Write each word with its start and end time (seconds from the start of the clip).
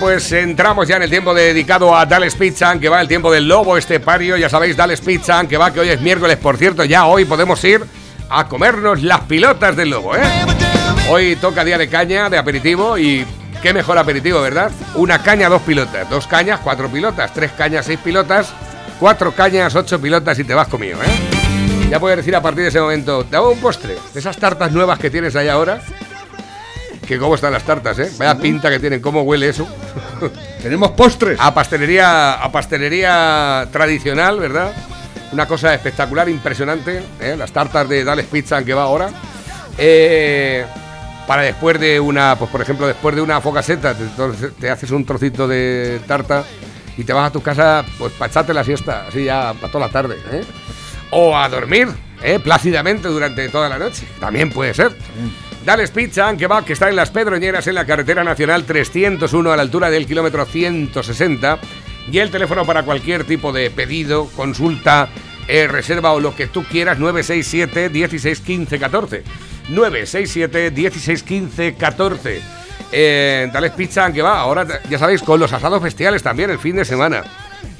Pues 0.00 0.32
entramos 0.32 0.86
ya 0.86 0.96
en 0.96 1.02
el 1.04 1.10
tiempo 1.10 1.32
dedicado 1.32 1.96
a 1.96 2.04
Dales 2.04 2.34
Pizza, 2.34 2.78
que 2.78 2.88
va 2.88 3.00
el 3.00 3.08
tiempo 3.08 3.32
del 3.32 3.48
lobo 3.48 3.76
estepario. 3.76 4.36
Ya 4.36 4.48
sabéis, 4.48 4.76
Dales 4.76 5.00
Pizza, 5.00 5.46
que 5.46 5.56
va, 5.56 5.72
que 5.72 5.80
hoy 5.80 5.88
es 5.88 6.00
miércoles, 6.00 6.36
por 6.36 6.56
cierto, 6.56 6.84
ya 6.84 7.06
hoy 7.06 7.24
podemos 7.24 7.62
ir 7.64 7.82
a 8.28 8.46
comernos 8.46 9.02
las 9.02 9.20
pilotas 9.20 9.76
del 9.76 9.90
lobo, 9.90 10.16
¿eh? 10.16 10.22
Hoy 11.08 11.36
toca 11.36 11.64
día 11.64 11.78
de 11.78 11.88
caña, 11.88 12.28
de 12.28 12.36
aperitivo 12.36 12.98
y 12.98 13.24
qué 13.62 13.72
mejor 13.72 13.96
aperitivo, 13.96 14.40
¿verdad? 14.42 14.70
Una 14.94 15.22
caña, 15.22 15.48
dos 15.48 15.62
pilotas, 15.62 16.08
dos 16.10 16.26
cañas, 16.26 16.60
cuatro 16.62 16.88
pilotas, 16.88 17.32
tres 17.32 17.52
cañas, 17.52 17.86
seis 17.86 17.98
pilotas, 18.02 18.52
cuatro 19.00 19.32
cañas, 19.32 19.74
ocho 19.74 20.00
pilotas 20.00 20.38
y 20.38 20.44
te 20.44 20.54
vas 20.54 20.68
conmigo, 20.68 20.98
¿eh? 21.02 21.88
Ya 21.88 22.00
puedes 22.00 22.18
decir 22.18 22.34
a 22.34 22.42
partir 22.42 22.62
de 22.62 22.68
ese 22.68 22.80
momento, 22.80 23.24
te 23.24 23.36
hago 23.36 23.50
un 23.50 23.60
postre, 23.60 23.96
esas 24.14 24.36
tartas 24.36 24.72
nuevas 24.72 24.98
que 24.98 25.10
tienes 25.10 25.36
ahí 25.36 25.48
ahora. 25.48 25.80
Que 27.06 27.18
cómo 27.18 27.34
están 27.34 27.52
las 27.52 27.64
tartas, 27.64 27.98
¿eh? 27.98 28.10
Vaya 28.18 28.38
pinta 28.38 28.70
que 28.70 28.78
tienen, 28.78 29.00
cómo 29.00 29.22
huele 29.22 29.48
eso. 29.48 29.68
Tenemos 30.62 30.92
postres. 30.92 31.38
A 31.40 31.52
pastelería, 31.52 32.34
a 32.34 32.50
pastelería 32.50 33.68
tradicional, 33.70 34.38
¿verdad? 34.38 34.72
Una 35.32 35.46
cosa 35.46 35.74
espectacular, 35.74 36.28
impresionante. 36.28 37.02
¿eh? 37.20 37.34
Las 37.36 37.52
tartas 37.52 37.88
de 37.88 38.04
Dales 38.04 38.26
Pizza 38.26 38.64
que 38.64 38.72
va 38.72 38.84
ahora. 38.84 39.10
Eh, 39.76 40.64
para 41.26 41.42
después 41.42 41.78
de 41.80 42.00
una, 42.00 42.36
pues 42.36 42.50
por 42.50 42.60
ejemplo, 42.60 42.86
después 42.86 43.14
de 43.14 43.22
una 43.22 43.40
focaseta, 43.40 43.94
te, 43.94 44.04
te 44.58 44.70
haces 44.70 44.90
un 44.90 45.04
trocito 45.04 45.48
de 45.48 46.00
tarta 46.06 46.44
y 46.96 47.04
te 47.04 47.12
vas 47.12 47.28
a 47.28 47.32
tu 47.32 47.42
casa, 47.42 47.84
pues 47.98 48.12
para 48.12 48.30
echarte 48.30 48.54
la 48.54 48.64
siesta, 48.64 49.06
así 49.08 49.24
ya 49.24 49.52
para 49.54 49.72
toda 49.72 49.86
la 49.86 49.92
tarde. 49.92 50.16
¿eh? 50.30 50.44
O 51.10 51.36
a 51.36 51.48
dormir, 51.48 51.88
¿eh? 52.22 52.38
plácidamente 52.38 53.08
durante 53.08 53.48
toda 53.48 53.68
la 53.68 53.78
noche. 53.78 54.06
También 54.20 54.50
puede 54.50 54.74
ser. 54.74 54.96
Dales 55.64 55.90
Pizza, 55.90 56.36
que 56.36 56.46
va, 56.46 56.62
que 56.62 56.74
está 56.74 56.90
en 56.90 56.96
Las 56.96 57.10
Pedroñeras, 57.10 57.66
en 57.66 57.74
la 57.74 57.86
carretera 57.86 58.22
nacional 58.22 58.64
301, 58.64 59.50
a 59.50 59.56
la 59.56 59.62
altura 59.62 59.88
del 59.88 60.06
kilómetro 60.06 60.44
160. 60.44 61.58
Y 62.12 62.18
el 62.18 62.30
teléfono 62.30 62.66
para 62.66 62.82
cualquier 62.82 63.24
tipo 63.24 63.50
de 63.50 63.70
pedido, 63.70 64.28
consulta, 64.36 65.08
eh, 65.48 65.66
reserva 65.66 66.12
o 66.12 66.20
lo 66.20 66.36
que 66.36 66.48
tú 66.48 66.64
quieras, 66.64 66.98
967 66.98 67.88
16 67.88 68.40
15 68.40 68.78
14. 68.78 69.22
967 69.70 70.70
16 70.70 71.22
15 71.22 71.74
14. 71.76 72.42
Eh, 72.92 73.48
Dales 73.50 73.72
Pizza, 73.72 74.12
que 74.12 74.20
va, 74.20 74.40
ahora 74.40 74.66
ya 74.90 74.98
sabéis, 74.98 75.22
con 75.22 75.40
los 75.40 75.54
asados 75.54 75.82
bestiales 75.82 76.22
también 76.22 76.50
el 76.50 76.58
fin 76.58 76.76
de 76.76 76.84
semana. 76.84 77.24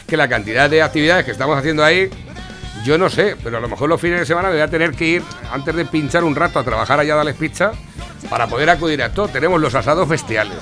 Que 0.06 0.16
la 0.16 0.26
cantidad 0.26 0.70
de 0.70 0.80
actividades 0.80 1.26
que 1.26 1.32
estamos 1.32 1.58
haciendo 1.58 1.84
ahí, 1.84 2.08
yo 2.84 2.98
no 2.98 3.08
sé, 3.08 3.34
pero 3.42 3.56
a 3.56 3.60
lo 3.60 3.68
mejor 3.68 3.88
los 3.88 4.00
fines 4.00 4.20
de 4.20 4.26
semana 4.26 4.48
me 4.48 4.54
voy 4.54 4.62
a 4.62 4.68
tener 4.68 4.92
que 4.92 5.06
ir, 5.06 5.22
antes 5.50 5.74
de 5.74 5.86
pinchar 5.86 6.22
un 6.22 6.36
rato 6.36 6.58
a 6.58 6.64
trabajar 6.64 7.00
allá 7.00 7.14
a 7.14 7.16
Dales 7.16 7.34
Pizza, 7.34 7.72
para 8.28 8.46
poder 8.46 8.68
acudir 8.70 9.02
a 9.02 9.12
todo. 9.12 9.28
Tenemos 9.28 9.60
los 9.60 9.74
asados 9.74 10.08
bestiales. 10.08 10.58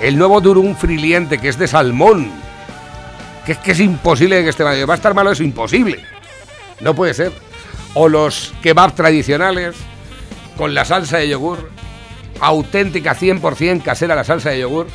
El 0.00 0.16
nuevo 0.16 0.40
durum 0.40 0.74
friliente, 0.76 1.38
que 1.38 1.48
es 1.48 1.58
de 1.58 1.68
salmón. 1.68 2.30
Que 3.44 3.52
es 3.52 3.58
que 3.58 3.72
es 3.72 3.80
imposible 3.80 4.42
que 4.42 4.50
esté 4.50 4.64
malo. 4.64 4.86
Va 4.86 4.94
a 4.94 4.96
estar 4.96 5.14
malo, 5.14 5.30
es 5.30 5.40
imposible. 5.40 6.02
No 6.80 6.94
puede 6.94 7.14
ser. 7.14 7.32
O 7.94 8.08
los 8.08 8.54
kebabs 8.62 8.94
tradicionales, 8.94 9.76
con 10.56 10.74
la 10.74 10.84
salsa 10.84 11.18
de 11.18 11.28
yogur, 11.28 11.70
auténtica 12.40 13.14
100% 13.14 13.82
casera 13.82 14.14
la 14.14 14.24
salsa 14.24 14.50
de 14.50 14.60
yogur, 14.60 14.86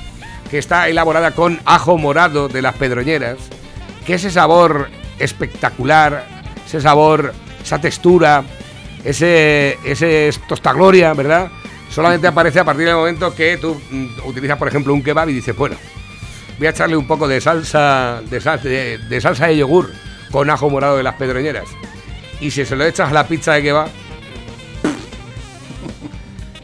que 0.50 0.58
está 0.58 0.88
elaborada 0.88 1.32
con 1.32 1.60
ajo 1.66 1.98
morado 1.98 2.48
de 2.48 2.62
las 2.62 2.76
pedroñeras, 2.76 3.38
que 4.06 4.16
ese 4.16 4.32
sabor 4.32 4.90
espectacular, 5.20 6.43
ese 6.78 6.82
sabor, 6.82 7.34
esa 7.64 7.80
textura, 7.80 8.44
ese, 9.04 9.78
ese 9.86 10.32
tostagloria, 10.48 11.14
¿verdad? 11.14 11.50
Solamente 11.90 12.26
aparece 12.26 12.60
a 12.60 12.66
partir 12.66 12.86
del 12.88 12.96
momento 12.96 13.36
que 13.36 13.58
tú 13.58 13.80
mm, 13.92 14.26
utilizas, 14.26 14.58
por 14.58 14.68
ejemplo, 14.68 14.92
un 14.94 15.04
kebab 15.04 15.30
y 15.30 15.34
dices, 15.34 15.56
bueno, 15.56 15.76
voy 16.58 16.66
a 16.66 16.72
echarle 16.72 16.96
un 16.98 17.06
poco 17.06 17.28
de 17.28 17.40
salsa 17.40 18.22
de, 18.28 18.42
sal- 18.42 18.62
de- 18.64 18.98
de 18.98 19.22
salsa 19.22 19.48
de 19.48 19.58
yogur 19.58 19.92
con 20.32 20.50
ajo 20.50 20.68
morado 20.70 20.98
de 20.98 21.04
las 21.04 21.14
pedroñeras. 21.16 21.66
Y 22.40 22.50
si 22.50 22.66
se 22.66 22.76
lo 22.76 22.86
echas 22.86 23.12
a 23.12 23.14
la 23.14 23.28
pizza 23.28 23.54
de 23.54 23.62
kebab, 23.62 23.88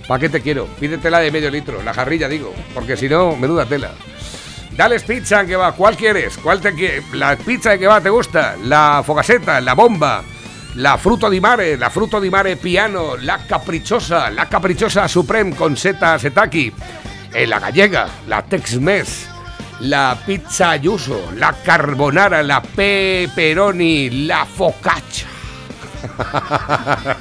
¿para 0.08 0.20
qué 0.20 0.30
te 0.30 0.42
quiero? 0.42 0.66
Pídetela 0.80 1.20
de 1.20 1.32
medio 1.32 1.52
litro, 1.52 1.84
la 1.84 1.94
jarrilla 1.94 2.28
digo, 2.28 2.52
porque 2.74 2.98
si 2.98 3.08
no, 3.08 3.36
menuda 3.36 3.66
tela. 3.68 3.92
Dales 4.80 5.04
pizza 5.04 5.46
que 5.46 5.58
va, 5.58 5.74
¿cuál 5.74 5.98
quieres? 5.98 6.38
¿Cuál 6.38 6.62
te 6.62 7.04
¿La 7.12 7.36
pizza 7.36 7.78
que 7.78 7.86
va 7.86 8.00
te 8.00 8.10
gusta? 8.10 8.56
¿La 8.64 9.04
fogaseta? 9.06 9.60
¿La 9.60 9.74
bomba? 9.74 10.24
¿La 10.76 10.98
fruto 10.98 11.30
di 11.30 11.42
mare? 11.42 11.76
¿La 11.76 11.90
fruto 11.90 12.18
di 12.22 12.30
mare 12.30 12.56
piano? 12.56 13.18
¿La 13.18 13.40
caprichosa? 13.46 14.30
¿La 14.30 14.48
caprichosa 14.48 15.06
supreme 15.10 15.54
con 15.54 15.76
seta 15.76 16.18
setaki? 16.18 16.72
Eh, 17.34 17.46
¿La 17.46 17.60
gallega? 17.60 18.08
¿La 18.30 18.42
tex-mex? 18.42 19.28
¿La 19.82 20.18
pizza 20.26 20.70
ayuso? 20.70 21.30
¿La 21.36 21.52
carbonara? 21.62 22.42
¿La 22.42 22.62
pepperoni? 22.62 24.28
¿La 24.28 24.46
focaccia? 24.46 25.28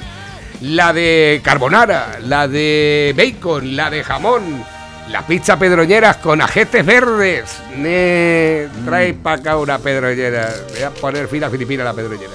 la 0.61 0.93
de 0.93 1.41
carbonara, 1.43 2.19
la 2.23 2.47
de 2.47 3.13
bacon, 3.17 3.75
la 3.75 3.89
de 3.89 4.01
jamón, 4.05 4.63
la 5.11 5.25
pizza 5.25 5.57
pedroñeras 5.57 6.17
con 6.17 6.41
ajetes 6.41 6.85
verdes. 6.85 7.61
Ne, 7.75 8.67
trae 8.85 9.13
para 9.13 9.37
acá 9.37 9.57
una 9.57 9.79
pedroñera. 9.79 10.53
Voy 10.71 10.83
a 10.83 10.89
poner 10.91 11.27
fila 11.27 11.49
filipina 11.49 11.83
a 11.83 11.85
la 11.87 11.93
pedroñera. 11.93 12.33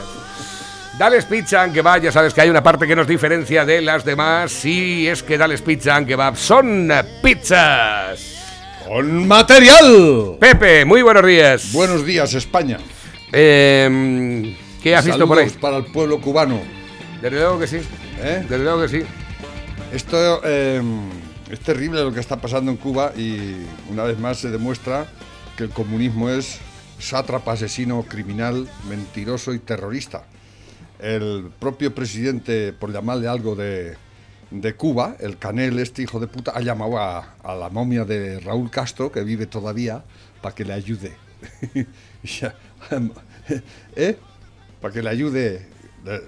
Dales 0.98 1.24
Pizza 1.24 1.72
que 1.72 1.82
va, 1.82 1.98
ya 1.98 2.12
sabes 2.12 2.32
que 2.32 2.40
hay 2.40 2.50
una 2.50 2.62
parte 2.62 2.86
que 2.86 2.94
nos 2.94 3.06
diferencia 3.06 3.64
de 3.64 3.80
las 3.80 4.04
demás. 4.04 4.52
Sí, 4.52 5.08
es 5.08 5.22
que 5.22 5.36
Dales 5.36 5.62
Pizza 5.62 6.04
que 6.04 6.14
va 6.14 6.34
son 6.36 6.92
pizzas. 7.22 8.42
Con 8.86 9.26
material. 9.26 10.36
Pepe, 10.38 10.84
muy 10.84 11.02
buenos 11.02 11.26
días. 11.26 11.72
Buenos 11.72 12.04
días, 12.04 12.34
España. 12.34 12.78
Eh, 13.32 14.56
¿Qué 14.82 14.94
has 14.94 15.04
visto 15.04 15.26
por 15.26 15.38
ahí? 15.38 15.46
Saludos 15.46 15.60
para 15.60 15.76
el 15.78 15.86
pueblo 15.86 16.20
cubano. 16.20 16.60
Desde 17.20 17.38
luego 17.38 17.58
que 17.58 17.66
sí. 17.66 17.80
¿eh? 18.22 18.44
Desde 18.48 18.62
luego 18.62 18.82
que 18.82 18.88
sí. 18.88 19.02
Esto 19.92 20.42
eh, 20.44 20.82
es 21.50 21.60
terrible 21.60 22.03
lo 22.03 22.12
que 22.12 22.21
está 22.21 22.41
pasando 22.41 22.71
en 22.71 22.77
Cuba 22.77 23.12
y 23.16 23.56
una 23.91 24.05
vez 24.05 24.19
más 24.19 24.38
se 24.38 24.50
demuestra 24.50 25.06
que 25.56 25.65
el 25.65 25.71
comunismo 25.71 26.31
es 26.31 26.59
sátrapa, 26.99 27.53
asesino, 27.53 28.03
criminal, 28.03 28.69
mentiroso 28.88 29.55
y 29.55 29.59
terrorista. 29.59 30.25
El 30.99 31.50
propio 31.59 31.94
presidente, 31.94 32.72
por 32.72 32.93
llamarle 32.93 33.28
algo 33.28 33.55
de, 33.55 33.97
de 34.50 34.75
Cuba, 34.75 35.16
el 35.21 35.38
Canel, 35.38 35.78
este 35.78 36.03
hijo 36.03 36.19
de 36.19 36.27
puta, 36.27 36.53
ha 36.55 36.60
llamado 36.60 36.99
a, 36.99 37.34
a 37.43 37.55
la 37.55 37.69
momia 37.69 38.05
de 38.05 38.41
Raúl 38.41 38.71
Castro, 38.71 39.12
que 39.12 39.22
vive 39.22 39.47
todavía, 39.47 40.03
para 40.41 40.55
que 40.55 40.65
le 40.65 40.72
ayude. 40.72 41.12
¿Eh? 43.97 44.17
Para 44.81 44.94
que 44.94 45.02
le 45.02 45.11
ayude 45.11 45.67
eh, 46.06 46.20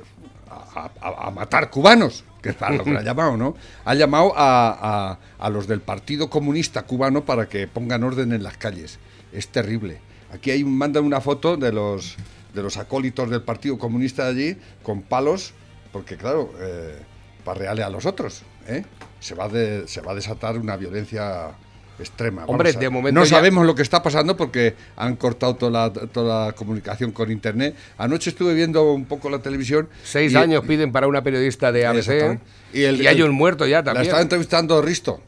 a, 0.74 0.90
a- 1.00 1.26
a 1.28 1.30
matar 1.30 1.70
cubanos, 1.70 2.24
que 2.42 2.50
es 2.50 2.56
lo 2.60 2.84
que 2.84 2.96
ha 2.96 3.02
llamado, 3.02 3.36
¿no? 3.36 3.54
Ha 3.84 3.94
llamado 3.94 4.32
a, 4.36 5.18
a- 5.38 5.50
los 5.50 5.66
del 5.66 5.80
Partido 5.80 6.28
Comunista 6.30 6.82
Cubano 6.82 7.24
para 7.24 7.48
que 7.48 7.66
pongan 7.68 8.02
orden 8.04 8.32
en 8.32 8.42
las 8.42 8.56
calles. 8.56 8.98
Es 9.32 9.48
terrible. 9.48 10.00
Aquí 10.32 10.50
hay, 10.50 10.64
mandan 10.64 11.04
una 11.04 11.20
foto 11.20 11.56
de 11.56 11.72
los, 11.72 12.16
de 12.54 12.62
los 12.62 12.76
acólitos 12.76 13.30
del 13.30 13.42
Partido 13.42 13.78
Comunista 13.78 14.24
de 14.24 14.30
allí 14.30 14.58
con 14.82 15.02
palos, 15.02 15.52
porque 15.92 16.16
claro, 16.16 16.52
eh, 16.60 16.98
para 17.44 17.60
reale 17.60 17.82
a 17.82 17.90
los 17.90 18.06
otros, 18.06 18.42
¿eh? 18.66 18.84
Se 19.20 19.34
va, 19.34 19.48
de- 19.48 19.86
se 19.88 20.00
va 20.00 20.12
a 20.12 20.14
desatar 20.14 20.58
una 20.58 20.76
violencia 20.76 21.52
extrema. 21.98 22.44
Hombre, 22.46 22.70
a- 22.70 22.72
de 22.72 22.90
momento 22.90 23.20
no 23.20 23.24
ya- 23.26 23.36
sabemos 23.36 23.66
lo 23.66 23.74
que 23.74 23.82
está 23.82 24.02
pasando 24.02 24.36
porque 24.36 24.74
han 24.96 25.16
cortado 25.16 25.56
toda 25.56 25.70
la, 25.88 25.92
toda 25.92 26.46
la 26.46 26.52
comunicación 26.52 27.12
con 27.12 27.30
internet. 27.30 27.74
Anoche 27.98 28.30
estuve 28.30 28.54
viendo 28.54 28.92
un 28.92 29.04
poco 29.06 29.30
la 29.30 29.40
televisión. 29.40 29.88
Seis 30.04 30.32
y- 30.32 30.36
años 30.36 30.64
piden 30.66 30.92
para 30.92 31.06
una 31.06 31.22
periodista 31.22 31.72
de 31.72 31.86
ABC. 31.86 31.98
Exactamente. 31.98 32.44
Y, 32.72 32.84
hay 33.06 33.22
un 33.22 33.30
muerto 33.32 33.66
ya 33.66 33.78
La 33.78 33.84
también. 33.84 34.02
estaba 34.04 34.22
entrevistando 34.22 34.80
Risto 34.82 35.20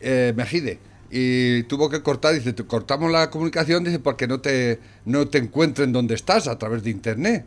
eh, 0.00 0.32
Mejide 0.36 0.78
y 1.10 1.62
tuvo 1.64 1.88
que 1.88 2.02
cortar. 2.02 2.34
Dice: 2.34 2.52
"Te 2.52 2.64
cortamos 2.64 3.10
la 3.12 3.30
comunicación 3.30 3.84
dice 3.84 3.98
porque 3.98 4.26
no 4.26 4.40
te, 4.40 4.78
no 5.04 5.28
te 5.28 5.38
encuentren 5.38 5.92
donde 5.92 6.14
estás 6.14 6.48
a 6.48 6.58
través 6.58 6.82
de 6.82 6.90
internet. 6.90 7.44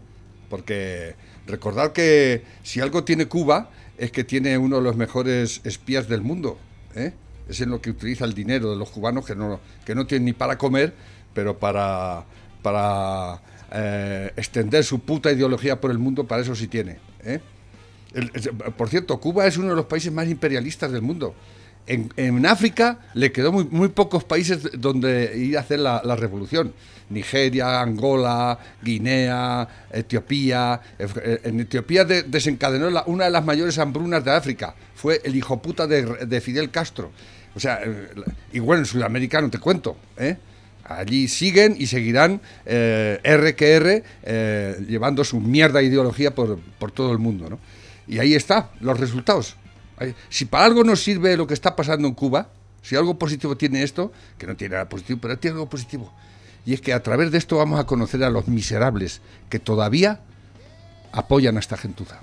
Porque 0.50 1.16
recordar 1.48 1.94
que 1.94 2.44
si 2.64 2.80
algo 2.82 3.04
tiene 3.04 3.28
Cuba 3.28 3.70
es 3.98 4.12
que 4.12 4.24
tiene 4.24 4.58
uno 4.58 4.78
de 4.78 4.82
los 4.84 4.96
mejores 4.96 5.62
espías 5.64 6.08
del 6.10 6.22
mundo. 6.22 6.58
¿eh? 6.96 7.14
Es 7.52 7.62
en 7.62 7.70
lo 7.70 7.82
que 7.82 7.90
utiliza 7.92 8.26
el 8.26 8.34
dinero 8.34 8.72
de 8.72 8.78
los 8.78 8.90
cubanos 8.90 9.26
que 9.26 9.36
no, 9.36 9.60
que 9.86 9.94
no 9.94 10.08
tienen 10.08 10.26
ni 10.26 10.34
para 10.34 10.58
comer, 10.58 10.94
pero 11.34 11.58
para, 11.60 12.24
para 12.62 13.42
eh, 13.72 14.32
extender 14.36 14.84
su 14.84 15.00
puta 15.00 15.32
ideología 15.32 15.80
por 15.80 15.92
el 15.92 15.98
mundo, 16.00 16.26
para 16.26 16.42
eso 16.42 16.56
sí 16.56 16.68
tiene. 16.68 16.98
¿eh? 17.24 17.40
Por 18.78 18.90
cierto, 18.90 19.20
Cuba 19.20 19.48
es 19.48 19.58
uno 19.58 19.70
de 19.70 19.76
los 19.76 19.86
países 19.86 20.12
más 20.12 20.28
imperialistas 20.28 20.92
del 20.92 21.02
mundo. 21.02 21.34
En, 21.88 22.46
África 22.46 23.00
le 23.16 23.32
quedó 23.32 23.52
muy, 23.52 23.66
muy 23.66 23.90
pocos 23.90 24.24
países 24.24 24.70
donde 24.78 25.36
ir 25.38 25.58
a 25.58 25.62
hacer 25.62 25.80
la, 25.80 26.02
la 26.06 26.16
revolución. 26.16 26.74
Nigeria, 27.10 27.82
Angola, 27.82 28.58
Guinea, 28.82 29.68
Etiopía. 29.92 30.80
Eh, 31.00 31.42
En 31.44 31.60
Etiopía 31.60 32.06
de- 32.06 32.24
desencadenó 32.24 32.88
una 33.08 33.26
de 33.26 33.32
las 33.32 33.44
mayores 33.44 33.78
hambrunas 33.80 34.24
de 34.24 34.32
África. 34.32 34.76
Fue 34.96 35.22
el 35.26 35.36
hijo 35.36 35.62
puta 35.62 35.88
de 35.88 36.40
Fidel 36.42 36.70
Castro. 36.70 37.12
O 37.56 37.60
sea, 37.60 37.82
eh, 37.84 38.10
igual 38.54 38.80
en 38.80 38.86
Sudamérica 38.86 39.42
no 39.42 39.50
te 39.50 39.60
cuento, 39.60 39.98
¿eh? 40.18 40.38
Allí 40.84 41.28
siguen 41.28 41.76
y 41.78 41.88
seguirán 41.88 42.42
eh, 42.66 43.20
R 43.24 43.56
que 43.56 43.74
R 43.74 44.04
eh, 44.24 44.86
llevando 44.88 45.24
su 45.24 45.40
mierda 45.40 45.82
ideología 45.82 46.34
por, 46.34 46.60
por 46.80 46.92
todo 46.92 47.12
el 47.12 47.18
mundo, 47.20 47.50
¿no? 47.50 47.60
Y 48.08 48.20
ahí 48.20 48.34
está, 48.34 48.72
los 48.80 49.00
resultados. 49.00 49.56
Si 50.30 50.46
para 50.46 50.66
algo 50.66 50.84
nos 50.84 51.04
sirve 51.04 51.38
lo 51.38 51.46
que 51.46 51.54
está 51.54 51.76
pasando 51.76 52.08
en 52.08 52.16
Cuba, 52.16 52.50
si 52.82 52.96
algo 52.96 53.18
positivo 53.18 53.56
tiene 53.56 53.84
esto, 53.84 54.12
que 54.38 54.48
no 54.48 54.56
tiene 54.56 54.74
nada 54.74 54.90
positivo, 54.90 55.20
pero 55.22 55.38
tiene 55.38 55.56
algo 55.56 55.70
positivo, 55.70 56.12
y 56.66 56.74
es 56.74 56.82
que 56.82 56.94
a 56.94 57.04
través 57.04 57.32
de 57.32 57.38
esto 57.38 57.58
vamos 57.58 57.80
a 57.80 57.86
conocer 57.86 58.24
a 58.24 58.30
los 58.30 58.48
miserables 58.48 59.22
que 59.50 59.60
todavía 59.60 60.22
apoyan 61.12 61.58
a 61.58 61.60
esta 61.60 61.78
gentuza. 61.78 62.22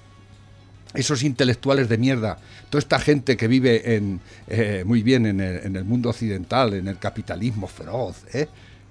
Esos 0.95 1.23
intelectuales 1.23 1.89
de 1.89 1.99
mierda, 1.99 2.39
toda 2.71 2.81
esta 2.81 2.99
gente 2.99 3.37
que 3.37 3.47
vive 3.47 3.95
en, 3.97 4.21
eh, 4.47 4.85
muy 4.87 5.03
bien 5.03 5.27
en 5.27 5.41
el, 5.41 5.67
en 5.67 5.77
el 5.77 5.85
mundo 5.85 6.09
occidental, 6.09 6.73
en 6.75 6.89
el 6.89 6.99
capitalismo 6.99 7.67
feroz, 7.67 8.25
¿eh? 8.33 8.49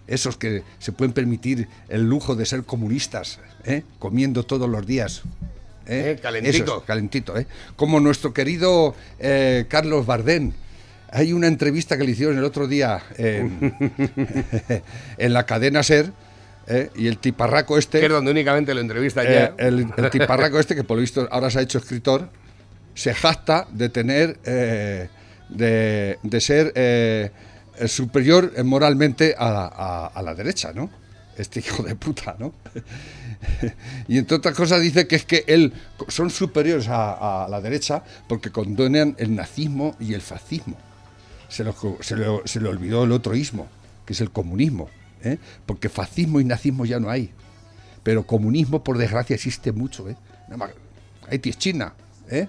esos 0.08 0.38
que 0.38 0.64
se 0.80 0.92
pueden 0.92 1.14
permitir 1.14 1.68
el 1.90 2.04
lujo 2.10 2.36
de 2.36 2.46
ser 2.46 2.64
comunistas, 2.64 3.40
¿eh? 3.66 3.84
comiendo 4.00 4.44
todos 4.44 4.70
los 4.70 4.86
días. 4.86 5.22
¿eh? 5.86 6.18
Calentito. 6.22 6.64
Esos, 6.64 6.84
calentito, 6.84 7.38
¿eh? 7.38 7.46
Como 7.76 8.00
nuestro 8.00 8.34
querido 8.34 8.96
Carlos 9.68 10.06
Bardén. 10.06 10.54
Hay 11.10 11.32
una 11.32 11.48
entrevista 11.48 11.98
que 11.98 12.04
le 12.04 12.12
hicieron 12.12 12.38
el 12.38 12.44
otro 12.44 12.68
día 12.68 13.02
en, 13.18 13.74
en 15.18 15.34
la 15.34 15.46
cadena 15.46 15.84
Ser, 15.84 16.12
¿eh? 16.68 16.90
y 16.96 17.08
el 17.08 17.18
tiparraco 17.18 17.78
este... 17.78 18.00
Que 18.00 18.06
es 18.08 18.12
donde 18.12 18.32
únicamente 18.32 18.74
lo 18.74 18.82
entrevista 18.82 19.24
Eh, 19.24 19.54
ya. 19.58 19.66
el, 19.66 19.88
el 19.98 20.10
tiparraco 20.10 20.60
este, 20.60 20.76
que 20.76 20.84
por 20.84 20.98
lo 20.98 21.02
visto 21.02 21.28
ahora 21.32 21.50
se 21.50 21.60
ha 21.60 21.62
hecho 21.62 21.78
escritor, 21.78 22.30
se 22.94 23.14
jacta 23.14 23.68
de 23.72 23.90
tener, 23.90 24.40
eh, 24.46 25.10
de, 25.50 26.18
de 26.24 26.42
ser 26.42 26.72
eh, 26.76 27.32
superior 27.88 28.52
moralmente 28.64 29.36
a 29.38 29.52
la, 29.52 29.66
a- 29.74 30.08
a 30.08 30.22
la 30.22 30.34
derecha, 30.36 30.72
¿no? 30.74 30.90
Este 31.38 31.60
hijo 31.60 31.84
de 31.84 31.96
puta, 31.96 32.36
¿no? 32.40 32.54
y 34.08 34.18
entre 34.18 34.38
otras 34.38 34.56
cosas 34.56 34.82
dice 34.82 35.06
que 35.08 35.16
es 35.16 35.26
que 35.26 35.44
él 35.48 35.72
son 36.08 36.30
superiores 36.32 36.88
a, 36.88 37.46
a 37.46 37.48
la 37.48 37.62
derecha 37.62 38.04
porque 38.28 38.50
condonan 38.52 39.16
el 39.20 39.36
nazismo 39.36 39.96
y 40.00 40.14
el 40.16 40.22
fascismo. 40.22 40.76
Se, 41.50 41.64
lo- 41.64 41.76
se, 42.02 42.16
lo- 42.16 42.42
se 42.46 42.60
le 42.60 42.68
olvidó 42.70 43.04
el 43.04 43.12
otro 43.12 43.36
ismo, 43.36 43.68
que 44.06 44.14
es 44.14 44.22
el 44.22 44.32
comunismo, 44.32 44.90
¿eh? 45.24 45.38
porque 45.66 45.90
fascismo 45.90 46.40
y 46.40 46.46
nazismo 46.46 46.86
ya 46.86 47.00
no 47.00 47.10
hay. 47.10 47.32
Pero 48.04 48.26
comunismo, 48.26 48.84
por 48.84 48.98
desgracia, 48.98 49.36
existe 49.36 49.72
mucho. 49.72 50.10
¿eh? 50.10 50.16
Haití 51.30 51.50
es 51.50 51.58
China, 51.58 51.94
¿eh? 52.30 52.48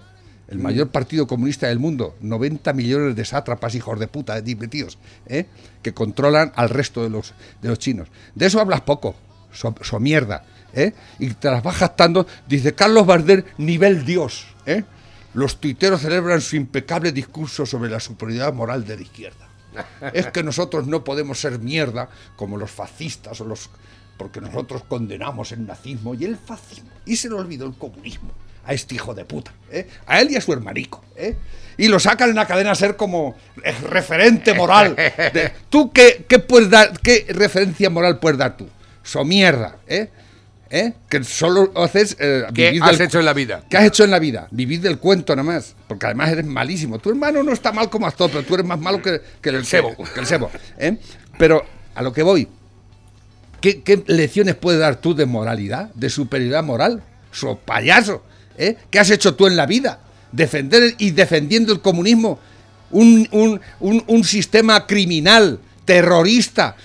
el 0.49 0.59
mayor 0.59 0.89
partido 0.89 1.27
comunista 1.27 1.69
del 1.69 1.79
mundo, 1.79 2.17
90 2.21 2.73
millones 2.73 3.15
de 3.15 3.25
sátrapas, 3.25 3.75
hijos 3.75 4.01
de 4.01 4.09
puta, 4.09 4.39
¿eh? 4.39 5.47
que 5.83 5.95
controlan 5.95 6.53
al 6.57 6.71
resto 6.71 7.03
de 7.03 7.11
los, 7.11 7.35
de 7.61 7.69
los 7.69 7.79
chinos. 7.79 8.09
De 8.35 8.47
eso 8.47 8.59
hablas 8.59 8.81
poco, 8.81 9.15
so, 9.53 9.75
so 9.83 10.01
mierda. 10.01 10.45
¿eh? 10.73 10.95
Y 11.19 11.29
te 11.35 11.51
las 11.51 11.63
vas 11.63 11.77
jactando, 11.77 12.27
dice 12.49 12.75
Carlos 12.75 13.07
Barder, 13.07 13.45
nivel 13.59 14.07
Dios. 14.07 14.47
¿eh? 14.65 14.85
Los 15.35 15.61
tuiteros 15.61 16.01
celebran 16.01 16.41
su 16.41 16.57
impecable 16.57 17.13
discurso 17.13 17.67
sobre 17.67 17.91
la 17.91 18.01
superioridad 18.01 18.55
moral 18.55 18.87
de 18.87 18.97
la 18.97 19.03
izquierda. 19.03 19.48
Es 20.13 20.27
que 20.29 20.43
nosotros 20.43 20.87
no 20.87 21.05
podemos 21.05 21.41
ser 21.41 21.59
mierda 21.59 22.09
como 22.37 22.57
los 22.57 22.71
fascistas 22.71 23.41
o 23.41 23.45
los 23.45 23.71
porque 24.17 24.41
nosotros 24.41 24.83
condenamos 24.89 25.53
el 25.53 25.65
nazismo 25.67 26.13
y 26.15 26.25
el 26.25 26.37
fascismo. 26.37 26.91
Y 27.07 27.15
se 27.17 27.29
le 27.29 27.37
olvidó 27.37 27.67
el 27.67 27.75
comunismo 27.75 28.31
a 28.67 28.73
este 28.75 28.97
hijo 28.97 29.15
de 29.15 29.25
puta, 29.25 29.53
¿eh? 29.71 29.89
a 30.07 30.21
él 30.21 30.33
y 30.33 30.37
a 30.37 30.41
su 30.41 30.53
hermanico. 30.53 31.05
¿eh? 31.15 31.37
Y 31.77 31.87
lo 31.87 32.01
sacan 32.01 32.31
en 32.31 32.35
la 32.35 32.47
cadena 32.47 32.73
a 32.73 32.75
ser 32.75 32.97
como 32.97 33.37
referente 33.85 34.55
moral. 34.55 34.97
de- 34.97 35.53
¿Tú 35.71 35.93
qué, 35.93 36.25
qué 36.29 36.41
puedes 36.41 36.69
dar, 36.69 36.99
qué 37.01 37.27
referencia 37.29 37.89
moral 37.91 38.19
puedes 38.19 38.39
dar 38.39 38.57
tú? 38.57 38.69
So 39.05 39.25
mierda, 39.25 39.77
¿eh? 39.87 40.11
¿Eh? 40.71 40.93
Que 41.09 41.25
solo 41.25 41.73
haces 41.77 42.15
eh, 42.21 42.45
¿Qué 42.55 42.67
vivir 42.67 42.83
has 42.83 42.99
del- 42.99 43.07
hecho 43.07 43.19
en 43.21 43.25
la 43.25 43.33
vida? 43.33 43.65
¿Qué 43.71 43.77
has 43.79 43.85
hecho 43.87 44.05
en 44.05 44.11
la 44.11 44.19
vida? 44.19 44.49
Vivir 44.51 44.81
del 44.83 44.99
cuento 44.99 45.35
nada 45.35 45.51
más. 45.51 45.75
Porque 45.87 46.05
además 46.07 46.31
eres 46.31 46.45
malísimo. 46.45 46.99
Tu 46.99 47.09
hermano 47.09 47.43
no 47.43 47.53
está 47.53 47.73
mal 47.73 47.89
como 47.89 48.07
actor, 48.07 48.31
pero 48.31 48.43
tú 48.45 48.55
eres 48.55 48.67
más 48.67 48.79
malo 48.79 49.01
que, 49.01 49.21
que 49.41 49.49
el 49.49 49.65
sebo. 49.65 49.97
Que 50.13 50.21
el 50.21 50.27
sebo 50.27 50.51
¿eh? 50.79 50.99
Pero 51.39 51.65
a 51.95 52.03
lo 52.03 52.13
que 52.13 52.23
voy. 52.23 52.49
¿Qué, 53.61 53.83
qué 53.83 54.03
lecciones 54.07 54.55
puedes 54.55 54.81
dar 54.81 54.97
tú 54.97 55.15
de 55.15 55.27
moralidad? 55.27 55.91
¿De 55.95 56.11
superioridad 56.11 56.63
moral? 56.63 57.03
¡So 57.33 57.57
payaso! 57.59 58.23
¿eh? 58.57 58.77
¿Qué 58.91 58.99
has 58.99 59.11
hecho 59.11 59.35
tú 59.35 59.47
en 59.47 59.57
la 59.57 59.67
vida? 59.67 60.01
Defender 60.33 60.95
y 60.99 61.11
defendiendo 61.13 61.73
el 61.73 61.81
comunismo. 61.81 62.39
Un, 62.91 63.27
un- 63.33 63.61
un- 63.81 64.05
un 64.07 64.25
sistema 64.25 64.87
criminal, 64.87 65.61
terrorista, 65.85 66.77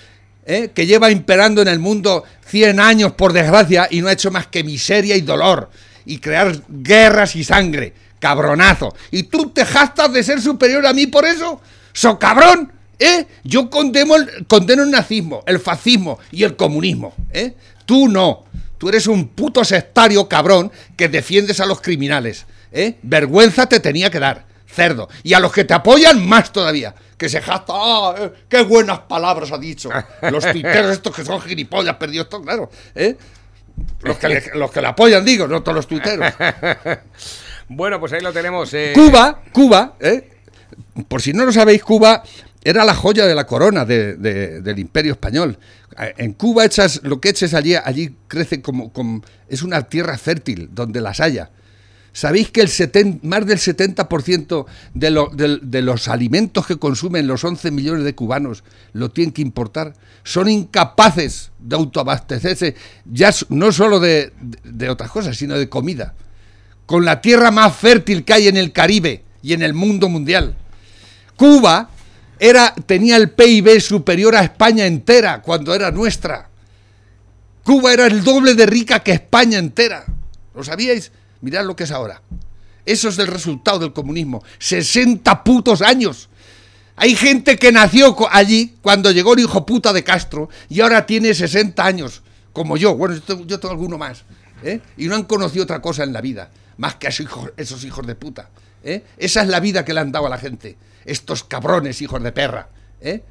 ¿eh? 0.46 0.70
que 0.74 0.86
lleva 0.86 1.10
imperando 1.10 1.62
en 1.62 1.68
el 1.68 1.78
mundo 1.78 2.24
100 2.46 2.80
años, 2.80 3.12
por 3.12 3.32
desgracia, 3.32 3.88
y 3.90 4.00
no 4.00 4.08
ha 4.08 4.12
hecho 4.12 4.30
más 4.30 4.46
que 4.46 4.64
miseria 4.64 5.16
y 5.16 5.20
dolor. 5.20 5.70
Y 6.06 6.18
crear 6.18 6.56
guerras 6.68 7.36
y 7.36 7.44
sangre. 7.44 7.94
Cabronazo. 8.18 8.94
¿Y 9.10 9.24
tú 9.24 9.50
te 9.50 9.64
jactas 9.64 10.12
de 10.12 10.22
ser 10.22 10.40
superior 10.40 10.86
a 10.86 10.92
mí 10.92 11.06
por 11.06 11.24
eso? 11.24 11.60
¡So 11.92 12.18
cabrón! 12.18 12.72
¿Eh? 12.98 13.26
Yo 13.42 13.68
condeno 13.70 14.16
el, 14.16 14.46
condeno 14.46 14.82
el 14.82 14.90
nazismo, 14.90 15.42
el 15.46 15.58
fascismo 15.58 16.18
y 16.30 16.44
el 16.44 16.56
comunismo. 16.56 17.14
¿eh? 17.32 17.54
Tú 17.86 18.08
no. 18.08 18.44
Tú 18.78 18.88
eres 18.88 19.06
un 19.06 19.28
puto 19.28 19.64
sectario 19.64 20.28
cabrón 20.28 20.70
que 20.96 21.08
defiendes 21.08 21.60
a 21.60 21.66
los 21.66 21.80
criminales. 21.80 22.46
¿eh? 22.72 22.98
Vergüenza 23.02 23.66
te 23.66 23.80
tenía 23.80 24.10
que 24.10 24.18
dar, 24.18 24.44
cerdo. 24.74 25.08
Y 25.22 25.32
a 25.34 25.40
los 25.40 25.52
que 25.52 25.64
te 25.64 25.72
apoyan, 25.74 26.26
más 26.26 26.52
todavía. 26.52 26.94
Que 27.16 27.28
se 27.28 27.40
jacta, 27.40 27.72
¡ah! 27.74 28.14
eh, 28.18 28.32
¡Qué 28.48 28.62
buenas 28.62 28.98
palabras 29.00 29.52
ha 29.52 29.58
dicho! 29.58 29.88
Los 30.30 30.44
tuiteros 30.50 30.90
estos 30.92 31.14
que 31.14 31.24
son 31.24 31.40
gilipollas 31.40 31.96
perdidos, 31.96 32.24
esto, 32.26 32.42
claro. 32.42 32.70
¿eh? 32.94 33.16
Los, 34.02 34.18
que 34.18 34.28
le, 34.28 34.42
los 34.54 34.70
que 34.70 34.80
le 34.80 34.88
apoyan, 34.88 35.24
digo, 35.24 35.46
no 35.48 35.62
todos 35.62 35.76
los 35.76 35.86
tuiteros. 35.86 36.32
Bueno, 37.68 37.98
pues 37.98 38.12
ahí 38.12 38.20
lo 38.20 38.32
tenemos. 38.32 38.72
eh, 38.74 38.92
Cuba, 38.94 39.40
Cuba, 39.52 39.94
¿eh? 40.00 40.28
por 41.08 41.22
si 41.22 41.32
no 41.32 41.44
lo 41.46 41.52
sabéis, 41.52 41.82
Cuba 41.82 42.22
era 42.62 42.84
la 42.84 42.94
joya 42.94 43.26
de 43.26 43.34
la 43.34 43.46
corona 43.46 43.84
de- 43.86 44.16
de- 44.16 44.60
del 44.60 44.78
imperio 44.78 45.12
español. 45.12 45.58
En 45.96 46.32
Cuba 46.34 46.64
echas 46.64 47.00
lo 47.04 47.20
que 47.20 47.30
eches 47.30 47.54
allí, 47.54 47.74
allí 47.74 48.16
crece 48.28 48.60
como, 48.60 48.92
como- 48.92 49.22
es 49.48 49.62
una 49.62 49.82
tierra 49.82 50.18
fértil 50.18 50.68
donde 50.72 51.00
las 51.00 51.20
haya. 51.20 51.50
¿Sabéis 52.16 52.50
que 52.52 52.60
el 52.60 52.70
más 53.24 53.44
del 53.44 53.58
70% 53.58 54.66
de, 54.94 55.58
de 55.60 55.82
los 55.82 56.06
alimentos 56.06 56.64
que 56.64 56.76
consumen 56.76 57.26
los 57.26 57.42
11 57.42 57.72
millones 57.72 58.04
de 58.04 58.14
cubanos 58.14 58.62
lo 58.92 59.10
tienen 59.10 59.32
que 59.32 59.42
importar? 59.42 59.94
Son 60.22 60.48
incapaces 60.48 61.50
de 61.58 61.74
autoabastecerse, 61.74 62.76
ya 63.04 63.34
no 63.48 63.72
solo 63.72 63.98
de, 63.98 64.32
de- 64.40 64.58
de 64.72 64.88
otras 64.90 65.10
cosas, 65.10 65.36
sino 65.36 65.58
de 65.58 65.68
comida. 65.68 66.14
Con 66.86 67.04
la 67.04 67.20
tierra 67.20 67.50
más 67.50 67.74
fértil 67.76 68.24
que 68.24 68.32
hay 68.34 68.46
en 68.46 68.56
el 68.58 68.72
Caribe 68.72 69.24
y 69.42 69.52
en 69.52 69.62
el 69.62 69.74
mundo 69.74 70.08
mundial. 70.08 70.54
Cuba 71.34 71.90
era, 72.38 72.74
tenía 72.86 73.16
el 73.16 73.30
PIB 73.30 73.80
superior 73.80 74.36
a 74.36 74.44
España 74.44 74.86
entera 74.86 75.42
cuando 75.42 75.74
era 75.74 75.90
nuestra. 75.90 76.48
Cuba 77.64 77.92
era 77.92 78.06
el 78.06 78.22
doble 78.22 78.54
de 78.54 78.66
rica 78.66 79.00
que 79.00 79.10
España 79.12 79.58
entera. 79.58 80.04
¿Lo 80.54 80.62
sabíais? 80.62 81.10
Mirad 81.40 81.64
lo 81.64 81.76
que 81.76 81.84
es 81.84 81.90
ahora. 81.90 82.22
Eso 82.86 83.08
es 83.08 83.18
el 83.18 83.26
resultado 83.26 83.78
del 83.78 83.92
comunismo. 83.92 84.42
60 84.58 85.44
putos 85.44 85.82
años. 85.82 86.28
Hay 86.96 87.16
gente 87.16 87.58
que 87.58 87.72
nació 87.72 88.14
allí 88.30 88.76
cuando 88.82 89.10
llegó 89.10 89.34
el 89.34 89.40
hijo 89.40 89.66
puta 89.66 89.92
de 89.92 90.04
Castro 90.04 90.48
y 90.68 90.80
ahora 90.80 91.06
tiene 91.06 91.34
60 91.34 91.84
años, 91.84 92.22
como 92.52 92.76
yo. 92.76 92.94
Bueno, 92.94 93.14
yo 93.14 93.22
tengo, 93.22 93.44
yo 93.44 93.70
alguno 93.70 93.98
más. 93.98 94.24
¿eh? 94.62 94.80
Y 94.96 95.06
no 95.06 95.16
han 95.16 95.24
conocido 95.24 95.64
otra 95.64 95.82
cosa 95.82 96.04
en 96.04 96.12
la 96.12 96.20
vida, 96.20 96.50
más 96.76 96.94
que 96.96 97.08
a 97.08 97.10
esos 97.10 97.26
hijos, 97.26 97.52
esos 97.56 97.84
hijos 97.84 98.06
de 98.06 98.14
puta. 98.14 98.50
¿eh? 98.84 99.02
Esa 99.16 99.42
es 99.42 99.48
la 99.48 99.60
vida 99.60 99.84
que 99.84 99.92
le 99.92 100.00
han 100.00 100.12
dado 100.12 100.26
a 100.26 100.30
la 100.30 100.38
gente. 100.38 100.76
Estos 101.04 101.42
cabrones, 101.42 102.00
hijos 102.00 102.22
de 102.22 102.32
perra. 102.32 102.68
¿eh? 103.00 103.22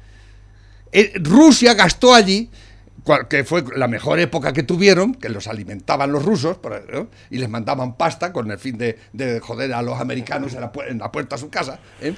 Eh, 0.92 1.12
Rusia 1.16 1.74
gastó 1.74 2.14
allí, 2.14 2.50
que 3.28 3.44
fue 3.44 3.62
la 3.76 3.86
mejor 3.88 4.18
época 4.18 4.52
que 4.52 4.62
tuvieron, 4.62 5.14
que 5.14 5.28
los 5.28 5.46
alimentaban 5.46 6.10
los 6.10 6.24
rusos 6.24 6.56
y 7.30 7.38
les 7.38 7.48
mandaban 7.48 7.96
pasta 7.96 8.32
con 8.32 8.50
el 8.50 8.58
fin 8.58 8.78
de, 8.78 8.98
de 9.12 9.40
joder 9.40 9.72
a 9.74 9.82
los 9.82 10.00
americanos 10.00 10.54
en 10.54 10.60
la, 10.98 11.12
puerta 11.12 11.36
a 11.36 11.38
su 11.38 11.50
casa. 11.50 11.78
¿eh? 12.00 12.14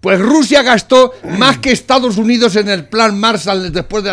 Pues 0.00 0.18
Rusia 0.20 0.62
gastó 0.62 1.12
más 1.38 1.58
que 1.58 1.72
Estados 1.72 2.16
Unidos 2.16 2.56
en 2.56 2.68
el 2.68 2.86
plan 2.88 3.18
Marshall 3.18 3.72
después 3.72 4.02
de 4.04 4.10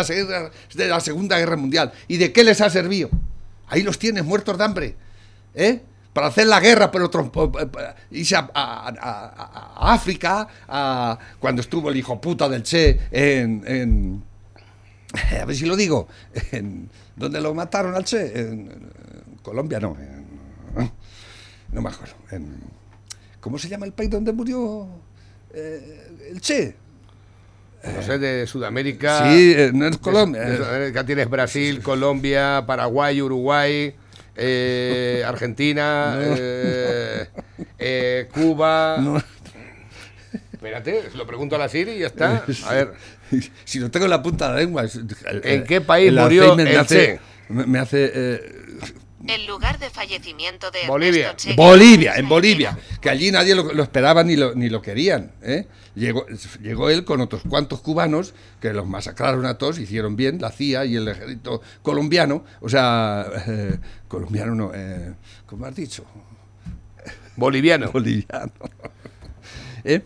la, 0.86 1.00
Segunda 1.00 1.38
Guerra 1.38 1.56
Mundial. 1.56 1.92
¿Y 2.08 2.16
de 2.18 2.32
qué 2.32 2.44
les 2.44 2.60
ha 2.60 2.68
servido? 2.68 3.08
Ahí 3.68 3.82
los 3.82 3.98
tienes, 3.98 4.24
muertos 4.24 4.58
de 4.58 4.64
hambre. 4.64 4.96
¿eh? 5.54 5.80
Para 6.12 6.26
hacer 6.28 6.46
la 6.48 6.58
guerra, 6.58 6.90
pero 6.90 7.10
irse 8.10 8.34
a, 8.34 8.50
a- 8.52 8.88
a- 8.88 9.84
a- 9.86 9.94
África, 9.94 10.48
cuando 11.38 11.62
estuvo 11.62 11.90
el 11.90 11.96
hijo 11.96 12.20
puta 12.20 12.48
del 12.48 12.64
Che 12.64 12.98
en, 13.12 13.62
en- 13.66 14.24
a 15.40 15.44
ver 15.44 15.56
si 15.56 15.66
lo 15.66 15.76
digo, 15.76 16.08
en, 16.52 16.88
¿dónde 17.16 17.40
lo 17.40 17.54
mataron 17.54 17.94
al 17.94 18.04
Che? 18.04 18.38
En, 18.40 18.48
en 18.70 19.36
Colombia, 19.42 19.80
no, 19.80 19.96
en- 19.98 20.28
no 21.72 21.82
me 21.82 21.88
acuerdo. 21.90 22.14
¿Cómo 23.40 23.58
se 23.58 23.68
llama 23.68 23.86
el 23.86 23.92
país 23.92 24.10
donde 24.10 24.32
murió 24.32 24.88
eh, 25.54 26.28
el 26.30 26.40
Che. 26.40 26.74
No 27.94 28.02
sé, 28.02 28.18
de 28.18 28.46
Sudamérica. 28.46 29.30
Sí, 29.32 29.54
eh, 29.56 29.70
no 29.72 29.86
es 29.86 29.92
De- 29.92 29.98
Colombia. 29.98 30.42
de 30.42 30.56
Sudamérica 30.56 31.06
tienes 31.06 31.28
Brasil, 31.30 31.80
Colombia, 31.82 32.64
Paraguay, 32.66 33.20
Uruguay, 33.22 33.94
eh, 34.36 35.22
Argentina, 35.26 36.16
eh, 36.20 37.28
eh, 37.78 38.28
Cuba. 38.32 38.98
No. 39.00 39.22
Espérate, 40.52 41.10
lo 41.14 41.26
pregunto 41.26 41.54
a 41.54 41.58
la 41.58 41.68
Siri 41.68 41.92
y 41.92 41.98
ya 42.00 42.08
está. 42.08 42.44
A 42.66 42.72
ver, 42.74 42.92
Si 43.64 43.78
no 43.78 43.90
tengo 43.90 44.06
en 44.06 44.10
la 44.10 44.22
punta 44.22 44.48
de 44.48 44.54
la 44.54 44.60
lengua. 44.60 44.84
¿En 45.42 45.64
qué 45.64 45.80
país 45.80 46.08
el 46.08 46.18
murió 46.18 46.42
Alzheimer 46.52 46.66
me 46.66 46.72
el 46.72 46.78
hace, 46.80 46.94
Che? 46.94 47.20
me 47.52 47.66
me 47.66 47.78
hace 47.78 48.10
eh, 48.14 48.54
El 49.26 49.46
lugar 49.46 49.78
de 49.78 49.90
fallecimiento 49.90 50.70
de 50.70 50.86
Bolivia. 50.86 51.36
Che 51.36 51.54
Bolivia, 51.54 52.14
en 52.16 52.28
Bolivia, 52.28 52.78
que 53.00 53.10
allí 53.10 53.30
nadie 53.30 53.54
lo, 53.54 53.72
lo 53.72 53.82
esperaba 53.82 54.24
ni 54.24 54.36
lo, 54.36 54.54
ni 54.54 54.68
lo 54.68 54.80
querían. 54.80 55.32
¿eh? 55.42 55.66
Llegó, 55.94 56.26
llegó 56.62 56.90
él 56.90 57.04
con 57.04 57.20
otros 57.20 57.42
cuantos 57.48 57.80
cubanos 57.80 58.32
que 58.60 58.72
los 58.72 58.86
masacraron 58.86 59.46
a 59.46 59.58
todos, 59.58 59.78
hicieron 59.80 60.14
bien, 60.14 60.40
la 60.40 60.52
CIA 60.52 60.84
y 60.84 60.94
el 60.96 61.08
ejército 61.08 61.60
colombiano, 61.82 62.44
o 62.60 62.68
sea, 62.68 63.26
eh, 63.48 63.78
colombiano 64.06 64.54
no, 64.54 64.70
eh, 64.74 65.14
¿cómo 65.46 65.66
has 65.66 65.74
dicho? 65.74 66.04
boliviano. 67.36 67.90
Boliviano. 67.90 68.52
¿Eh? 69.84 70.02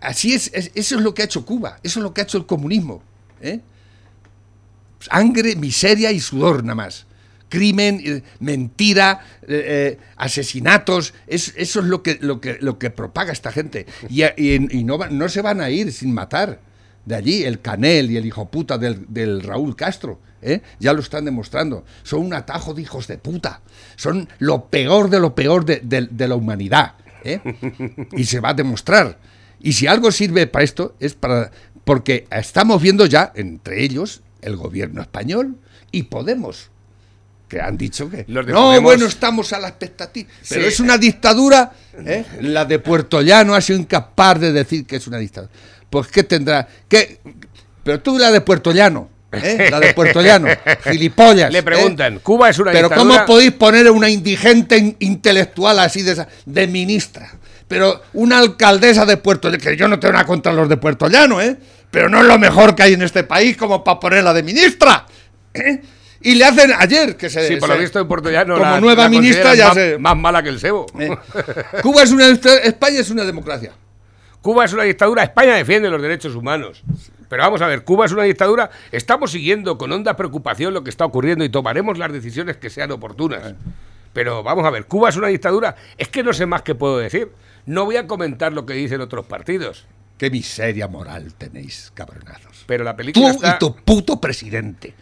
Así 0.00 0.34
es, 0.34 0.50
es- 0.54 0.70
eso 0.74 0.96
es 0.96 1.00
lo 1.02 1.14
que 1.14 1.22
ha 1.22 1.24
hecho 1.26 1.44
Cuba, 1.44 1.78
eso 1.82 2.00
es 2.00 2.02
lo 2.02 2.12
que 2.14 2.20
ha 2.20 2.24
hecho 2.24 2.38
el 2.38 2.46
comunismo. 2.46 3.02
¿eh? 3.40 3.60
Sangre, 5.00 5.54
miseria 5.56 6.10
y 6.12 6.20
sudor 6.20 6.62
nada 6.64 6.74
más. 6.74 7.06
Crimen, 7.48 8.00
eh, 8.04 8.22
mentira, 8.40 9.20
eh, 9.42 9.46
eh, 9.48 9.98
asesinatos, 10.16 11.14
es- 11.26 11.54
eso 11.56 11.80
es 11.80 11.86
lo 11.86 12.02
que, 12.02 12.18
lo, 12.20 12.40
que, 12.40 12.58
lo 12.60 12.78
que 12.78 12.90
propaga 12.90 13.32
esta 13.32 13.52
gente. 13.52 13.86
Y, 14.10 14.84
no, 14.84 14.98
no 14.98 15.28
se 15.28 15.40
van 15.40 15.60
a 15.60 15.70
ir 15.70 15.92
sin 15.92 16.12
matar. 16.12 16.60
De 17.06 17.14
allí, 17.14 17.44
el 17.44 17.60
Canel 17.62 18.10
y 18.10 18.18
el 18.18 18.26
hijo 18.26 18.50
puta 18.50 18.76
del, 18.76 19.06
del 19.08 19.40
Raúl 19.42 19.74
Castro, 19.76 20.20
¿eh? 20.42 20.60
ya 20.78 20.92
lo 20.92 21.00
están 21.00 21.24
demostrando. 21.24 21.86
Son 22.02 22.20
un 22.20 22.34
atajo 22.34 22.74
de 22.74 22.82
hijos 22.82 23.06
de 23.06 23.16
puta. 23.16 23.62
Son 23.96 24.28
lo 24.40 24.66
peor 24.66 25.08
de 25.08 25.18
lo 25.18 25.34
peor 25.34 25.64
de, 25.64 25.80
de- 25.82 26.08
de 26.10 26.28
la 26.28 26.34
humanidad. 26.34 26.96
¿eh? 27.24 27.40
Y 28.12 28.24
se 28.24 28.40
va 28.40 28.50
a 28.50 28.54
demostrar. 28.54 29.16
Y 29.60 29.72
si 29.72 29.86
algo 29.86 30.10
sirve 30.12 30.46
para 30.46 30.64
esto, 30.64 30.94
es 31.00 31.14
para. 31.14 31.50
Porque 31.84 32.26
estamos 32.30 32.80
viendo 32.82 33.06
ya, 33.06 33.32
entre 33.34 33.82
ellos, 33.82 34.20
el 34.42 34.56
gobierno 34.56 35.00
español 35.02 35.56
y 35.90 36.04
Podemos 36.04 36.70
que 37.48 37.62
han 37.62 37.78
dicho 37.78 38.10
que 38.10 38.26
Los 38.28 38.46
no, 38.46 38.52
Podemos- 38.66 38.82
bueno, 38.82 39.06
estamos 39.06 39.54
a 39.54 39.58
la 39.58 39.68
expectativa. 39.68 40.28
Pero 40.50 40.62
Sí. 40.62 40.68
es 40.68 40.80
una 40.80 40.98
dictadura. 40.98 41.72
¿eh? 42.04 42.24
La 42.42 42.66
de 42.66 42.78
Puerto 42.78 43.22
Llano 43.22 43.54
ha 43.54 43.60
sido 43.62 43.78
incapaz 43.78 44.38
de 44.38 44.52
decir 44.52 44.84
que 44.86 44.96
es 44.96 45.06
una 45.06 45.16
dictadura. 45.16 45.50
Pues 45.88 46.08
qué 46.08 46.24
tendrá, 46.24 46.68
¿Qué? 46.88 47.20
Pero 47.82 48.00
tú 48.00 48.18
la 48.18 48.30
de 48.30 48.42
Puerto 48.42 48.70
Llano, 48.70 49.08
¿eh? 49.32 49.68
la 49.70 49.80
de 49.80 49.94
Puerto 49.94 50.20
Llano, 50.20 50.46
gilipollas. 50.84 51.50
Le 51.50 51.60
¿eh? 51.60 51.62
preguntan, 51.62 52.18
¿Cuba 52.18 52.50
es 52.50 52.58
una 52.58 52.70
Pero 52.70 52.88
dictadura? 52.90 53.14
¿cómo 53.14 53.26
podéis 53.26 53.52
poner 53.52 53.86
a 53.86 53.92
una 53.92 54.10
indigente 54.10 54.76
in- 54.76 54.96
intelectual 54.98 55.78
así 55.78 56.02
de, 56.02 56.12
esa- 56.12 56.28
de 56.44 56.66
ministra? 56.66 57.32
Pero 57.68 58.00
una 58.14 58.38
alcaldesa 58.38 59.04
de 59.04 59.18
Puerto 59.18 59.48
Llano, 59.50 59.62
que 59.62 59.76
yo 59.76 59.86
no 59.88 60.00
tengo 60.00 60.14
nada 60.14 60.24
contra 60.24 60.52
los 60.52 60.68
de 60.68 60.78
Puerto 60.78 61.06
Llano, 61.08 61.40
¿eh? 61.40 61.56
Pero 61.90 62.08
no 62.08 62.20
es 62.20 62.26
lo 62.26 62.38
mejor 62.38 62.74
que 62.74 62.82
hay 62.82 62.94
en 62.94 63.02
este 63.02 63.24
país 63.24 63.56
como 63.56 63.84
para 63.84 64.00
ponerla 64.00 64.32
de 64.32 64.42
ministra. 64.42 65.06
¿eh? 65.54 65.82
Y 66.20 66.34
le 66.34 66.44
hacen 66.44 66.72
ayer 66.76 67.16
que 67.16 67.30
se... 67.30 67.46
Sí, 67.46 67.56
por 67.56 67.68
lo 67.68 67.78
visto 67.78 68.00
en 68.00 68.08
Puerto 68.08 68.30
Llano 68.30 68.54
como 68.54 68.64
la- 68.64 68.80
nueva 68.80 69.04
la 69.04 69.08
ministra 69.08 69.54
ya 69.54 69.66
más, 69.66 69.74
se... 69.74 69.98
más 69.98 70.16
mala 70.16 70.42
que 70.42 70.48
el 70.48 70.58
sebo. 70.58 70.86
¿eh? 70.98 71.16
Cuba 71.82 72.02
es 72.02 72.10
una... 72.10 72.26
España 72.28 73.00
es 73.00 73.10
una 73.10 73.24
democracia. 73.24 73.72
Cuba 74.40 74.64
es 74.64 74.72
una 74.72 74.84
dictadura, 74.84 75.22
España 75.22 75.54
defiende 75.54 75.90
los 75.90 76.00
derechos 76.00 76.34
humanos. 76.34 76.82
Pero 77.28 77.42
vamos 77.42 77.60
a 77.60 77.66
ver, 77.66 77.84
Cuba 77.84 78.06
es 78.06 78.12
una 78.12 78.22
dictadura, 78.22 78.70
estamos 78.90 79.32
siguiendo 79.32 79.76
con 79.76 79.92
honda 79.92 80.16
preocupación 80.16 80.72
lo 80.72 80.82
que 80.82 80.90
está 80.90 81.04
ocurriendo 81.04 81.44
y 81.44 81.50
tomaremos 81.50 81.98
las 81.98 82.10
decisiones 82.12 82.56
que 82.56 82.70
sean 82.70 82.90
oportunas. 82.90 83.54
Pero 84.14 84.42
vamos 84.42 84.64
a 84.64 84.70
ver, 84.70 84.86
Cuba 84.86 85.10
es 85.10 85.16
una 85.16 85.28
dictadura, 85.28 85.76
es 85.98 86.08
que 86.08 86.22
no 86.22 86.32
sé 86.32 86.46
más 86.46 86.62
que 86.62 86.74
puedo 86.74 86.98
decir. 86.98 87.30
No 87.68 87.84
voy 87.84 87.96
a 87.96 88.06
comentar 88.06 88.52
lo 88.52 88.64
que 88.64 88.72
dicen 88.72 89.00
otros 89.02 89.26
partidos, 89.26 89.84
Qué 90.16 90.30
miseria 90.30 90.88
moral 90.88 91.34
tenéis, 91.34 91.92
cabronazos. 91.94 92.64
pero 92.66 92.82
la 92.82 92.92
Tú 92.92 92.96
película 92.96 93.30
está... 93.30 93.54
y 93.54 93.58
tu 93.60 93.76
puto 93.76 94.18
presidente. 94.20 94.94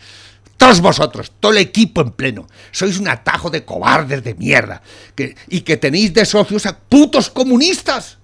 Todos 0.56 0.80
vosotros, 0.80 1.32
todo 1.38 1.52
el 1.52 1.58
equipo 1.58 2.00
en 2.00 2.10
pleno, 2.10 2.46
sois 2.72 2.98
un 2.98 3.08
atajo 3.08 3.48
de 3.48 3.64
cobardes 3.64 4.24
de 4.24 4.34
mierda. 4.34 4.82
Que, 5.14 5.36
y 5.48 5.60
que 5.60 5.76
tenéis 5.76 6.12
de 6.12 6.24
socios 6.26 6.66
a 6.66 6.76
putos 6.76 7.30
comunistas. 7.30 8.18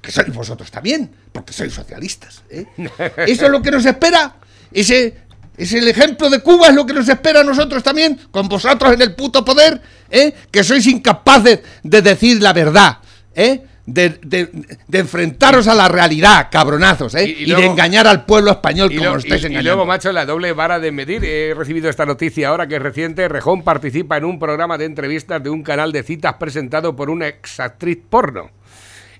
Que 0.00 0.10
sois 0.10 0.32
vosotros 0.32 0.70
también, 0.70 1.14
porque 1.30 1.52
sois 1.52 1.72
socialistas. 1.72 2.42
¿eh? 2.50 2.66
Eso 3.28 3.44
es 3.44 3.50
lo 3.50 3.60
que 3.62 3.70
nos 3.70 3.84
espera. 3.84 4.36
Ese 4.72 5.14
es 5.56 5.72
el 5.74 5.86
ejemplo 5.86 6.30
de 6.30 6.40
Cuba, 6.40 6.68
es 6.68 6.74
lo 6.74 6.86
que 6.86 6.94
nos 6.94 7.08
espera 7.08 7.40
a 7.40 7.44
nosotros 7.44 7.82
también, 7.82 8.18
con 8.30 8.48
vosotros 8.48 8.94
en 8.94 9.02
el 9.02 9.14
puto 9.14 9.44
poder, 9.44 9.80
¿eh? 10.10 10.32
que 10.50 10.64
sois 10.64 10.86
incapaces 10.86 11.60
de 11.82 12.00
decir 12.02 12.42
la 12.42 12.52
verdad. 12.52 12.98
¿eh? 13.34 13.66
De, 13.84 14.10
de- 14.22 14.48
de 14.86 14.98
enfrentaros 15.00 15.66
a 15.66 15.74
la 15.74 15.88
realidad, 15.88 16.48
cabronazos, 16.52 17.16
¿eh? 17.16 17.24
Y- 17.24 17.30
y 17.30 17.42
y, 17.42 17.46
luego- 17.46 17.62
de 17.62 17.66
engañar 17.66 18.06
al 18.06 18.24
pueblo 18.26 18.52
español 18.52 18.92
Y, 18.92 18.96
como 18.98 19.10
lo- 19.10 19.16
estáis 19.18 19.42
y- 19.42 19.44
y 19.44 19.46
engañando. 19.48 19.70
luego, 19.70 19.86
macho, 19.86 20.12
la 20.12 20.24
doble 20.24 20.52
vara 20.52 20.78
de 20.78 20.92
medir. 20.92 21.24
He 21.24 21.52
recibido 21.52 21.90
esta 21.90 22.06
noticia 22.06 22.48
ahora 22.48 22.68
que 22.68 22.76
es 22.76 22.82
reciente. 22.82 23.26
Rejón 23.28 23.62
participa 23.64 24.16
en 24.16 24.24
un 24.24 24.38
programa 24.38 24.78
de 24.78 24.84
entrevistas 24.84 25.42
de 25.42 25.50
un 25.50 25.64
canal 25.64 25.90
de 25.90 26.04
citas 26.04 26.34
presentado 26.34 26.94
por 26.94 27.10
una 27.10 27.26
exactriz 27.26 27.98
porno. 28.08 28.50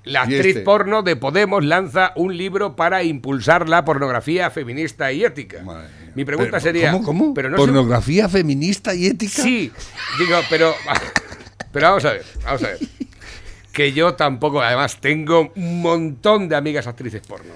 La 0.05 0.21
¿Y 0.21 0.35
actriz 0.35 0.47
este? 0.47 0.61
porno 0.63 1.03
de 1.03 1.15
Podemos 1.17 1.65
lanza 1.65 2.13
un 2.17 2.37
libro 2.37 2.75
para 2.77 3.03
impulsar 3.05 3.69
la 3.69 3.85
pornografía 3.85 4.51
feminista 4.51 5.11
y 5.13 5.25
ética. 5.25 5.63
Madre. 5.65 5.89
Mi 6.15 6.25
pregunta 6.25 6.53
Pero, 6.53 6.61
sería... 6.63 6.93
¿Cómo? 6.93 7.05
cómo? 7.05 7.35
Pero 7.35 7.51
no 7.51 7.57
¿Pornografía 7.57 8.29
feminista 8.29 8.95
y 8.95 9.07
ética? 9.07 9.43
Sí, 9.43 9.73
digo, 10.19 10.37
pero... 10.51 10.73
Pero 11.73 11.87
vamos 11.89 12.05
a 12.05 12.13
ver, 12.13 12.25
vamos 12.45 12.63
a 12.65 12.67
ver. 12.67 12.79
Que 13.73 13.93
yo 13.93 14.15
tampoco, 14.15 14.61
además, 14.61 14.99
tengo 15.01 15.53
un 15.57 15.81
montón 15.81 16.49
de 16.49 16.57
amigas 16.57 16.87
actrices 16.87 17.23
porno. 17.27 17.53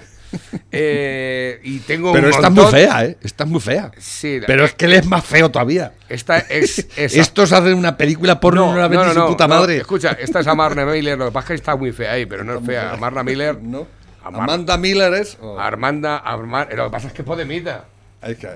Eh, 0.71 1.59
y 1.63 1.79
tengo 1.79 2.11
Pero 2.11 2.29
está 2.29 2.49
montón... 2.49 2.65
muy 2.65 2.71
fea, 2.81 3.05
¿eh? 3.05 3.17
Está 3.21 3.45
muy 3.45 3.59
fea. 3.61 3.91
Sí, 3.97 4.39
Pero 4.45 4.65
es 4.65 4.73
que 4.73 4.85
él 4.85 4.93
es 4.93 5.05
más 5.05 5.23
feo 5.23 5.49
todavía. 5.49 5.93
Esta 6.09 6.39
es... 6.39 6.79
esa. 6.97 7.21
Estos 7.21 7.51
hacen 7.53 7.75
una 7.75 7.95
película 7.97 8.39
porno 8.39 8.73
no, 8.73 8.77
la 8.79 8.87
ven 8.87 8.99
ni 8.99 9.13
su 9.13 9.25
puta 9.25 9.47
no, 9.47 9.55
madre. 9.55 9.77
Escucha, 9.77 10.17
esta 10.19 10.39
es 10.41 10.47
Amarna 10.47 10.85
Miller. 10.85 11.17
Lo 11.17 11.25
que 11.27 11.31
pasa 11.31 11.45
es 11.45 11.47
que 11.47 11.55
está 11.55 11.75
muy 11.75 11.91
fea 11.91 12.13
ahí, 12.13 12.25
pero 12.25 12.43
no 12.43 12.57
es 12.59 12.65
fea. 12.65 12.91
Amarna 12.93 13.23
Miller. 13.23 13.57
¿No? 13.61 13.87
Amar- 14.23 14.43
Amanda 14.43 14.77
Miller 14.77 15.13
es. 15.13 15.37
oh, 15.39 15.57
Armanda, 15.57 16.17
Armar- 16.17 16.73
Lo 16.75 16.85
que 16.85 16.91
pasa 16.91 17.07
es 17.07 17.13
que 17.13 17.21
es 17.21 17.25
podemita. 17.25 17.85
es 18.21 18.37
que 18.37 18.49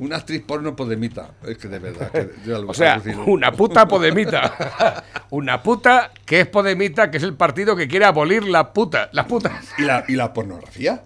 una 0.00 0.16
actriz 0.16 0.42
porno 0.42 0.74
podemita. 0.74 1.30
Es 1.46 1.58
que 1.58 1.68
de 1.68 1.78
verdad. 1.78 2.10
que 2.10 2.30
yo 2.44 2.60
O 2.68 2.74
sea, 2.74 2.94
alucino. 2.94 3.24
una 3.26 3.52
puta 3.52 3.86
podemita. 3.86 5.04
una 5.30 5.62
puta 5.62 6.10
que 6.24 6.40
es 6.40 6.46
podemita, 6.46 7.10
que 7.10 7.18
es 7.18 7.22
el 7.22 7.34
partido 7.34 7.76
que 7.76 7.86
quiere 7.86 8.06
abolir 8.06 8.44
la 8.44 8.72
puta. 8.72 9.10
Las 9.12 9.26
putas. 9.26 9.52
¿Y 9.78 9.82
la, 9.82 10.04
¿Y 10.08 10.16
la 10.16 10.32
pornografía? 10.32 11.02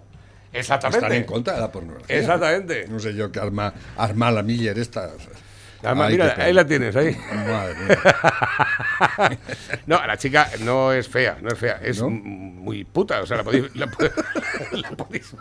Exactamente. 0.51 1.05
Están 1.05 1.17
en 1.17 1.23
contra 1.25 1.53
de 1.55 1.59
la 1.59 1.71
pornografía. 1.71 2.17
Exactamente. 2.17 2.87
No 2.87 2.99
sé 2.99 3.13
yo 3.13 3.31
qué 3.31 3.39
arma, 3.39 3.73
arma 3.97 4.31
la 4.31 4.41
Miller 4.41 4.79
esta. 4.79 5.11
Además, 5.83 6.07
Ay, 6.07 6.13
mira, 6.13 6.35
ahí 6.39 6.53
la 6.53 6.65
tienes, 6.65 6.95
ahí. 6.95 7.15
Madre 7.31 7.75
mía. 7.75 7.97
No, 9.85 10.05
la 10.07 10.17
chica 10.17 10.49
no 10.61 10.93
es 10.93 11.07
fea, 11.07 11.37
no 11.41 11.49
es 11.49 11.59
fea, 11.59 11.79
es 11.83 12.01
muy 12.01 12.85
puta. 12.85 13.21
O 13.21 13.25
sea, 13.25 13.37
la 13.37 13.43
podéis, 13.43 13.75
la, 13.75 13.87
la 14.71 14.89
podéis, 14.91 15.35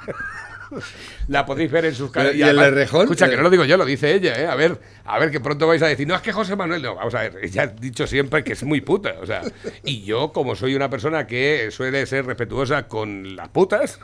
la 1.28 1.46
podéis 1.46 1.70
ver 1.70 1.84
en 1.86 1.94
sus 1.94 2.10
canales. 2.10 2.36
¿y 2.36 2.42
el 2.42 2.58
Errejón? 2.58 3.02
Escucha, 3.02 3.28
que 3.28 3.36
no 3.36 3.42
lo 3.42 3.50
digo 3.50 3.64
yo, 3.64 3.76
lo 3.76 3.84
dice 3.84 4.14
ella, 4.14 4.38
¿eh? 4.40 4.46
A 4.46 4.54
ver, 4.54 4.80
a 5.04 5.18
ver, 5.18 5.30
que 5.30 5.40
pronto 5.40 5.66
vais 5.66 5.82
a 5.82 5.86
decir, 5.86 6.06
no, 6.06 6.14
es 6.14 6.22
que 6.22 6.32
José 6.32 6.56
Manuel, 6.56 6.82
no, 6.82 6.94
vamos 6.94 7.14
a 7.14 7.22
ver, 7.22 7.38
ella 7.42 7.62
ha 7.62 7.66
dicho 7.66 8.06
siempre 8.06 8.44
que 8.44 8.52
es 8.52 8.62
muy 8.64 8.80
puta, 8.80 9.16
o 9.20 9.26
sea, 9.26 9.42
y 9.84 10.04
yo, 10.04 10.32
como 10.32 10.56
soy 10.56 10.74
una 10.74 10.90
persona 10.90 11.26
que 11.26 11.70
suele 11.70 12.06
ser 12.06 12.26
respetuosa 12.26 12.88
con 12.88 13.36
las 13.36 13.48
putas, 13.48 13.98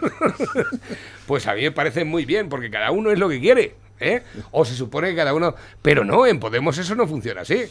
pues 1.27 1.47
a 1.47 1.55
mí 1.55 1.63
me 1.63 1.73
parece 1.73 2.05
muy 2.05 2.25
bien, 2.25 2.49
porque 2.49 2.71
cada 2.71 2.91
uno 2.91 3.11
es 3.11 3.19
lo 3.19 3.29
que 3.29 3.41
quiere. 3.41 3.75
¿Eh? 4.01 4.23
O 4.53 4.65
se 4.65 4.75
supone 4.75 5.11
que 5.11 5.17
cada 5.17 5.35
uno. 5.35 5.55
Pero 5.83 6.05
no, 6.05 6.27
en 6.27 6.41
Podemos 6.41 6.79
eso 6.79 6.95
no 6.95 7.07
funciona 7.07 7.43
así. 7.43 7.65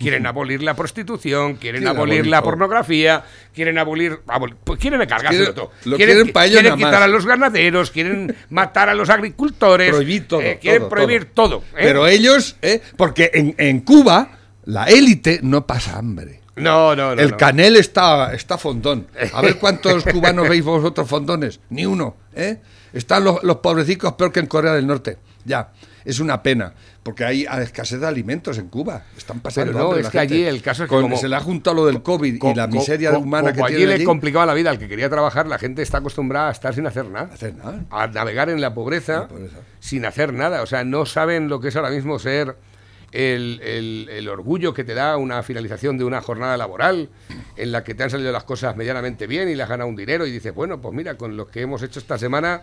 Quieren 0.00 0.26
abolir 0.26 0.62
la 0.62 0.74
prostitución, 0.74 1.54
quieren 1.54 1.82
Quieren 1.82 1.96
abolir 1.96 2.14
abolir 2.18 2.26
la 2.30 2.42
pornografía, 2.42 3.24
quieren 3.54 3.78
abolir. 3.78 4.18
abol- 4.26 4.56
pues 4.64 4.80
quieren 4.80 4.98
cargárselo 5.06 5.54
todo. 5.54 5.70
lo 5.84 5.96
quieren 5.96 6.16
quieren 6.16 6.32
pa' 6.32 6.44
ellos 6.46 6.60
quieren 6.60 6.70
nada 6.70 6.76
quitar 6.76 7.00
más. 7.00 7.02
a 7.02 7.08
los 7.08 7.24
ganaderos, 7.26 7.90
quieren 7.92 8.36
matar 8.50 8.88
a 8.88 8.94
los 8.94 9.08
agricultores. 9.10 9.90
Prohibir 9.90 10.26
todo, 10.26 10.40
eh, 10.40 10.58
quieren 10.60 10.82
todo, 10.82 10.88
prohibir 10.90 11.24
todo. 11.26 11.58
¿eh? 11.58 11.82
Pero 11.82 12.06
ellos, 12.08 12.56
¿eh? 12.62 12.82
porque 12.96 13.30
en, 13.32 13.54
en 13.58 13.80
Cuba, 13.80 14.30
la 14.64 14.86
élite 14.86 15.38
no 15.42 15.66
pasa 15.66 15.96
hambre. 15.98 16.40
No, 16.56 16.96
no, 16.96 17.14
no. 17.14 17.22
el 17.22 17.32
no. 17.32 17.36
canel 17.36 17.76
está, 17.76 18.32
está 18.34 18.58
fondón. 18.58 19.06
A 19.32 19.40
ver 19.42 19.56
cuántos 19.60 20.02
cubanos 20.04 20.48
veis 20.48 20.64
vosotros 20.64 21.06
fondones. 21.08 21.60
Ni 21.70 21.86
uno. 21.86 22.16
¿eh? 22.34 22.56
Están 22.92 23.24
los, 23.24 23.42
los 23.44 23.56
pobrecicos 23.56 24.14
peor 24.14 24.32
que 24.32 24.40
en 24.40 24.46
Corea 24.46 24.72
del 24.72 24.86
Norte. 24.86 25.18
Ya. 25.46 25.70
es 26.04 26.20
una 26.20 26.42
pena, 26.42 26.72
porque 27.02 27.24
hay 27.24 27.46
escasez 27.62 27.98
de 28.00 28.06
alimentos 28.06 28.58
en 28.58 28.68
Cuba. 28.68 29.02
Están 29.16 29.40
pasando. 29.40 29.72
Pero 29.72 29.78
no, 29.78 29.84
hambre 29.86 30.00
es 30.00 30.04
la 30.06 30.10
que 30.12 30.18
gente. 30.20 30.34
allí 30.34 30.44
el 30.44 30.60
caso 30.62 30.84
es 30.84 30.88
que 30.88 30.94
Con- 30.94 31.02
como- 31.04 31.16
se 31.16 31.28
le 31.28 31.36
ha 31.36 31.40
juntado 31.40 31.76
lo 31.76 31.86
del 31.86 32.02
COVID 32.02 32.38
Co- 32.38 32.50
y 32.50 32.54
la 32.54 32.66
miseria 32.66 33.12
co- 33.12 33.18
humana 33.20 33.52
que 33.52 33.62
allí 33.62 33.76
tiene 33.76 33.86
le 33.88 33.94
allí. 33.94 34.04
complicaba 34.04 34.44
la 34.46 34.54
vida 34.54 34.70
al 34.70 34.78
que 34.78 34.86
quería 34.88 35.08
trabajar, 35.08 35.46
la 35.46 35.58
gente 35.58 35.82
está 35.82 35.98
acostumbrada 35.98 36.48
a 36.48 36.52
estar 36.52 36.74
sin 36.74 36.86
hacer 36.86 37.06
nada. 37.06 37.30
hacer 37.32 37.54
nada. 37.56 37.84
A 37.90 38.06
navegar 38.08 38.50
en 38.50 38.60
la 38.60 38.74
pobreza, 38.74 39.20
La 39.22 39.28
pobreza. 39.28 39.56
sin 39.80 40.04
hacer 40.04 40.32
nada. 40.32 40.62
O 40.62 40.66
sea, 40.66 40.84
no 40.84 41.06
saben 41.06 41.48
lo 41.48 41.60
que 41.60 41.68
es 41.68 41.76
ahora 41.76 41.90
mismo 41.90 42.18
ser 42.18 42.56
el, 43.12 43.60
el- 43.62 44.08
el 44.10 44.28
orgullo 44.28 44.74
que 44.74 44.84
te 44.84 44.92
da 44.94 45.16
una 45.16 45.42
finalización 45.42 45.96
de 45.96 46.04
una 46.04 46.20
jornada 46.20 46.56
laboral 46.56 47.08
en 47.56 47.72
la 47.72 47.82
que 47.82 47.94
te 47.94 48.02
han 48.02 48.10
salido 48.10 48.30
las 48.32 48.44
cosas 48.44 48.76
medianamente 48.76 49.26
bien 49.26 49.48
y 49.48 49.54
le 49.54 49.62
has 49.62 49.68
ganado 49.68 49.88
un 49.88 49.96
dinero 49.96 50.26
y 50.26 50.30
dices, 50.32 50.52
bueno, 50.54 50.80
pues 50.80 50.92
mira, 50.94 51.16
con 51.16 51.36
lo 51.36 51.46
que 51.48 51.62
hemos 51.62 51.82
hecho 51.82 51.98
esta 51.98 52.18
semana 52.18 52.62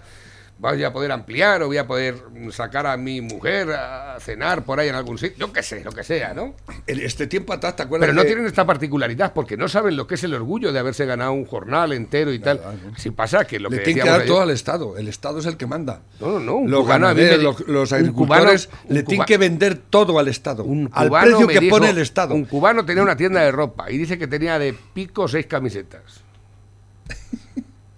voy 0.60 0.84
a 0.84 0.94
poder 0.94 1.12
ampliar 1.12 1.62
o 1.64 1.68
voy 1.68 1.78
a 1.78 1.86
poder 1.86 2.16
sacar 2.52 2.88
a 2.88 2.96
mi 2.96 3.20
mujer 3.20 3.72
a 3.72 4.18
cenar 4.22 4.64
por 4.64 4.80
ahí 4.80 4.88
en 4.88 4.96
algún 4.96 5.18
sitio, 5.18 5.48
yo 5.48 5.52
qué 5.54 5.62
sé, 5.62 5.84
lo 5.84 5.92
que 5.92 6.04
sea, 6.04 6.34
¿no? 6.34 6.56
En 6.88 7.00
Este 7.02 7.28
tiempo 7.28 7.52
atrás, 7.52 7.76
¿te 7.76 7.84
acuerdas? 7.84 8.06
Pero 8.08 8.14
no 8.16 8.22
que- 8.22 8.28
tienen 8.28 8.46
esta 8.46 8.66
particularidad 8.66 9.34
porque 9.34 9.58
no 9.58 9.68
saben 9.68 9.98
lo 9.98 10.08
que 10.08 10.16
es 10.16 10.24
el 10.24 10.34
orgullo 10.34 10.72
de 10.72 10.80
haberse 10.80 11.06
ganado 11.06 11.34
un 11.34 11.46
jornal 11.46 11.92
entero 11.92 12.32
y 12.32 12.40
tal. 12.40 12.62
Si 12.98 13.12
pasa 13.12 13.46
que 13.46 13.60
lo 13.60 13.70
le 13.70 13.78
que 13.80 13.84
tienen 13.84 14.04
que 14.04 14.10
dar 14.10 14.22
ayer- 14.22 14.28
todo 14.32 14.42
al 14.42 14.52
Estado. 14.52 14.98
El 14.98 15.08
Estado 15.10 15.40
es 15.40 15.46
el 15.48 15.58
que 15.58 15.66
manda. 15.68 16.02
No, 16.22 16.40
no, 16.40 16.56
un 16.56 16.72
los 16.72 16.82
cubano 16.84 17.08
me 17.14 17.14
ganaderos, 17.24 17.58
di- 17.58 17.64
los, 17.72 17.92
agricultores 17.92 18.68
cubano- 18.68 18.94
le 18.94 19.04
tienen 19.04 19.26
que 19.26 19.38
vender 19.38 19.76
todo 19.78 20.18
al 20.20 20.28
Estado. 20.30 20.64
Un 20.64 20.90
al 20.94 21.10
precio 21.10 21.48
me 21.48 21.54
que 21.54 21.60
dijo- 21.60 21.76
pone 21.78 21.90
el 21.90 21.98
Estado. 21.98 22.36
Un 22.36 22.46
cubano 22.46 22.86
tenía 22.86 23.04
una 23.04 23.18
tienda 23.18 23.42
de 23.42 23.52
ropa 23.52 23.92
y 23.92 23.98
dice 23.98 24.18
que 24.18 24.28
tenía 24.28 24.58
de 24.60 24.74
pico 24.94 25.28
seis 25.28 25.46
camisetas. 25.46 26.23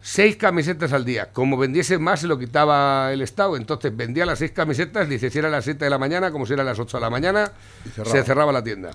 Seis 0.05 0.35
camisetas 0.35 0.93
al 0.93 1.03
día. 1.03 1.31
Como 1.33 1.57
vendiese 1.57 1.97
más, 1.97 2.19
se 2.19 2.27
lo 2.27 2.37
quitaba 2.37 3.11
el 3.11 3.23
Estado. 3.23 3.57
Entonces 3.57 3.95
vendía 3.97 4.23
las 4.27 4.37
seis 4.37 4.51
camisetas, 4.51 5.09
dice 5.09 5.31
si 5.31 5.39
era 5.39 5.47
a 5.47 5.51
las 5.51 5.63
7 5.63 5.83
de 5.83 5.89
la 5.89 5.97
mañana, 5.97 6.31
como 6.31 6.45
si 6.45 6.53
era 6.53 6.61
a 6.61 6.65
las 6.65 6.77
8 6.77 6.97
de 6.97 7.01
la 7.01 7.09
mañana, 7.09 7.51
cerraba. 7.95 8.11
se 8.11 8.23
cerraba 8.23 8.51
la 8.51 8.63
tienda. 8.63 8.91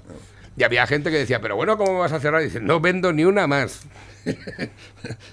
Y 0.57 0.63
había 0.63 0.87
gente 0.87 1.11
que 1.11 1.19
decía, 1.19 1.41
pero 1.41 1.57
bueno, 1.57 1.77
¿cómo 1.77 1.99
vas 1.99 2.13
a 2.13 2.21
cerrar? 2.21 2.43
Y 2.43 2.45
dice, 2.45 2.61
no 2.61 2.79
vendo 2.81 3.13
ni 3.13 3.25
una 3.25 3.49
más. 3.49 3.83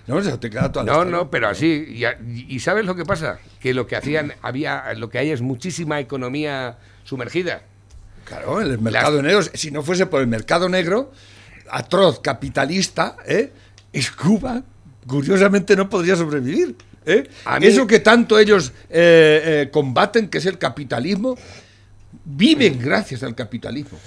No, 0.08 0.24
se 0.24 0.36
te 0.38 0.50
queda 0.50 0.72
todo 0.72 0.82
al 0.82 0.88
No, 0.88 1.06
no, 1.06 1.30
pero 1.30 1.50
así. 1.50 2.02
Y, 2.48 2.60
¿sabes 2.60 2.86
lo 2.86 2.96
que 2.96 3.06
pasa? 3.06 3.38
Que 3.60 3.74
lo 3.74 3.86
que 3.86 3.98
hacían, 3.98 4.34
había, 4.42 4.94
lo 4.96 5.10
que 5.10 5.20
hay 5.20 5.30
es 5.30 5.42
muchísima 5.42 6.00
economía 6.00 6.78
sumergida. 7.04 7.62
Claro, 8.24 8.62
el 8.62 8.80
mercado 8.80 9.22
negro, 9.22 9.44
si 9.44 9.70
no 9.70 9.84
fuese 9.84 10.08
por 10.08 10.22
el 10.22 10.28
mercado 10.28 10.70
negro, 10.70 11.12
atroz, 11.70 12.20
capitalista, 12.22 13.18
¿eh? 13.28 13.52
es 13.94 14.10
Cuba, 14.12 14.64
curiosamente 15.08 15.76
no 15.76 15.90
podría 15.90 16.16
sobrevivir. 16.16 16.76
¿eh? 17.06 17.28
A 17.46 17.60
mí- 17.60 17.66
Eso 17.66 17.88
que 17.88 18.00
tanto 18.00 18.38
ellos 18.38 18.72
eh, 18.90 19.42
eh, 19.66 19.70
combaten, 19.72 20.28
que 20.30 20.38
es 20.40 20.46
el 20.46 20.58
capitalismo, 20.58 21.38
viven 22.26 22.78
gracias 22.80 23.24
al 23.24 23.34
capitalismo. 23.36 23.98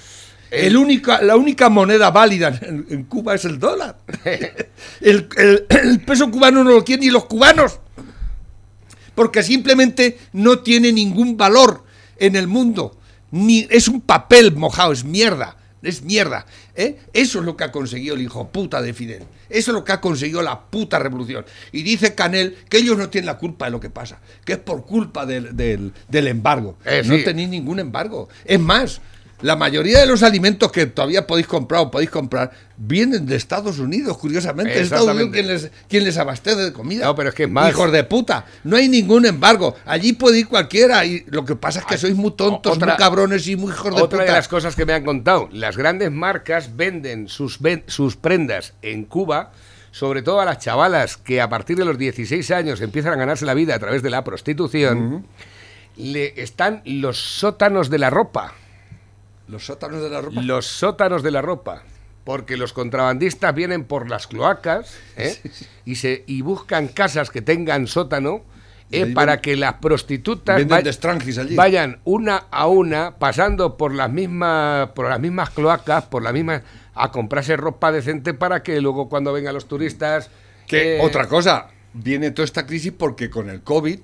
El 0.50 0.76
única, 0.76 1.22
la 1.22 1.36
única 1.36 1.68
moneda 1.68 2.10
válida 2.10 2.48
en, 2.62 2.84
en 2.90 3.04
Cuba 3.04 3.34
es 3.36 3.44
el 3.44 3.58
dólar. 3.58 3.98
El, 5.00 5.28
el- 5.36 5.66
el 5.70 6.00
peso 6.00 6.30
cubano 6.30 6.62
no 6.64 6.70
lo 6.70 6.84
quieren 6.84 7.04
ni 7.06 7.10
los 7.10 7.24
cubanos 7.26 7.78
porque 9.14 9.42
simplemente 9.42 10.18
no 10.32 10.58
tiene 10.60 10.92
ningún 10.92 11.36
valor 11.36 11.84
en 12.18 12.36
el 12.36 12.46
mundo. 12.46 12.96
Ni, 13.30 13.66
es 13.70 13.86
un 13.88 14.00
papel 14.00 14.54
mojado, 14.56 14.92
es 14.92 15.04
mierda. 15.04 15.56
Es 15.82 16.02
mierda. 16.02 16.46
¿eh? 16.76 16.98
Eso 17.12 17.38
es 17.40 17.44
lo 17.44 17.56
que 17.56 17.64
ha 17.64 17.72
conseguido 17.72 18.14
el 18.14 18.22
hijo 18.22 18.48
puta 18.48 18.82
de 18.82 18.92
Fidel. 18.92 19.22
Eso 19.48 19.70
es 19.70 19.74
lo 19.74 19.84
que 19.84 19.92
ha 19.92 20.00
conseguido 20.00 20.42
la 20.42 20.60
puta 20.60 20.98
revolución. 20.98 21.44
Y 21.72 21.82
dice 21.82 22.14
Canel 22.14 22.56
que 22.68 22.78
ellos 22.78 22.98
no 22.98 23.08
tienen 23.08 23.26
la 23.26 23.38
culpa 23.38 23.64
de 23.64 23.70
lo 23.70 23.80
que 23.80 23.90
pasa, 23.90 24.20
que 24.44 24.52
es 24.52 24.58
por 24.58 24.84
culpa 24.84 25.24
del, 25.26 25.56
del- 25.56 25.92
del 26.08 26.26
embargo. 26.28 26.76
Eh, 26.84 27.02
no 27.06 27.16
sí. 27.16 27.24
tenéis 27.24 27.48
ningún 27.48 27.78
embargo. 27.80 28.28
Es 28.44 28.60
más, 28.60 29.00
la 29.42 29.56
mayoría 29.56 30.00
de 30.00 30.06
los 30.06 30.22
alimentos 30.22 30.70
que 30.70 30.86
todavía 30.86 31.26
podéis 31.26 31.46
comprar 31.46 31.80
o 31.82 31.90
podéis 31.90 32.10
comprar 32.10 32.50
vienen 32.76 33.26
de 33.26 33.36
Estados 33.36 33.78
Unidos, 33.78 34.18
curiosamente. 34.18 34.74
Es 34.74 34.82
Estados 34.84 35.08
Unidos 35.08 35.30
quien 35.32 35.46
les, 35.46 35.70
quien 35.88 36.04
les 36.04 36.16
abastece 36.18 36.60
de 36.60 36.72
comida. 36.72 37.04
No, 37.06 37.14
pero 37.14 37.30
es 37.30 37.34
que 37.34 37.46
más- 37.46 37.70
Hijos 37.70 37.90
de 37.92 38.04
puta. 38.04 38.44
No 38.64 38.76
hay 38.76 38.88
ningún 38.88 39.26
embargo. 39.26 39.74
Allí 39.86 40.12
puede 40.12 40.40
ir 40.40 40.48
cualquiera. 40.48 41.04
Y 41.04 41.24
lo 41.28 41.44
que 41.44 41.56
pasa 41.56 41.80
es 41.80 41.84
que 41.86 41.98
sois 41.98 42.14
muy 42.14 42.32
tontos, 42.32 42.76
Otra- 42.76 42.88
muy 42.94 42.96
cabrones 42.98 43.46
y 43.48 43.56
muy 43.56 43.72
hijos 43.72 43.94
de 43.94 44.02
Otra 44.02 44.18
puta. 44.20 44.24
de 44.24 44.36
las 44.38 44.48
cosas 44.48 44.76
que 44.76 44.84
me 44.86 44.92
han 44.92 45.04
contado, 45.04 45.48
las 45.52 45.76
grandes 45.76 46.10
marcas 46.10 46.76
venden 46.76 47.28
sus, 47.28 47.60
ven- 47.60 47.84
sus 47.86 48.16
prendas 48.16 48.74
en 48.82 49.04
Cuba, 49.04 49.52
sobre 49.90 50.22
todo 50.22 50.40
a 50.40 50.44
las 50.44 50.58
chavalas 50.58 51.16
que 51.16 51.40
a 51.40 51.48
partir 51.48 51.76
de 51.76 51.84
los 51.84 51.98
16 51.98 52.50
años 52.50 52.80
empiezan 52.80 53.12
a 53.12 53.16
ganarse 53.16 53.44
la 53.44 53.54
vida 53.54 53.74
a 53.74 53.78
través 53.78 54.02
de 54.02 54.10
la 54.10 54.22
prostitución, 54.22 55.26
le 55.96 56.40
están 56.40 56.82
los 56.84 57.18
sótanos 57.18 57.90
de 57.90 57.98
la 57.98 58.08
ropa. 58.10 58.54
Los 59.50 59.66
sótanos 59.66 60.02
de 60.02 60.10
la 60.10 60.20
ropa. 60.20 60.42
Los 60.42 60.66
sótanos 60.66 61.22
de 61.22 61.30
la 61.30 61.42
ropa. 61.42 61.82
Porque 62.24 62.56
los 62.56 62.72
contrabandistas 62.72 63.54
vienen 63.54 63.84
por 63.84 64.08
las 64.08 64.26
cloacas 64.26 64.94
¿eh? 65.16 65.36
y, 65.84 65.96
se, 65.96 66.22
y 66.26 66.42
buscan 66.42 66.88
casas 66.88 67.30
que 67.30 67.40
tengan 67.42 67.86
sótano 67.86 68.42
eh, 68.92 69.06
para 69.06 69.32
ven- 69.32 69.40
que 69.42 69.56
las 69.56 69.74
prostitutas 69.74 70.58
allí. 71.38 71.54
vayan 71.56 72.00
una 72.04 72.44
a 72.50 72.66
una 72.66 73.16
pasando 73.18 73.76
por 73.76 73.94
las 73.94 74.10
mismas 74.10 74.90
por 74.90 75.08
las 75.08 75.18
mismas 75.18 75.50
cloacas, 75.50 76.04
por 76.06 76.22
las 76.22 76.32
mismas 76.32 76.62
a 76.94 77.10
comprarse 77.10 77.56
ropa 77.56 77.90
decente 77.90 78.34
para 78.34 78.62
que 78.62 78.80
luego 78.80 79.08
cuando 79.08 79.32
vengan 79.32 79.54
los 79.54 79.66
turistas 79.66 80.28
Que 80.66 80.98
eh, 80.98 81.00
otra 81.00 81.26
cosa, 81.26 81.68
viene 81.94 82.32
toda 82.32 82.44
esta 82.44 82.66
crisis 82.66 82.92
porque 82.96 83.30
con 83.30 83.48
el 83.48 83.62
COVID 83.62 83.98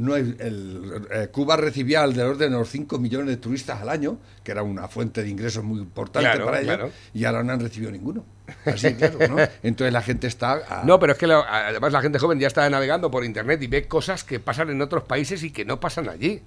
no 0.00 0.14
hay- 0.14 0.34
el- 0.38 1.06
eh, 1.10 1.28
Cuba 1.30 1.56
recibía 1.56 2.02
al 2.02 2.14
del 2.14 2.26
orden 2.26 2.50
de 2.52 2.58
los 2.58 2.68
5 2.70 2.98
millones 2.98 3.28
de 3.28 3.36
turistas 3.36 3.80
al 3.82 3.88
año, 3.90 4.18
que 4.42 4.50
era 4.52 4.62
una 4.62 4.88
fuente 4.88 5.22
de 5.22 5.28
ingresos 5.28 5.62
muy 5.62 5.78
importante 5.78 6.28
Claro, 6.28 6.46
para 6.46 6.60
ellos, 6.60 6.74
claro. 6.76 6.92
y 7.12 7.24
ahora 7.24 7.42
no 7.42 7.52
han 7.52 7.60
recibido 7.60 7.92
ninguno. 7.92 8.24
Así, 8.64 8.94
claro, 8.94 9.18
¿no? 9.28 9.36
Entonces 9.62 9.92
la 9.92 10.02
gente 10.02 10.26
está... 10.26 10.80
a- 10.80 10.84
No, 10.84 10.98
pero 10.98 11.12
es 11.12 11.18
que 11.18 11.26
la- 11.26 11.66
además 11.68 11.92
la 11.92 12.00
gente 12.00 12.18
joven 12.18 12.40
ya 12.40 12.46
está 12.46 12.68
navegando 12.70 13.10
por 13.10 13.24
internet 13.24 13.62
y 13.62 13.66
ve 13.66 13.86
cosas 13.86 14.24
que 14.24 14.40
pasan 14.40 14.70
en 14.70 14.80
otros 14.80 15.04
países 15.04 15.42
y 15.42 15.50
que 15.50 15.64
no 15.64 15.78
pasan 15.80 16.08
allí. 16.08 16.40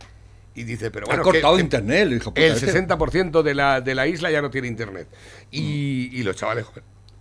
Y 0.55 0.63
dice, 0.63 0.89
pero 0.91 1.05
ha 1.05 1.09
bueno, 1.09 1.23
cortado 1.23 1.55
que- 1.55 1.61
internet, 1.61 2.01
el 2.07 2.13
hijo 2.13 2.31
puta 2.31 2.41
El 2.45 2.53
este. 2.53 2.67
60% 2.87 3.41
de 3.43 3.53
la, 3.55 3.81
de 3.81 3.95
la 3.95 4.07
isla 4.07 4.29
ya 4.31 4.41
no 4.41 4.49
tiene 4.49 4.67
internet. 4.67 5.07
Y, 5.51 6.09
y 6.11 6.23
los 6.23 6.35
chavales 6.35 6.65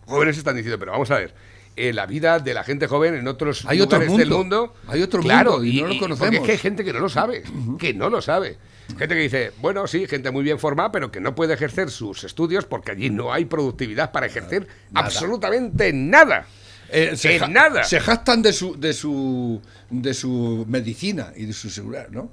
jóvenes 0.07 0.37
están 0.39 0.57
diciendo, 0.57 0.79
pero 0.79 0.93
vamos 0.93 1.11
a 1.11 1.17
ver, 1.19 1.35
eh, 1.77 1.93
la 1.93 2.07
vida 2.07 2.39
de 2.39 2.55
la 2.55 2.65
gente 2.65 2.87
joven 2.87 3.15
en 3.15 3.27
otros 3.29 3.65
Hay 3.67 3.81
otro 3.81 3.99
lugares 3.99 4.19
del 4.19 4.31
mundo, 4.31 4.67
mundo. 4.67 4.75
hay 4.89 5.03
otro 5.03 5.21
claro, 5.23 5.53
mundo 5.53 5.65
y 5.65 5.77
no 5.81 5.83
lo 5.83 5.87
porque 5.89 5.99
conocemos. 6.01 6.35
es 6.35 6.41
que 6.47 6.53
hay 6.53 6.59
gente 6.59 6.85
que 6.85 6.93
no 6.93 6.99
lo 7.01 7.09
sabe, 7.09 7.43
que 7.79 7.95
no 7.95 8.11
lo 8.11 8.21
sabe. 8.23 8.59
Gente 8.89 9.15
que 9.15 9.21
dice, 9.23 9.53
bueno, 9.61 9.87
sí, 9.87 10.07
gente 10.07 10.31
muy 10.31 10.43
bien 10.43 10.59
formada, 10.59 10.93
pero 10.93 11.11
que 11.11 11.21
no 11.21 11.35
puede 11.35 11.55
ejercer 11.55 11.91
sus 11.91 12.25
estudios 12.25 12.67
porque 12.67 12.91
allí 12.93 13.09
no 13.11 13.33
hay 13.33 13.45
productividad 13.47 14.13
para 14.13 14.27
ejercer 14.27 14.67
Nada. 14.91 15.07
absolutamente 15.07 15.93
nada. 15.93 16.47
Eh, 16.91 17.13
se, 17.17 17.37
En 17.37 17.53
nada. 17.55 17.85
se 17.85 18.01
jactan 18.01 18.43
de 18.43 18.53
su, 18.53 18.79
de 18.79 18.93
su 18.93 19.63
de 19.89 20.13
su 20.13 20.67
medicina 20.69 21.33
y 21.37 21.47
de 21.47 21.53
su 21.55 21.71
seguridad, 21.71 22.09
¿no? 22.11 22.31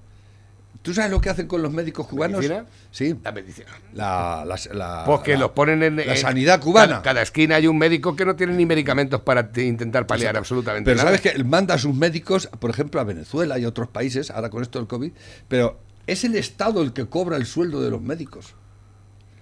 ¿Tú 0.81 0.93
sabes 0.93 1.11
lo 1.11 1.19
que 1.19 1.29
hacen 1.29 1.45
con 1.45 1.61
los 1.61 1.73
médicos 1.73 2.07
cubanos? 2.07 2.37
¿Medicina? 2.39 2.65
Sí. 2.89 3.13
La 3.21 3.31
medicina. 3.33 3.67
La, 3.93 4.45
la, 4.47 4.57
la- 4.73 5.03
Porque 5.05 5.33
la- 5.33 5.39
los 5.41 5.51
ponen 5.51 5.83
en. 5.83 5.97
la 5.97 6.15
sanidad 6.15 6.61
cubana. 6.61 6.87
Cada, 6.87 7.01
cada 7.01 7.21
esquina 7.21 7.55
hay 7.57 7.67
un 7.67 7.77
médico 7.77 8.15
que 8.15 8.23
no 8.25 8.35
tiene 8.37 8.53
ni 8.53 8.65
medicamentos 8.65 9.21
para 9.21 9.51
te- 9.51 9.65
intentar 9.65 10.07
paliar 10.07 10.37
absolutamente 10.37 10.85
Pero 10.85 10.97
nada. 10.97 11.07
sabes 11.09 11.19
que 11.21 11.29
él 11.29 11.43
manda 11.43 11.75
a 11.75 11.77
sus 11.77 11.93
médicos, 11.93 12.47
por 12.59 12.69
ejemplo, 12.69 13.01
a 13.01 13.03
Venezuela 13.03 13.59
y 13.59 13.65
otros 13.65 13.89
países, 13.89 14.31
ahora 14.31 14.49
con 14.49 14.61
esto 14.61 14.79
del 14.79 14.87
COVID, 14.87 15.11
pero 15.49 15.79
es 16.07 16.23
el 16.23 16.35
Estado 16.35 16.81
el 16.81 16.93
que 16.93 17.07
cobra 17.07 17.35
el 17.35 17.45
sueldo 17.45 17.81
de 17.81 17.89
los 17.91 18.01
médicos. 18.01 18.55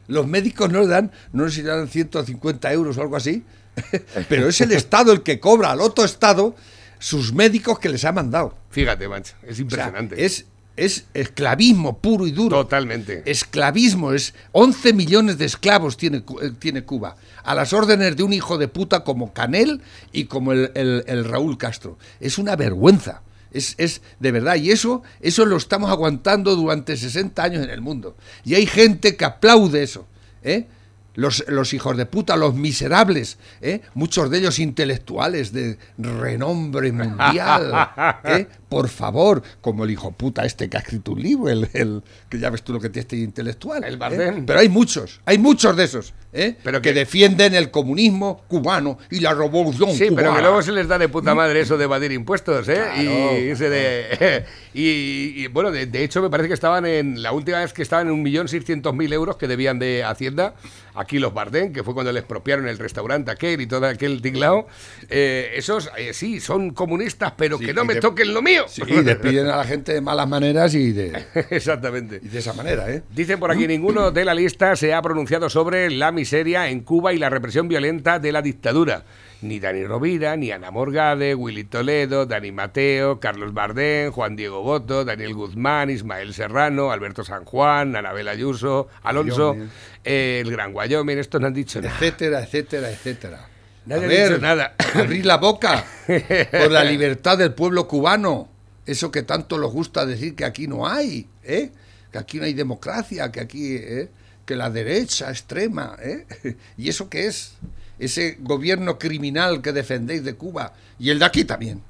Los 0.07 0.25
médicos 0.25 0.71
no 0.71 0.79
le 0.81 0.87
dan, 0.87 1.11
no 1.33 1.47
sé 1.49 1.55
si 1.57 1.61
le 1.61 1.69
dan 1.69 1.87
150 1.87 2.71
euros 2.73 2.97
o 2.97 3.01
algo 3.01 3.15
así, 3.15 3.43
pero 4.27 4.47
es 4.47 4.59
el 4.61 4.71
Estado 4.73 5.11
el 5.13 5.21
que 5.21 5.39
cobra 5.39 5.71
al 5.71 5.81
otro 5.81 6.03
Estado 6.03 6.55
sus 6.97 7.31
médicos 7.31 7.77
que 7.77 7.89
les 7.89 8.03
ha 8.05 8.11
mandado. 8.11 8.57
Fíjate, 8.71 9.07
macho, 9.07 9.35
es 9.43 9.51
O 9.51 9.53
sea, 9.55 9.61
impresionante. 9.61 10.25
es, 10.25 10.45
es 10.77 11.05
esclavismo 11.13 11.97
puro 11.97 12.25
y 12.27 12.31
duro. 12.31 12.57
Totalmente. 12.63 13.23
Esclavismo, 13.25 14.13
es 14.13 14.33
11 14.53 14.93
millones 14.93 15.37
de 15.37 15.45
esclavos 15.45 15.97
tiene, 15.97 16.17
eh, 16.41 16.51
tiene 16.57 16.83
Cuba, 16.83 17.15
a 17.43 17.55
las 17.55 17.73
órdenes 17.73 18.15
de 18.15 18.23
un 18.23 18.31
hijo 18.33 18.57
de 18.57 18.67
puta 18.67 19.03
como 19.03 19.33
Canel 19.33 19.81
y 20.13 20.25
como 20.25 20.53
el, 20.53 20.71
el- 20.75 21.03
el 21.07 21.25
Raúl 21.25 21.57
Castro. 21.57 21.97
Es 22.19 22.37
una 22.37 22.55
vergüenza. 22.55 23.21
Es, 23.51 23.75
es 23.77 24.01
de 24.19 24.31
verdad, 24.31 24.55
y 24.57 24.71
eso, 24.71 25.01
eso 25.21 25.45
lo 25.45 25.57
estamos 25.57 25.89
aguantando 25.89 26.55
durante 26.55 26.95
60 26.95 27.41
años 27.43 27.63
en 27.63 27.69
el 27.71 27.81
mundo. 27.81 28.15
Y 28.45 28.53
hay 28.55 28.65
gente 28.67 29.15
que 29.15 29.25
aplaude 29.25 29.81
eso. 29.83 30.05
¿eh? 30.43 30.67
Los, 31.17 31.43
los 31.47 31.73
hijos 31.73 31.97
de 31.97 32.05
puta, 32.05 32.37
los 32.37 32.53
miserables, 32.53 33.37
¿eh? 33.61 33.81
muchos 33.95 34.29
de 34.29 34.37
ellos 34.37 34.59
intelectuales 34.59 35.51
de 35.51 35.77
renombre 35.97 36.91
mundial, 36.91 37.73
¿eh? 38.23 38.47
por 38.69 38.87
favor, 38.87 39.41
como 39.59 39.83
el 39.83 39.91
hijo 39.91 40.11
puta 40.11 40.45
este 40.45 40.69
que 40.69 40.77
ha 40.77 40.79
escrito 40.81 41.13
un 41.13 41.21
libro, 41.21 41.49
el, 41.49 41.67
el- 41.73 42.03
que 42.29 42.37
ya 42.39 42.49
ves 42.51 42.61
tú 42.63 42.71
lo 42.73 42.79
que 42.79 42.89
tiene 42.89 43.01
este 43.01 43.17
intelectual. 43.17 43.83
El 43.83 43.95
¿eh? 43.95 44.43
Pero 44.45 44.59
hay 44.59 44.69
muchos, 44.69 45.19
hay 45.25 45.37
muchos 45.39 45.75
de 45.75 45.85
esos, 45.85 46.13
¿eh? 46.33 46.55
Pero 46.63 46.81
que, 46.81 46.89
que- 46.89 46.99
defienden 46.99 47.55
el 47.55 47.71
comunismo 47.71 48.43
cubano 48.47 48.99
y 49.09 49.19
la 49.19 49.33
revolución 49.33 49.95
Sí, 49.95 50.09
pero 50.15 50.35
que 50.35 50.41
luego 50.41 50.61
se 50.61 50.71
les 50.71 50.87
da 50.87 50.99
de 50.99 51.09
puta 51.09 51.33
madre 51.33 51.61
eso 51.61 51.77
de 51.77 51.85
evadir 51.85 52.11
impuestos, 52.11 52.67
¿eh? 52.69 52.73
Claro, 52.75 53.37
y, 53.37 53.45
de, 53.69 54.45
y, 54.73 55.43
y, 55.43 55.47
bueno, 55.47 55.71
de, 55.71 55.87
de 55.87 56.03
hecho 56.03 56.21
me 56.21 56.29
parece 56.29 56.47
que 56.49 56.53
estaban 56.53 56.85
en, 56.85 57.23
la 57.23 57.31
última 57.31 57.59
vez 57.61 57.73
que 57.73 57.81
estaban 57.81 58.07
en 58.07 58.23
1.600.000 58.23 59.13
euros 59.13 59.37
que 59.37 59.47
debían 59.47 59.79
de 59.79 60.03
Hacienda, 60.03 60.53
aquí 60.93 61.06
los 61.13 61.33
Bardén, 61.33 61.73
que 61.73 61.83
fue 61.83 61.93
cuando 61.93 62.11
les 62.11 62.21
expropiaron 62.21 62.67
el 62.67 62.77
restaurante 62.77 63.31
aquel 63.31 63.59
y 63.61 63.67
todo 63.67 63.85
aquel 63.87 64.21
tinglao, 64.21 64.67
eh, 65.09 65.51
esos 65.55 65.89
eh, 65.97 66.13
sí, 66.13 66.39
son 66.39 66.71
comunistas, 66.71 67.33
pero 67.37 67.57
Sí, 67.57 67.65
que 67.65 67.73
no 67.73 67.85
me 67.85 67.95
de- 67.95 68.01
toquen 68.01 68.33
lo 68.33 68.41
mío. 68.41 68.65
Sí, 68.67 68.81
y 68.85 69.01
despiden 69.01 69.47
a 69.47 69.57
la 69.57 69.63
gente 69.63 69.93
de 69.93 70.01
malas 70.01 70.27
maneras 70.27 70.73
y 70.75 70.91
de, 70.91 71.23
Exactamente. 71.49 72.19
y 72.21 72.27
de 72.27 72.39
esa 72.39 72.53
manera, 72.53 72.91
¿eh? 72.91 73.01
Dicen 73.13 73.39
por 73.39 73.51
aquí, 73.51 73.67
ninguno 73.67 74.11
de 74.11 74.25
la 74.25 74.33
lista 74.33 74.75
se 74.75 74.93
ha 74.93 75.01
pronunciado 75.01 75.49
sobre 75.49 75.89
la 75.89 76.11
miseria 76.11 76.69
en 76.69 76.81
Cuba 76.81 77.13
y 77.13 77.17
la 77.17 77.29
represión 77.29 77.67
violenta 77.67 78.19
de 78.19 78.31
la 78.31 78.41
dictadura. 78.41 79.03
Ni 79.41 79.59
Dani 79.59 79.85
Rovira, 79.85 80.35
ni 80.35 80.51
Ana 80.51 80.71
Morgade, 80.71 81.35
Willy 81.35 81.63
Toledo, 81.63 82.25
Dani 82.25 82.51
Mateo, 82.51 83.19
Carlos 83.19 83.53
Bardén, 83.53 84.11
Juan 84.11 84.35
Diego 84.35 84.63
Boto, 84.63 85.05
Daniel 85.05 85.35
Guzmán, 85.35 85.91
Ismael 85.91 86.33
Serrano, 86.33 86.91
Alberto 86.91 87.23
San 87.23 87.45
Juan, 87.45 87.95
Anabel 87.95 88.27
Ayuso, 88.27 88.87
Alonso, 89.03 89.55
eh, 90.03 90.41
el 90.43 90.51
Gran 90.51 90.73
Wyoming, 90.73 91.19
estos 91.19 91.39
no 91.39 91.47
han 91.47 91.53
dicho 91.53 91.79
nada. 91.81 91.93
etcétera, 91.93 92.41
etcétera, 92.41 92.89
etcétera. 92.89 93.47
Nadie 93.85 94.03
A 94.03 94.05
ha 94.05 94.09
ver, 94.09 94.29
dicho 94.29 94.41
nada. 94.41 94.75
Abrir 94.95 95.25
la 95.25 95.37
boca 95.37 95.85
por 96.51 96.71
la 96.71 96.83
libertad 96.83 97.37
del 97.37 97.53
pueblo 97.53 97.87
cubano. 97.87 98.49
Eso 98.87 99.11
que 99.11 99.21
tanto 99.21 99.59
les 99.59 99.69
gusta 99.69 100.05
decir 100.05 100.35
que 100.35 100.45
aquí 100.45 100.67
no 100.67 100.87
hay, 100.87 101.27
¿eh? 101.43 101.71
Que 102.11 102.17
aquí 102.17 102.37
no 102.39 102.45
hay 102.45 102.53
democracia, 102.53 103.31
que 103.31 103.39
aquí, 103.41 103.75
¿eh? 103.75 104.09
que 104.45 104.55
la 104.55 104.69
derecha 104.69 105.29
extrema, 105.29 105.95
¿eh? 106.01 106.25
¿Y 106.77 106.89
eso 106.89 107.09
qué 107.09 107.27
es? 107.27 107.53
Ese 107.99 108.37
gobierno 108.39 108.99
criminal 108.99 109.61
que 109.61 109.73
defendéis 109.73 110.23
de 110.23 110.35
Cuba 110.35 110.73
y 110.99 111.09
el 111.09 111.19
de 111.19 111.25
aquí 111.25 111.45
también, 111.45 111.81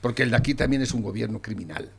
porque 0.00 0.22
el 0.22 0.30
de 0.30 0.36
aquí 0.36 0.54
también 0.54 0.82
es 0.82 0.92
un 0.92 1.02
gobierno 1.02 1.40
criminal. 1.40 1.90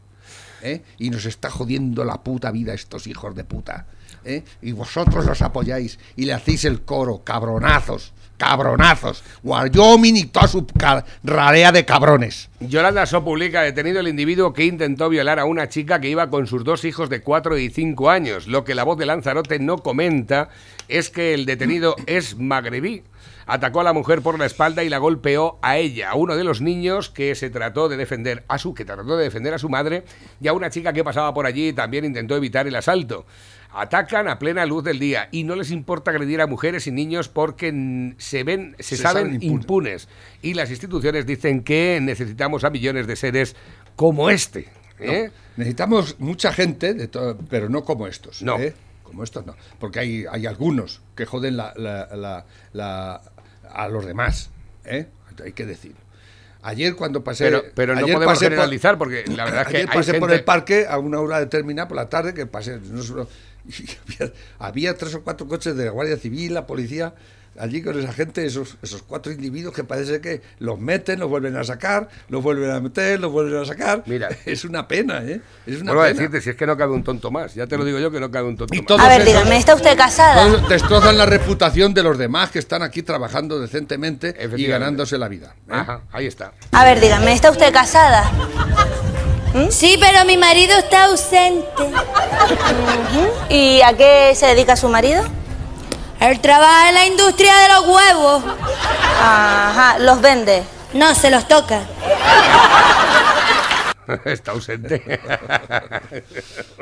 ¿eh? 0.62 0.82
y 0.98 1.10
nos 1.10 1.26
está 1.26 1.50
jodiendo 1.50 2.04
la 2.04 2.24
puta 2.24 2.52
vida 2.52 2.74
estos 2.74 3.08
hijos 3.08 3.36
de 3.36 3.44
puta. 3.44 3.86
¿eh? 4.24 4.44
Y 4.62 4.72
vosotros 4.72 5.26
los 5.26 5.42
apoyáis 5.42 6.00
y 6.16 6.26
le 6.26 6.34
hacéis 6.34 6.66
el 6.66 6.82
coro, 6.82 7.24
cabronazos, 7.24 8.14
cabronazos, 8.38 9.24
Wyoming 9.44 10.18
y 10.18 10.26
toda 10.26 10.48
su 10.48 10.66
rarea 11.24 11.72
de 11.72 11.86
cabrones. 11.86 12.50
Yolanda 12.60 13.06
So 13.06 13.24
publica 13.24 13.62
detenido 13.62 14.00
el 14.00 14.08
individuo 14.08 14.54
que 14.54 14.66
intentó 14.66 15.10
violar 15.10 15.40
a 15.40 15.46
una 15.46 15.70
chica 15.70 16.00
que 16.00 16.10
iba 16.10 16.30
con 16.30 16.48
sus 16.48 16.64
dos 16.64 16.86
hijos 16.86 17.10
de 17.10 17.22
4 17.22 17.58
y 17.58 17.70
5 17.70 18.10
años. 18.10 18.48
Lo 18.48 18.64
que 18.64 18.76
la 18.76 18.84
voz 18.84 18.98
de 18.98 19.06
Lanzarote 19.06 19.60
no 19.60 19.78
comenta 19.78 20.50
es 20.88 21.10
que 21.10 21.34
el 21.34 21.46
detenido 21.46 21.96
es 22.06 22.38
magrebí. 22.38 23.04
Atacó 23.48 23.82
a 23.82 23.84
la 23.84 23.94
mujer 23.94 24.22
por 24.22 24.40
la 24.40 24.48
espalda 24.48 24.84
y 24.84 24.90
la 24.90 24.98
golpeó 24.98 25.60
a 25.62 25.78
ella, 25.78 26.10
a 26.10 26.16
uno 26.16 26.36
de 26.36 26.44
los 26.44 26.62
niños 26.62 27.10
que 27.10 27.36
se 27.36 27.52
trató 27.52 27.90
de 27.90 27.98
defender 27.98 28.44
a 28.48 28.58
su 28.58 28.74
que 28.74 28.86
trató 28.86 29.18
de 29.18 29.24
defender 29.24 29.54
a 29.54 29.60
su 29.60 29.70
madre 29.70 30.04
y 30.42 30.48
a 30.48 30.54
una 30.54 30.72
chica 30.72 30.94
que 30.94 31.04
pasaba 31.04 31.32
por 31.34 31.46
allí 31.46 31.72
también 31.72 32.06
intentó 32.06 32.36
evitar 32.36 32.66
el 32.68 32.76
asalto. 32.76 33.26
Atacan 33.78 34.28
a 34.30 34.40
plena 34.40 34.66
luz 34.66 34.84
del 34.86 35.00
día 35.00 35.28
y 35.32 35.44
no 35.44 35.56
les 35.56 35.70
importa 35.72 36.12
agredir 36.12 36.40
a 36.40 36.48
mujeres 36.48 36.88
y 36.88 36.92
niños 36.92 37.28
porque 37.28 38.14
se 38.18 38.44
ven, 38.44 38.76
se, 38.80 38.96
Se 38.96 39.04
saben 39.04 39.24
saben 39.26 39.34
impunes. 39.44 39.62
impunes. 39.62 40.08
Y 40.42 40.54
las 40.54 40.70
instituciones 40.70 41.26
dicen 41.26 41.62
que 41.64 42.00
necesitamos 42.02 42.64
a 42.64 42.70
millones 42.70 43.06
de 43.06 43.16
seres 43.18 43.56
como 43.98 44.30
este. 44.30 44.70
¿eh? 45.00 45.30
Necesitamos 45.58 46.16
mucha 46.20 46.54
gente, 46.54 46.94
de 46.94 47.10
pero 47.50 47.68
no 47.68 47.84
como 47.84 48.08
estos. 48.08 48.42
No. 48.42 48.58
¿eh? 48.60 48.74
Como 49.04 49.24
estos 49.24 49.46
no. 49.46 49.56
Porque 49.80 50.00
hay, 50.00 50.26
hay 50.32 50.46
algunos 50.46 51.02
que 51.16 51.26
joden 51.26 51.58
la, 51.58 51.74
la- 51.76 53.22
a 53.70 53.88
los 53.90 54.06
demás. 54.06 54.52
¿eh? 54.86 55.08
Hay 55.44 55.52
que 55.52 55.66
decir. 55.66 55.96
Ayer 56.62 56.96
cuando 56.96 57.24
pasé... 57.24 57.44
Pero, 57.46 57.64
pero 57.76 57.94
no 57.94 58.00
ayer 58.00 58.16
podemos 58.16 58.34
pasé 58.34 58.46
por- 58.46 58.52
generalizar 58.54 58.98
porque 58.98 59.26
la 59.28 59.46
verdad 59.46 59.62
es 59.64 59.68
que 59.68 59.78
Ayer 59.78 59.90
hay 59.90 59.98
pasé 59.98 60.12
por 60.14 60.30
gente- 60.30 60.36
el 60.40 60.44
parque 60.46 60.86
a 60.90 60.98
una 60.98 61.20
hora 61.20 61.40
determinada 61.40 61.88
por 61.88 61.98
la 61.98 62.10
tarde 62.10 62.34
que 62.34 62.46
pasé 62.48 62.80
no 62.80 63.28
y 63.68 64.14
había, 64.20 64.34
había 64.60 64.98
tres 64.98 65.16
o 65.16 65.24
cuatro 65.24 65.48
coches 65.48 65.76
de 65.76 65.86
la 65.86 65.92
Guardia 65.92 66.18
Civil, 66.18 66.54
la 66.54 66.66
policía, 66.68 67.14
allí 67.58 67.82
con 67.82 67.98
esa 67.98 68.12
gente, 68.12 68.46
esos, 68.46 68.78
esos 68.82 69.02
cuatro 69.04 69.32
individuos 69.32 69.74
que 69.74 69.84
parece 69.84 70.20
que 70.22 70.42
los 70.60 70.80
meten, 70.80 71.20
los 71.20 71.30
vuelven 71.30 71.56
a 71.56 71.64
sacar, 71.64 72.10
los 72.30 72.44
vuelven 72.44 72.72
a 72.72 72.80
meter, 72.80 73.20
los 73.20 73.32
vuelven 73.32 73.62
a 73.62 73.66
sacar. 73.66 74.04
Mira. 74.06 74.30
es 74.46 74.66
una 74.66 74.88
pena, 74.88 75.24
¿eh? 75.24 75.42
Es 75.66 75.82
una 75.82 75.94
Vuelvo 75.94 76.04
a 76.04 76.08
decirte, 76.08 76.42
si 76.42 76.50
es 76.50 76.56
que 76.56 76.68
no 76.68 76.78
cabe 76.78 76.94
un 76.94 77.04
tonto 77.04 77.32
más. 77.32 77.56
Ya 77.56 77.68
te 77.68 77.78
lo 77.78 77.86
digo 77.86 78.00
yo 78.00 78.12
que 78.12 78.20
no 78.20 78.30
cabe 78.30 78.50
un 78.50 78.58
tonto 78.58 78.76
Y 78.76 78.82
más. 78.82 79.00
A 79.00 79.08
ver, 79.08 79.22
esos- 79.22 79.34
dígame, 79.34 79.58
¿está 79.58 79.76
usted 79.76 79.98
casada? 79.98 80.46
Todos 80.46 80.70
destrozan 80.70 81.18
la 81.18 81.26
reputación 81.26 81.94
de 81.94 82.04
los 82.04 82.18
demás 82.18 82.52
que 82.52 82.60
están 82.60 82.84
aquí 82.84 83.04
trabajando 83.04 83.60
decentemente 83.60 84.36
y 84.58 84.66
ganándose 84.66 85.18
la 85.18 85.28
vida. 85.28 85.56
¿eh? 85.68 85.72
Ajá, 85.72 86.02
ahí 86.12 86.26
está. 86.28 86.54
A 86.72 86.84
ver, 86.84 87.00
dígame, 87.00 87.34
¿está 87.34 87.52
usted 87.52 87.72
casada? 87.72 88.30
Sí, 89.70 89.98
pero 90.00 90.26
mi 90.26 90.38
marido 90.38 90.78
está 90.78 91.06
ausente. 91.06 91.66
¿Y 93.50 93.82
a 93.82 93.94
qué 93.94 94.34
se 94.36 94.48
dedica 94.48 94.76
su 94.76 94.90
marido? 94.90 95.24
Él 96.20 96.40
trabaja 96.42 96.90
en 96.90 96.96
la 96.96 97.06
industria 97.06 97.56
de 97.56 97.70
los 97.70 97.88
huevos. 97.88 98.44
Ajá, 99.22 99.98
los 100.00 100.20
vende. 100.22 100.64
No, 100.94 101.16
se 101.16 101.30
los 101.30 101.48
toca. 101.48 101.82
está 104.26 104.52
ausente. 104.52 105.02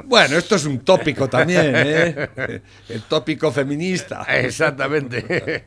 Bueno, 0.06 0.38
esto 0.38 0.56
es 0.56 0.66
un 0.66 0.80
tópico 0.80 1.28
también, 1.28 1.74
¿eh? 1.76 2.62
El 2.90 3.04
tópico 3.04 3.52
feminista. 3.52 4.24
Exactamente. 4.24 5.66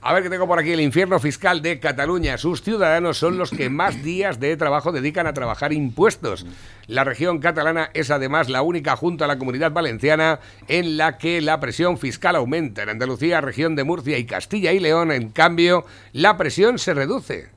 A 0.00 0.12
ver 0.12 0.22
que 0.22 0.30
tengo 0.30 0.46
por 0.46 0.58
aquí 0.58 0.72
el 0.72 0.80
infierno 0.80 1.18
fiscal 1.18 1.62
de 1.62 1.78
Cataluña. 1.80 2.38
Sus 2.38 2.62
ciudadanos 2.62 3.18
son 3.18 3.38
los 3.38 3.50
que 3.50 3.70
más 3.70 4.02
días 4.02 4.40
de 4.40 4.56
trabajo 4.56 4.92
dedican 4.92 5.26
a 5.26 5.34
trabajar 5.34 5.72
impuestos. 5.72 6.46
La 6.86 7.04
región 7.04 7.38
catalana 7.38 7.90
es 7.94 8.10
además 8.10 8.48
la 8.48 8.62
única 8.62 8.96
junto 8.96 9.24
a 9.24 9.28
la 9.28 9.38
comunidad 9.38 9.72
valenciana 9.72 10.40
en 10.68 10.96
la 10.96 11.18
que 11.18 11.40
la 11.40 11.60
presión 11.60 11.98
fiscal 11.98 12.36
aumenta. 12.36 12.82
En 12.82 12.90
Andalucía, 12.90 13.40
región 13.40 13.76
de 13.76 13.84
Murcia 13.84 14.18
y 14.18 14.24
Castilla 14.24 14.72
y 14.72 14.80
León, 14.80 15.12
en 15.12 15.30
cambio, 15.30 15.84
la 16.12 16.36
presión 16.36 16.78
se 16.78 16.94
reduce. 16.94 17.48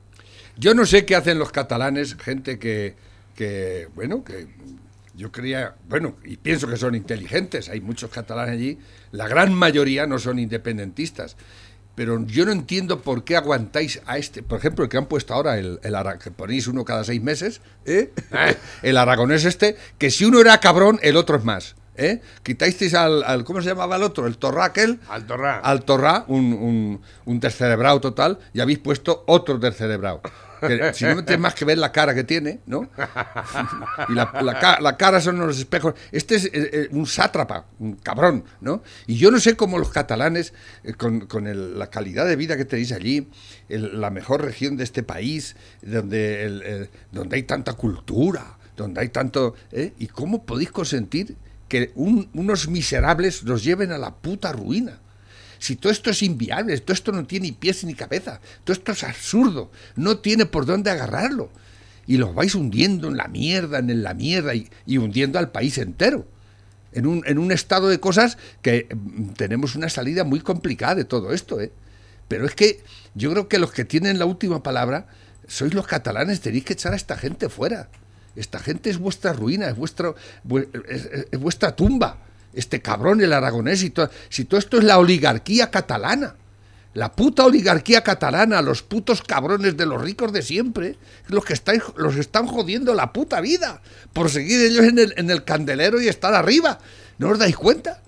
Yo 0.56 0.74
no 0.74 0.84
sé 0.84 1.06
qué 1.06 1.16
hacen 1.16 1.38
los 1.38 1.52
catalanes, 1.52 2.16
gente 2.16 2.58
que, 2.58 2.94
que, 3.40 3.88
bueno, 3.94 4.22
que 4.22 4.48
yo 5.14 5.32
creía, 5.32 5.74
bueno, 5.88 6.16
y 6.24 6.36
pienso 6.36 6.68
que 6.68 6.76
son 6.76 6.94
inteligentes, 6.94 7.70
hay 7.70 7.80
muchos 7.80 8.10
catalanes 8.10 8.52
allí, 8.52 8.78
la 9.12 9.26
gran 9.28 9.54
mayoría 9.54 10.06
no 10.06 10.18
son 10.18 10.38
independentistas. 10.38 11.38
Pero 11.94 12.22
yo 12.26 12.44
no 12.44 12.52
entiendo 12.52 13.00
por 13.00 13.24
qué 13.24 13.36
aguantáis 13.36 14.02
a 14.04 14.18
este, 14.18 14.42
por 14.42 14.58
ejemplo, 14.58 14.84
el 14.84 14.90
que 14.90 14.98
han 14.98 15.06
puesto 15.06 15.32
ahora, 15.32 15.58
el, 15.58 15.80
el 15.82 15.94
que 16.22 16.30
ponéis 16.30 16.66
uno 16.66 16.84
cada 16.84 17.02
seis 17.02 17.22
meses, 17.22 17.62
¿eh? 17.86 18.12
el 18.82 18.96
aragonés 18.98 19.46
este, 19.46 19.74
que 19.96 20.10
si 20.10 20.26
uno 20.26 20.38
era 20.40 20.60
cabrón, 20.60 20.98
el 21.02 21.16
otro 21.16 21.38
es 21.38 21.44
más. 21.44 21.76
¿eh? 21.96 22.20
Al, 22.94 23.22
al- 23.24 23.44
¿cómo 23.44 23.62
se 23.62 23.68
llamaba 23.70 23.96
el 23.96 24.02
otro? 24.02 24.26
El 24.26 24.36
torraquel. 24.36 25.00
Altorra. 25.08 25.60
Al 25.60 25.82
Torrá, 25.84 26.24
un, 26.28 26.52
un, 26.52 27.00
un 27.24 27.40
descerebrado 27.40 28.00
total, 28.02 28.38
y 28.52 28.60
habéis 28.60 28.78
puesto 28.80 29.24
otro 29.26 29.56
descerebrado. 29.58 30.20
Si 30.94 31.04
no 31.04 31.24
tienes 31.24 31.40
más 31.40 31.54
que 31.54 31.64
ver 31.64 31.78
la 31.78 31.92
cara 31.92 32.14
que 32.14 32.24
tiene, 32.24 32.60
¿no? 32.66 32.88
Y 34.08 34.14
la, 34.14 34.32
la 34.42 34.58
ca- 34.58 34.80
la 34.80 34.96
cara 34.96 35.20
son 35.20 35.40
unos 35.40 35.58
espejos. 35.58 35.94
Este 36.12 36.36
es 36.36 36.44
eh, 36.46 36.50
eh, 36.54 36.88
un 36.92 37.06
sátrapa, 37.06 37.66
un 37.78 37.94
cabrón, 37.96 38.44
¿no? 38.60 38.82
Y 39.06 39.16
yo 39.16 39.30
no 39.30 39.38
sé 39.40 39.56
cómo 39.56 39.78
los 39.78 39.90
catalanes, 39.90 40.52
eh, 40.84 40.94
con, 40.94 41.20
con 41.26 41.46
el- 41.46 41.78
la 41.78 41.88
calidad 41.88 42.26
de 42.26 42.36
vida 42.36 42.56
que 42.56 42.64
tenéis 42.64 42.92
allí, 42.92 43.28
la 43.68 44.10
mejor 44.10 44.42
región 44.42 44.76
de 44.76 44.84
este 44.84 45.02
país, 45.02 45.56
donde, 45.82 46.88
donde 47.12 47.36
hay 47.36 47.42
tanta 47.44 47.74
cultura, 47.74 48.58
donde 48.76 49.00
hay 49.00 49.08
tanto... 49.10 49.54
¿eh? 49.72 49.92
¿Y 49.98 50.06
cómo 50.08 50.44
podéis 50.44 50.70
consentir 50.70 51.36
que 51.68 51.92
un- 51.94 52.28
unos 52.34 52.68
miserables 52.68 53.44
nos 53.44 53.62
lleven 53.64 53.92
a 53.92 53.98
la 53.98 54.14
puta 54.14 54.52
ruina? 54.52 54.98
Si 55.60 55.76
todo 55.76 55.92
esto 55.92 56.10
es 56.10 56.22
inviable, 56.24 56.76
todo 56.80 56.94
esto 56.94 57.12
no 57.12 57.24
tiene 57.26 57.46
ni 57.48 57.52
pies 57.52 57.84
ni 57.84 57.94
cabeza, 57.94 58.40
todo 58.64 58.72
esto 58.74 58.90
es 58.92 59.04
absurdo, 59.04 59.70
no 59.94 60.18
tiene 60.18 60.46
por 60.46 60.64
dónde 60.66 60.90
agarrarlo. 60.90 61.50
Y 62.06 62.16
los 62.16 62.34
vais 62.34 62.54
hundiendo 62.56 63.06
en 63.08 63.16
la 63.18 63.28
mierda, 63.28 63.78
en 63.78 64.02
la 64.02 64.14
mierda 64.14 64.52
y, 64.54 64.68
hundiendo 64.98 65.38
al 65.38 65.52
país 65.52 65.78
entero. 65.78 66.26
En 66.92 67.06
un, 67.06 67.22
en 67.26 67.38
un 67.38 67.52
estado 67.52 67.88
de 67.88 68.00
cosas 68.00 68.36
que 68.62 68.88
mm, 68.92 69.34
tenemos 69.34 69.76
una 69.76 69.88
salida 69.90 70.24
muy 70.24 70.40
complicada 70.40 70.96
de 70.96 71.04
todo 71.04 71.32
esto. 71.32 71.60
¿eh? 71.60 71.70
Pero 72.26 72.46
es 72.46 72.54
que 72.56 72.82
yo 73.14 73.30
creo 73.30 73.46
que 73.46 73.58
los 73.60 73.70
que 73.70 73.84
tienen 73.84 74.18
la 74.18 74.24
última 74.24 74.62
palabra 74.64 75.06
sois 75.46 75.72
los 75.74 75.86
catalanes, 75.86 76.40
tenéis 76.40 76.64
que 76.64 76.72
echar 76.72 76.94
a 76.94 76.96
esta 76.96 77.16
gente 77.16 77.48
fuera. 77.48 77.90
Esta 78.34 78.58
gente 78.58 78.88
es 78.90 78.98
vuestra 78.98 79.32
ruina, 79.34 79.68
es, 79.68 79.76
vuestro, 79.76 80.16
vu- 80.48 80.66
es- 80.88 81.04
es- 81.04 81.26
es 81.30 81.38
vuestra 81.38 81.76
tumba. 81.76 82.18
Este 82.52 82.82
cabrón, 82.82 83.20
el 83.20 83.32
aragonés, 83.32 83.82
y 83.82 83.90
todo, 83.90 84.10
si 84.28 84.44
todo 84.44 84.58
esto 84.58 84.78
es 84.78 84.84
la 84.84 84.98
oligarquía 84.98 85.70
catalana. 85.70 86.34
La 86.92 87.12
puta 87.12 87.44
oligarquía 87.44 88.02
catalana, 88.02 88.62
los 88.62 88.82
putos 88.82 89.22
cabrones 89.22 89.76
de 89.76 89.86
los 89.86 90.02
ricos 90.02 90.32
de 90.32 90.42
siempre, 90.42 90.96
los 91.28 91.44
que 91.44 91.52
están, 91.52 91.80
los 91.96 92.16
están 92.16 92.48
jodiendo 92.48 92.94
la 92.94 93.12
puta 93.12 93.40
vida 93.40 93.80
por 94.12 94.28
seguir 94.28 94.60
ellos 94.60 94.84
en 94.84 95.30
el, 95.30 95.44
candelero 95.44 96.00
y 96.00 96.08
estar 96.08 96.34
arriba. 96.34 96.80
¿No 97.18 97.28
os 97.28 97.38
dais 97.38 97.56
cuenta? 97.56 98.02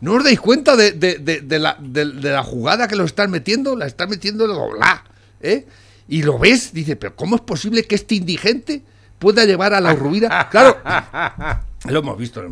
¿No 0.00 0.14
os 0.14 0.24
dais 0.24 0.40
cuenta 0.40 0.76
de, 0.76 1.58
la, 1.60 2.42
jugada 2.42 2.88
que 2.88 2.96
lo 2.96 3.04
están 3.04 3.30
metiendo? 3.30 3.76
La 3.76 3.86
están 3.86 4.08
metiendo 4.08 4.46
doblá. 4.46 5.04
¿eh? 5.42 5.66
Y 6.08 6.22
lo 6.22 6.38
ves, 6.38 6.72
dice, 6.72 6.96
pero 6.96 7.14
¿cómo 7.14 7.36
es 7.36 7.42
posible 7.42 7.84
que 7.84 7.96
este 7.96 8.14
indigente 8.14 8.82
pueda 9.18 9.44
llevar 9.44 9.74
a 9.74 9.80
la 9.80 9.94
ruina? 9.94 10.48
Claro, 10.50 10.78
lo 11.84 11.98
hemos 11.98 12.16
visto, 12.16 12.42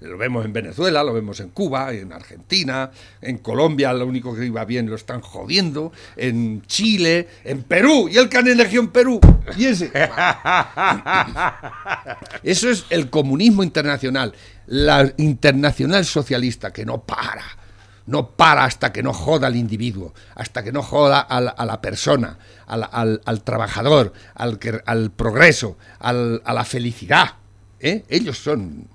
lo 0.00 0.16
vemos 0.16 0.44
en 0.44 0.52
Venezuela, 0.52 1.02
lo 1.02 1.12
vemos 1.12 1.40
en 1.40 1.48
Cuba, 1.50 1.92
en 1.92 2.12
Argentina, 2.12 2.90
en 3.20 3.38
Colombia, 3.38 3.92
lo 3.92 4.06
único 4.06 4.34
que 4.34 4.46
iba 4.46 4.64
bien 4.64 4.88
lo 4.88 4.94
están 4.96 5.20
jodiendo, 5.20 5.92
en 6.16 6.62
Chile, 6.66 7.28
en 7.44 7.62
Perú, 7.64 8.08
y 8.08 8.16
el 8.16 8.28
que 8.28 8.38
han 8.38 8.46
elegido 8.46 8.82
en 8.82 8.88
Perú, 8.90 9.20
y 9.56 9.64
ese. 9.66 9.90
Eso 12.42 12.70
es 12.70 12.86
el 12.90 13.10
comunismo 13.10 13.62
internacional, 13.62 14.34
la 14.66 15.12
internacional 15.16 16.04
socialista 16.04 16.72
que 16.72 16.84
no 16.84 17.02
para, 17.02 17.44
no 18.06 18.30
para 18.30 18.64
hasta 18.64 18.92
que 18.92 19.02
no 19.02 19.12
joda 19.12 19.46
al 19.48 19.56
individuo, 19.56 20.14
hasta 20.34 20.62
que 20.62 20.72
no 20.72 20.82
joda 20.82 21.20
a 21.20 21.64
la 21.66 21.80
persona, 21.80 22.38
al, 22.66 22.88
al- 22.90 23.20
al 23.24 23.42
trabajador, 23.42 24.12
al, 24.34 25.10
progreso, 25.10 25.76
a 25.98 26.12
la 26.12 26.64
felicidad. 26.64 27.34
¿eh? 27.80 28.04
Ellos 28.08 28.38
son, 28.38 28.86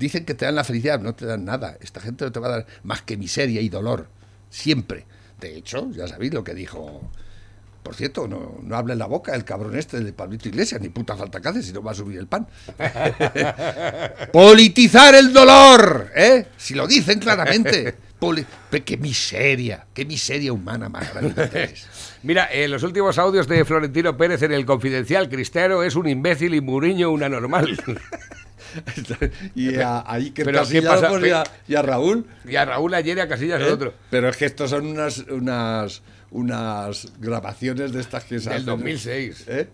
dicen 0.00 0.24
que 0.24 0.34
te 0.34 0.46
dan 0.46 0.56
la 0.56 0.64
felicidad, 0.64 0.98
no 1.00 1.14
te 1.14 1.26
dan 1.26 1.44
nada. 1.44 1.76
Esta 1.80 2.00
gente 2.00 2.24
no 2.24 2.32
te 2.32 2.40
va 2.40 2.48
a 2.48 2.50
dar 2.50 2.66
más 2.82 3.02
que 3.02 3.16
miseria 3.16 3.60
y 3.60 3.68
dolor, 3.68 4.08
siempre. 4.48 5.06
De 5.38 5.56
hecho, 5.56 5.90
ya 5.92 6.08
sabéis 6.08 6.34
lo 6.34 6.42
que 6.42 6.54
dijo 6.54 7.08
por 7.82 7.94
cierto, 7.94 8.28
no, 8.28 8.58
no 8.62 8.76
habla 8.76 8.92
en 8.92 8.98
la 8.98 9.06
boca 9.06 9.34
el 9.34 9.44
cabrón 9.44 9.74
este 9.74 10.00
de 10.00 10.12
Pablito 10.12 10.48
Iglesias, 10.48 10.82
ni 10.82 10.90
puta 10.90 11.16
falta 11.16 11.40
que 11.40 11.48
hace 11.48 11.62
si 11.62 11.72
no 11.72 11.82
va 11.82 11.92
a 11.92 11.94
subir 11.94 12.18
el 12.18 12.26
pan. 12.26 12.46
Politizar 14.32 15.14
el 15.14 15.32
dolor, 15.32 16.10
¿eh? 16.14 16.46
Si 16.56 16.74
lo 16.74 16.86
dicen 16.86 17.18
claramente. 17.18 17.94
Poli- 18.18 18.44
qué 18.84 18.98
miseria, 18.98 19.86
qué 19.94 20.04
miseria 20.04 20.52
humana 20.52 20.90
más 20.90 21.10
grande. 21.12 21.74
Mira, 22.22 22.50
en 22.52 22.70
los 22.70 22.82
últimos 22.82 23.16
audios 23.16 23.48
de 23.48 23.64
Florentino 23.64 24.14
Pérez 24.14 24.42
en 24.42 24.52
el 24.52 24.66
Confidencial, 24.66 25.30
Cristiano 25.30 25.82
es 25.82 25.96
un 25.96 26.06
imbécil 26.06 26.54
y 26.54 26.60
Mourinho 26.60 27.10
una 27.10 27.30
normal. 27.30 27.78
y 29.54 29.76
a, 29.76 30.04
ahí 30.06 30.30
que 30.30 30.44
Pero, 30.44 30.58
¿qué 30.58 30.82
Casillas, 30.82 31.00
pues, 31.08 31.24
y, 31.26 31.30
a, 31.30 31.44
y 31.68 31.74
a 31.74 31.82
Raúl. 31.82 32.26
y 32.46 32.56
a 32.56 32.64
Raúl 32.64 32.94
ayer 32.94 33.16
y 33.18 33.20
a 33.20 33.28
Casillas 33.28 33.60
el 33.60 33.68
¿eh? 33.68 33.72
otro. 33.72 33.94
Pero 34.10 34.28
es 34.28 34.36
que 34.36 34.46
estos 34.46 34.70
son 34.70 34.86
unas, 34.86 35.18
unas, 35.28 36.02
unas 36.30 37.12
grabaciones 37.18 37.92
de 37.92 38.00
estas 38.00 38.24
que 38.24 38.38
se 38.38 38.48
Del 38.50 38.58
hacen, 38.58 38.66
2006. 38.66 39.44
¿eh? 39.48 39.68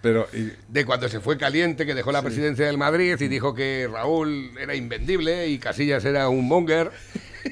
Pero, 0.00 0.28
y- 0.32 0.52
De 0.68 0.84
cuando 0.84 1.08
se 1.08 1.20
fue 1.20 1.36
caliente, 1.36 1.84
que 1.84 1.94
dejó 1.94 2.12
la 2.12 2.22
presidencia 2.22 2.66
del 2.66 2.78
Madrid 2.78 3.16
y 3.20 3.28
dijo 3.28 3.52
que 3.54 3.88
Raúl 3.92 4.52
era 4.58 4.74
invendible 4.76 5.48
y 5.48 5.58
Casillas 5.58 6.04
era 6.04 6.28
un 6.28 6.46
monger. 6.46 6.90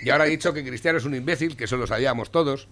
Y 0.02 0.10
ahora 0.10 0.24
ha 0.24 0.26
dicho 0.28 0.52
que 0.52 0.64
Cristiano 0.64 0.98
es 0.98 1.04
un 1.04 1.14
imbécil, 1.14 1.56
que 1.56 1.64
eso 1.64 1.76
lo 1.76 1.86
sabíamos 1.86 2.30
todos. 2.30 2.68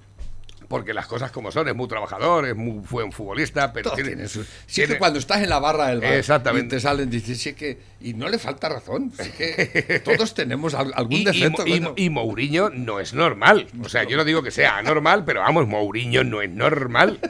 Porque 0.75 0.93
las 0.93 1.07
cosas 1.07 1.31
como 1.31 1.53
son, 1.53 1.69
es 1.69 1.75
muy 1.77 1.87
trabajador, 1.87 2.47
es 2.47 2.57
muy 2.57 2.83
buen 2.91 3.13
futbolista, 3.13 3.73
pero 3.73 3.93
tiene, 3.93 4.27
su- 4.27 4.45
tiene- 4.67 4.95
que 4.95 4.99
cuando 4.99 5.21
estás 5.21 5.41
en 5.41 5.49
la 5.49 5.61
barra 5.61 5.87
del 5.87 6.01
bar 6.01 6.15
Exactamente. 6.15 6.67
y 6.67 6.69
te 6.71 6.81
salen, 6.81 7.09
dices, 7.09 7.41
sí 7.41 7.53
que. 7.53 7.79
Y 8.01 8.15
no 8.15 8.29
le 8.29 8.41
falta 8.41 8.69
razón. 8.69 9.13
sí 9.17 9.31
que 9.31 10.01
todos 10.05 10.35
tenemos 10.35 10.75
al- 10.75 10.93
algún 10.97 11.13
Y, 11.19 11.25
defecto. 11.25 11.63
y 11.95 12.11
Mourinho 12.11 12.71
no 12.71 12.99
es 12.99 13.15
normal. 13.15 13.69
O 13.85 13.89
sea, 13.89 14.03
yo 14.03 14.17
no 14.17 14.25
digo 14.25 14.43
que 14.43 14.51
sea 14.51 14.79
anormal, 14.79 15.25
pero 15.25 15.43
vamos, 15.43 15.69
Mourinho 15.69 16.25
no 16.25 16.43
es 16.43 16.51
normal. 16.51 17.21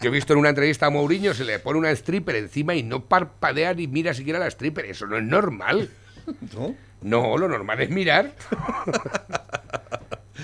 Yo 0.00 0.08
he 0.10 0.12
visto 0.12 0.32
en 0.34 0.38
una 0.38 0.50
entrevista 0.50 0.86
a 0.86 0.90
Mourinho, 0.90 1.34
se 1.34 1.44
le 1.44 1.58
pone 1.58 1.80
una 1.80 1.90
stripper 1.90 2.36
encima 2.36 2.76
y 2.76 2.84
no 2.84 3.04
parpadea 3.06 3.74
ni 3.74 3.88
mira 3.88 4.14
siquiera 4.14 4.38
la 4.38 4.46
stripper. 4.46 4.84
Eso 4.86 5.06
no 5.06 5.16
es 5.16 5.24
normal. 5.24 5.90
¿No? 6.54 6.76
No, 7.02 7.36
lo 7.36 7.48
normal 7.48 7.80
es 7.82 7.90
mirar. 7.90 8.32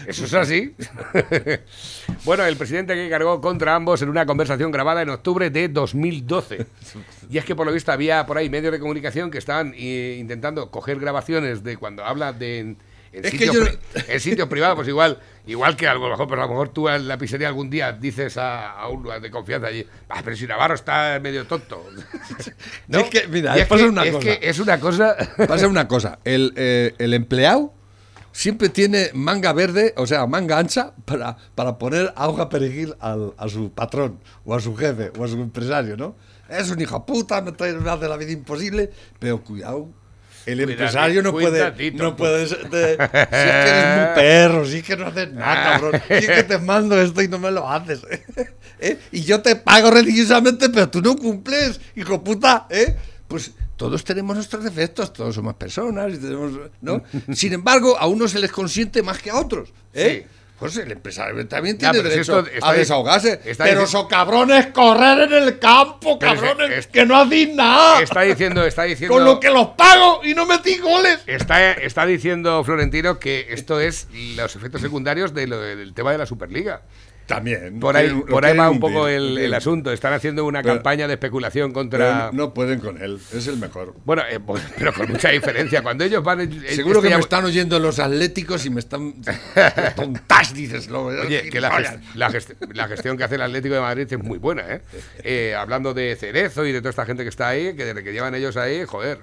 Eso 0.07 0.25
es 0.27 0.35
así. 0.35 0.75
bueno, 2.25 2.45
el 2.45 2.57
presidente 2.57 2.95
que 2.95 3.09
cargó 3.09 3.41
contra 3.41 3.75
ambos 3.75 4.03
en 4.03 4.09
una 4.09 4.27
conversación 4.27 4.71
grabada 4.71 5.03
en 5.03 5.11
octubre 5.11 5.51
de 5.51 5.69
2012. 5.69 6.67
Y 7.31 7.39
es 7.39 7.45
que 7.45 7.55
por 7.55 7.67
lo 7.67 7.73
visto 7.73 7.93
había 7.93 8.27
por 8.27 8.39
ahí 8.39 8.51
medios 8.51 8.73
de 8.73 8.79
comunicación 8.81 9.31
que 9.31 9.39
estaban 9.39 9.75
eh, 9.77 10.17
intentando 10.21 10.71
coger 10.71 10.99
grabaciones 11.01 11.63
de 11.65 11.77
cuando 11.77 12.05
habla 12.05 12.33
de 12.33 12.59
en, 12.59 12.79
en 13.13 13.25
Es 13.25 13.31
que 13.31 13.39
sitios, 13.39 13.55
yo- 13.57 14.01
en 14.09 14.21
sitios 14.21 14.49
privados, 14.49 14.77
pues 14.77 14.89
igual, 14.89 15.19
igual 15.47 15.77
que 15.77 15.87
a 15.89 15.95
lo 15.95 16.09
mejor, 16.09 16.29
pues 16.29 16.39
a 16.39 16.43
lo 16.43 16.49
mejor 16.51 16.69
tú 16.71 16.89
en 16.89 17.09
la 17.09 17.17
pizzería 17.17 17.49
algún 17.49 17.71
día 17.71 17.93
dices 17.93 18.37
a, 18.37 18.73
a 18.73 18.89
un 18.89 19.03
lugar 19.03 19.21
de 19.23 19.31
confianza 19.31 19.69
allí, 19.69 19.87
"Ah, 20.11 20.21
pero 20.23 20.37
si 20.37 20.47
Navarro 20.47 20.75
está 20.75 21.19
medio 21.23 21.47
tonto. 21.47 21.85
Es 22.91 23.05
que, 23.11 23.27
mira, 23.29 23.57
es 23.57 23.67
pasa 23.67 23.85
que- 23.85 23.89
una 23.89 24.05
es 24.05 24.13
cosa. 24.15 24.27
que 24.27 24.39
es 24.43 24.59
una 24.59 24.81
cosa. 24.81 25.17
Pasa 25.49 25.69
una 25.69 25.89
cosa. 25.89 26.19
El, 26.25 26.53
eh, 26.57 26.95
el 26.99 27.15
empleado 27.15 27.73
siempre 28.33 28.69
tiene 28.69 29.11
manga 29.15 29.53
verde, 29.53 29.95
o 29.97 30.07
sea, 30.07 30.27
manga 30.27 30.59
ancha, 30.59 30.93
para, 31.05 31.37
para 31.55 31.79
poner 31.79 32.13
hoja 32.17 32.49
perejil 32.49 32.95
al, 33.01 33.35
a 33.37 33.49
su 33.49 33.73
patrón, 33.73 34.21
o 34.45 34.55
a 34.55 34.61
su 34.61 34.77
jefe, 34.77 35.13
o 35.19 35.25
a 35.25 35.29
su 35.29 35.41
empresario, 35.41 35.97
¿no? 35.97 36.17
Es 36.49 36.71
un 36.71 36.81
hijo 36.81 37.05
puta, 37.05 37.43
me, 37.43 37.53
trae, 37.53 37.75
me 37.75 37.91
hace 37.91 38.09
la 38.09 38.17
vida 38.17 38.33
imposible, 38.33 38.91
pero 39.19 39.43
cuidado. 39.43 39.89
El 40.47 40.61
empresario 40.61 41.23
no 41.23 41.33
puede, 41.33 41.59
cuidadito. 41.59 42.03
no 42.03 42.17
puede 42.17 42.47
si 42.47 42.55
es 42.55 42.69
que 42.71 42.79
eres 42.79 43.97
muy 43.97 44.15
perro, 44.15 44.65
si 44.65 44.77
es 44.79 44.85
que 44.85 44.97
no 44.97 45.07
haces 45.07 45.33
nada, 45.33 45.73
cabrón, 45.73 46.01
si 46.09 46.15
es 46.15 46.27
que 46.27 46.43
te 46.45 46.59
mando 46.59 46.99
esto 46.99 47.21
y 47.21 47.29
no 47.29 47.39
me 47.39 47.51
lo 47.51 47.69
haces. 47.69 48.01
¿eh? 48.79 48.99
Y 49.13 49.25
yo 49.25 49.43
te 49.43 49.57
pago 49.57 49.91
religiosamente, 49.91 50.71
pero 50.71 50.89
tú 50.89 51.03
no 51.03 51.17
cumples, 51.17 51.81
hijo 51.97 52.25
puta, 52.25 52.67
¿eh? 52.71 52.97
Pues 53.27 53.53
todos 53.79 54.05
tenemos 54.05 54.37
nuestros 54.37 54.63
defectos, 54.63 55.11
todos 55.15 55.35
somos 55.35 55.55
personas, 55.55 56.13
y 56.13 56.19
tenemos, 56.19 56.53
¿no? 56.83 57.03
Sin 57.33 57.55
embargo, 57.55 57.97
a 57.99 58.07
unos 58.07 58.33
se 58.33 58.39
les 58.41 58.53
consiente 58.53 59.03
más 59.03 59.19
que 59.23 59.31
a 59.31 59.37
otros, 59.37 59.71
¿eh? 59.95 60.27
Sí. 60.29 60.35
Pues 60.59 60.77
el 60.77 60.91
empresario 60.91 61.47
también 61.47 61.79
Ya, 61.79 61.93
tiene 61.93 62.09
si 62.09 62.15
derecho 62.17 62.41
esto 62.41 62.51
está 62.53 62.71
a 62.71 62.73
desahogarse. 62.73 63.41
está 63.45 63.63
pero 63.63 63.87
son 63.87 64.09
cabrones 64.09 64.67
correr 64.67 65.33
en 65.33 65.45
el 65.45 65.59
campo, 65.61 66.19
Pero 66.19 66.33
es 66.33 66.41
cabrones, 66.41 66.79
es- 66.79 66.87
que 66.89 67.07
no 67.07 67.17
hacéis 67.17 67.55
nada. 67.55 68.03
Está 68.03 68.23
diciendo, 68.23 68.65
está 68.67 68.83
diciendo. 68.93 69.15
Con 69.15 69.25
lo 69.25 69.39
que 69.39 69.51
los 69.51 69.69
pago 69.69 70.21
y 70.25 70.35
no 70.35 70.47
metí 70.47 70.79
goles. 70.79 71.21
Está, 71.29 71.75
está 71.75 72.05
diciendo 72.07 72.65
Florentino 72.65 73.21
que 73.21 73.47
esto 73.51 73.79
es 73.81 74.09
los 74.35 74.57
efectos 74.57 74.81
secundarios 74.81 75.33
de 75.33 75.47
lo- 75.47 75.61
del 75.61 75.95
tema 75.95 76.11
de 76.11 76.19
la 76.19 76.27
Superliga. 76.27 76.83
También. 77.29 77.79
Por 77.79 77.95
ahí, 77.97 78.09
por 78.29 78.45
ahí 78.47 78.57
va 78.57 78.71
un 78.71 78.81
poco 78.81 79.07
el, 79.07 79.37
el 79.37 79.53
asunto. 79.53 79.93
Están 79.93 80.15
haciendo 80.15 80.45
una 80.47 80.63
Pero- 80.63 80.75
campaña 80.77 81.07
de 81.07 81.13
especulación 81.13 81.73
contra. 81.73 82.31
no 82.33 82.55
pueden 82.55 82.81
con 82.81 83.01
él, 83.01 83.21
es 83.35 83.47
el 83.47 83.59
mejor. 83.59 83.95
Bueno, 84.05 84.23
eh, 84.29 84.41
pues, 84.41 84.63
pero 84.79 84.95
con 84.95 85.09
mucha 85.11 85.29
diferencia. 85.29 85.83
Cuando 85.83 86.05
ellos 86.05 86.25
van. 86.25 86.41
en- 86.41 86.53
Seguro 86.71 86.97
este 87.01 87.03
que 87.09 87.11
ya- 87.11 87.17
me 87.19 87.23
están 87.23 87.45
oyendo 87.45 87.79
los 87.79 87.99
atléticos 87.99 88.65
y 88.65 88.71
me 88.71 88.81
están. 88.81 89.15
tontas, 89.97 90.55
dices. 90.55 90.89
Lo, 90.89 91.05
Oye, 91.05 91.51
que 91.51 91.61
la, 91.61 91.71
gest- 91.71 92.01
la 92.15 92.31
gest- 92.31 92.57
la 92.75 92.89
gestión 92.89 93.17
que 93.17 93.25
hace 93.25 93.35
el 93.35 93.43
Atlético 93.43 93.75
de 93.75 93.81
Madrid 93.83 94.07
es 94.11 94.19
muy 94.19 94.39
buena, 94.39 94.63
¿eh? 94.67 94.81
Eh, 95.23 95.55
hablando 95.55 95.93
de 95.95 96.17
Cerezo 96.17 96.65
y 96.65 96.73
de 96.73 96.81
toda 96.81 96.91
esta 96.91 97.05
gente 97.05 97.23
que 97.25 97.29
está 97.29 97.49
ahí, 97.49 97.75
que 97.77 97.85
desde 97.85 98.03
que 98.03 98.13
llevan 98.13 98.35
ellos 98.35 98.57
ahí, 98.57 98.85
joder. 98.87 99.19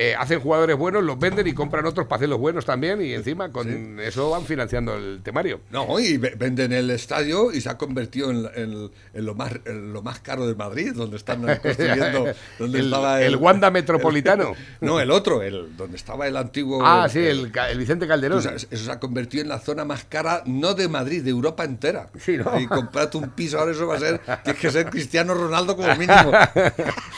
Eh, 0.00 0.14
hacen 0.16 0.40
jugadores 0.40 0.76
buenos, 0.76 1.02
los 1.02 1.18
venden 1.18 1.46
y 1.46 1.52
compran 1.52 1.84
otros 1.86 2.06
para 2.06 2.18
hacer 2.18 2.28
los 2.28 2.38
buenos 2.38 2.64
también 2.64 3.02
y 3.02 3.12
encima 3.14 3.50
con 3.50 3.98
eso 4.00 4.30
van 4.30 4.44
financiando 4.44 4.94
el 4.94 5.20
temario. 5.22 5.60
No, 5.70 5.98
y 5.98 6.16
ve- 6.18 6.34
venden 6.38 6.72
el 6.72 6.90
estadio 6.90 7.52
y 7.52 7.60
se 7.60 7.68
ha 7.68 7.76
convertido 7.76 8.30
en, 8.30 8.48
en- 8.54 8.90
en 9.14 9.26
lo, 9.26 9.34
más, 9.34 9.52
en 9.64 9.92
lo 9.92 10.02
más 10.02 10.20
caro 10.20 10.46
de 10.46 10.54
Madrid, 10.54 10.92
donde 10.94 11.16
están 11.16 11.42
construyendo. 11.62 12.26
Donde 12.58 12.78
El- 12.78 12.84
estaba 12.86 13.20
el 13.22 13.36
Wanda 13.36 13.70
Metropolitano. 13.70 14.52
no, 14.80 15.00
el 15.00 15.10
otro, 15.10 15.42
el 15.42 15.76
donde 15.76 15.96
estaba 15.96 16.26
el 16.26 16.36
antiguo. 16.36 16.80
Ah, 16.84 17.08
sí, 17.10 17.18
el, 17.18 17.50
el 17.70 17.78
Vicente 17.78 18.06
Calderón. 18.06 18.38
O 18.38 18.42
sea, 18.42 18.52
eso 18.52 18.68
se 18.76 18.90
ha 18.90 19.00
convertido 19.00 19.42
en 19.42 19.48
la 19.48 19.58
zona 19.58 19.84
más 19.84 20.04
cara, 20.04 20.42
no 20.46 20.74
de 20.74 20.88
Madrid, 20.88 21.22
de 21.22 21.30
Europa 21.30 21.64
entera. 21.64 22.08
Sí, 22.20 22.36
¿no? 22.36 22.58
Y 22.60 22.66
comprarte 22.66 23.16
un 23.16 23.30
piso 23.30 23.58
ahora, 23.58 23.72
eso 23.72 23.86
va 23.86 23.96
a 23.96 24.00
ser. 24.00 24.20
Tienes 24.44 24.60
que 24.62 24.70
ser 24.70 24.90
Cristiano 24.90 25.34
Ronaldo 25.34 25.76
como 25.76 25.88
mínimo. 25.96 26.30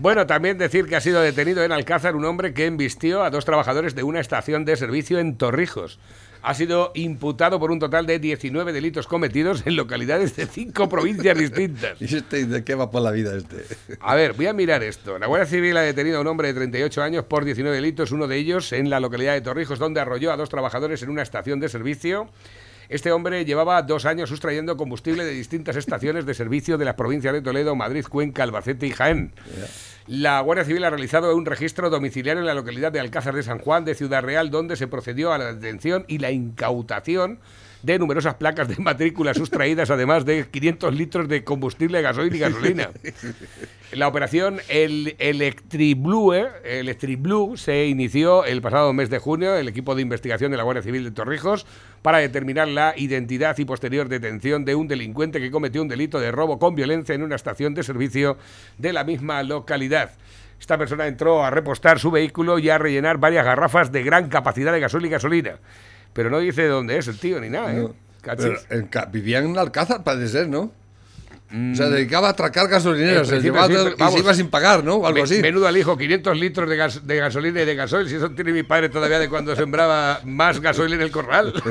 Bueno, 0.00 0.26
también 0.26 0.56
decir 0.56 0.86
que 0.86 0.96
ha 0.96 1.00
sido 1.02 1.20
detenido 1.20 1.62
en 1.62 1.72
Alcázar 1.72 2.16
un 2.16 2.24
hombre 2.24 2.54
que 2.54 2.64
embistió 2.64 3.22
a 3.22 3.28
dos 3.28 3.44
trabajadores 3.44 3.94
de 3.94 4.02
una 4.02 4.18
estación 4.18 4.64
de 4.64 4.74
servicio 4.76 5.18
en 5.18 5.36
Torrijos. 5.36 5.98
Ha 6.40 6.54
sido 6.54 6.90
imputado 6.94 7.60
por 7.60 7.70
un 7.70 7.78
total 7.78 8.06
de 8.06 8.18
19 8.18 8.72
delitos 8.72 9.06
cometidos 9.06 9.62
en 9.66 9.76
localidades 9.76 10.34
de 10.36 10.46
cinco 10.46 10.88
provincias 10.88 11.36
distintas. 11.36 12.00
¿Y 12.00 12.16
este 12.16 12.46
de 12.46 12.64
qué 12.64 12.74
va 12.74 12.90
por 12.90 13.02
la 13.02 13.10
vida 13.10 13.36
este? 13.36 13.66
A 14.00 14.14
ver, 14.14 14.32
voy 14.32 14.46
a 14.46 14.54
mirar 14.54 14.82
esto. 14.82 15.18
La 15.18 15.26
Guardia 15.26 15.44
Civil 15.44 15.76
ha 15.76 15.82
detenido 15.82 16.16
a 16.16 16.22
un 16.22 16.28
hombre 16.28 16.48
de 16.48 16.54
38 16.54 17.02
años 17.02 17.24
por 17.26 17.44
19 17.44 17.76
delitos, 17.76 18.10
uno 18.10 18.26
de 18.26 18.38
ellos 18.38 18.72
en 18.72 18.88
la 18.88 19.00
localidad 19.00 19.34
de 19.34 19.42
Torrijos, 19.42 19.78
donde 19.78 20.00
arrolló 20.00 20.32
a 20.32 20.38
dos 20.38 20.48
trabajadores 20.48 21.02
en 21.02 21.10
una 21.10 21.20
estación 21.20 21.60
de 21.60 21.68
servicio. 21.68 22.30
Este 22.90 23.12
hombre 23.12 23.44
llevaba 23.44 23.80
dos 23.82 24.04
años 24.04 24.30
sustrayendo 24.30 24.76
combustible 24.76 25.24
de 25.24 25.30
distintas 25.30 25.76
estaciones 25.76 26.26
de 26.26 26.34
servicio 26.34 26.76
de 26.76 26.84
las 26.84 26.96
provincias 26.96 27.32
de 27.32 27.40
Toledo, 27.40 27.76
Madrid, 27.76 28.04
Cuenca, 28.04 28.42
Albacete 28.42 28.88
y 28.88 28.90
Jaén. 28.90 29.32
La 30.08 30.40
Guardia 30.40 30.64
Civil 30.64 30.82
ha 30.82 30.90
realizado 30.90 31.36
un 31.36 31.46
registro 31.46 31.88
domiciliario 31.88 32.40
en 32.40 32.48
la 32.48 32.54
localidad 32.54 32.90
de 32.90 32.98
Alcázar 32.98 33.36
de 33.36 33.44
San 33.44 33.60
Juan 33.60 33.84
de 33.84 33.94
Ciudad 33.94 34.24
Real, 34.24 34.50
donde 34.50 34.74
se 34.74 34.88
procedió 34.88 35.32
a 35.32 35.38
la 35.38 35.54
detención 35.54 36.04
y 36.08 36.18
la 36.18 36.32
incautación 36.32 37.38
de 37.82 37.98
numerosas 37.98 38.34
placas 38.34 38.68
de 38.68 38.76
matrícula 38.76 39.34
sustraídas, 39.34 39.90
además 39.90 40.24
de 40.24 40.46
500 40.48 40.94
litros 40.94 41.28
de 41.28 41.44
combustible, 41.44 42.02
gasoil 42.02 42.34
y 42.34 42.38
gasolina. 42.38 42.90
La 43.92 44.06
operación 44.06 44.60
El 44.68 45.16
Electriblue, 45.18 46.48
Electriblue 46.62 47.56
se 47.56 47.86
inició 47.86 48.44
el 48.44 48.62
pasado 48.62 48.92
mes 48.92 49.10
de 49.10 49.18
junio. 49.18 49.56
El 49.56 49.66
equipo 49.66 49.96
de 49.96 50.02
investigación 50.02 50.52
de 50.52 50.56
la 50.56 50.62
Guardia 50.62 50.82
Civil 50.82 51.02
de 51.02 51.10
Torrijos 51.10 51.66
para 52.00 52.18
determinar 52.18 52.68
la 52.68 52.94
identidad 52.96 53.58
y 53.58 53.64
posterior 53.64 54.08
detención 54.08 54.64
de 54.64 54.76
un 54.76 54.86
delincuente 54.86 55.40
que 55.40 55.50
cometió 55.50 55.82
un 55.82 55.88
delito 55.88 56.20
de 56.20 56.30
robo 56.30 56.60
con 56.60 56.76
violencia 56.76 57.16
en 57.16 57.24
una 57.24 57.34
estación 57.34 57.74
de 57.74 57.82
servicio 57.82 58.36
de 58.78 58.92
la 58.92 59.02
misma 59.02 59.42
localidad. 59.42 60.12
Esta 60.60 60.78
persona 60.78 61.06
entró 61.06 61.42
a 61.42 61.50
repostar 61.50 61.98
su 61.98 62.10
vehículo 62.10 62.58
y 62.58 62.68
a 62.68 62.78
rellenar 62.78 63.18
varias 63.18 63.44
garrafas 63.44 63.90
de 63.90 64.02
gran 64.02 64.28
capacidad 64.28 64.72
de 64.72 64.80
gasoil 64.80 65.06
y 65.06 65.08
gasolina. 65.08 65.56
Pero 66.12 66.30
no 66.30 66.38
dice 66.40 66.66
dónde 66.66 66.98
es 66.98 67.06
el 67.08 67.18
tío 67.18 67.40
ni 67.40 67.48
nada, 67.50 67.72
¿eh? 67.72 67.76
No. 67.82 67.94
Pero 68.22 68.54
en 68.70 68.88
vivía 69.12 69.38
en 69.38 69.56
Alcázar, 69.56 70.02
parece 70.04 70.28
ser, 70.28 70.48
¿no? 70.48 70.72
O 71.52 71.74
sea, 71.74 71.88
dedicaba 71.88 72.28
a 72.28 72.30
atracar 72.30 72.68
gasolineras, 72.68 73.26
Mm. 73.26 73.30
Se 73.30 73.40
llevaba 73.40 73.66
sí, 73.66 73.72
pero 73.76 73.88
y 73.90 73.94
vamos. 73.98 74.14
se 74.14 74.20
iba 74.20 74.34
sin 74.34 74.50
pagar, 74.50 74.84
¿no? 74.84 74.96
O 74.96 75.06
algo 75.06 75.16
Me- 75.18 75.22
así. 75.24 75.40
Menudo 75.40 75.66
alijo, 75.66 75.96
500 75.98 76.38
litros 76.38 76.68
de, 76.70 76.76
gas- 76.76 77.04
de 77.04 77.16
gasolina 77.16 77.62
y 77.62 77.64
de 77.64 77.74
gasoil. 77.74 78.08
Si 78.08 78.14
eso 78.14 78.30
tiene 78.30 78.52
mi 78.52 78.62
padre 78.62 78.88
todavía 78.88 79.18
de 79.18 79.28
cuando 79.28 79.56
sembraba 79.56 80.20
más 80.24 80.60
gasoil 80.60 80.92
en 80.92 81.00
el 81.00 81.10
corral. 81.10 81.52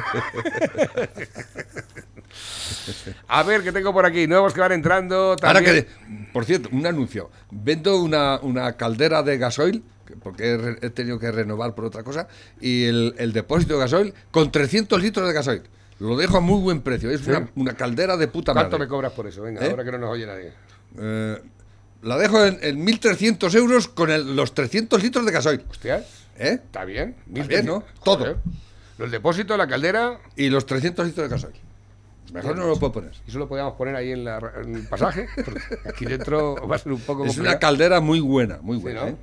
A 3.28 3.44
ver, 3.44 3.62
¿qué 3.64 3.72
tengo 3.72 3.94
por 3.94 4.06
aquí? 4.06 4.28
Nuevos 4.28 4.54
que 4.54 4.60
van 4.60 4.72
entrando. 4.72 5.36
Ahora 5.42 5.54
También... 5.62 5.86
que, 5.86 5.88
por 6.34 6.46
cierto, 6.46 6.70
un 6.72 6.86
anuncio. 6.86 7.30
Vendo 7.52 8.02
una, 8.02 8.40
una 8.42 8.74
caldera 8.74 9.24
de 9.24 9.38
gasoil, 9.38 9.82
que- 9.82 9.84
porque 10.22 10.78
he, 10.82 10.90
tenido 10.90 11.20
que 11.20 11.32
renovar 11.32 11.76
por 11.76 11.86
otra 11.86 12.04
cosa, 12.04 12.28
y 12.60 12.86
el, 12.86 13.16
el 13.18 13.34
depósito 13.34 13.74
de 13.76 13.80
gasoil 13.80 14.14
con 14.32 14.52
300 14.52 15.02
litros 15.02 15.28
de 15.28 15.34
gasoil. 15.34 15.62
Lo 16.00 16.16
dejo 16.16 16.38
a 16.38 16.40
muy 16.40 16.62
buen 16.62 16.82
precio. 16.82 17.12
Es 17.12 17.28
una, 17.28 17.50
una 17.56 17.74
caldera 17.74 18.16
de 18.16 18.28
puta 18.30 18.54
¿Cuánto 18.54 18.78
madre. 18.78 18.86
me 18.86 18.90
cobras 18.90 19.12
por 19.12 19.28
eso? 19.28 19.42
Venga, 19.42 19.66
¿Eh? 19.66 19.70
ahora 19.70 19.84
que 19.84 19.92
no 19.92 19.98
nos 19.98 20.12
oye 20.12 20.26
nadie. 20.26 20.54
Eh, 20.98 21.42
la 22.04 22.18
dejo 22.18 22.46
en, 22.46 22.58
en 22.62 22.86
1.300 22.86 23.54
euros 23.56 23.90
con 23.90 24.10
el- 24.10 24.36
los 24.36 24.54
300 24.54 25.04
litros 25.04 25.26
de 25.26 25.32
gasoil. 25.34 25.62
Hostia, 25.70 25.98
¿Eh? 26.38 26.60
está 26.64 26.86
bien. 26.86 27.16
Está 27.34 27.48
bien, 27.48 27.66
¿no? 27.66 27.80
1300. 27.80 28.04
Todo. 28.04 28.18
Joder. 28.20 28.38
El 29.00 29.12
depósito, 29.12 29.58
la 29.58 29.68
caldera, 29.68 30.20
Y 30.38 30.50
los 30.50 30.66
300 30.66 31.06
litros 31.06 31.30
de 31.30 31.36
gasoil. 31.36 31.56
Mejor 32.32 32.56
no 32.58 32.68
lo 32.68 32.78
puedo 32.78 32.94
poner. 32.94 33.12
y 33.26 33.30
eso 33.32 33.40
lo 33.40 33.50
podíamos 33.50 33.74
poner 33.74 33.96
ahí 33.96 34.12
en, 34.12 34.24
la- 34.24 34.40
en 34.64 34.76
el 34.76 34.88
pasaje. 34.88 35.28
Porque 35.44 35.62
aquí 35.86 36.06
dentro 36.06 36.56
va 36.68 36.76
a 36.76 36.80
ser 36.80 36.94
un 36.94 37.02
poco 37.02 37.26
Es 37.26 37.38
una 37.38 37.60
caldera 37.60 38.00
muy 38.00 38.20
buena, 38.22 38.60
muy 38.62 38.78
buena. 38.78 39.02
¿no? 39.02 39.08
¿eh? 39.08 39.16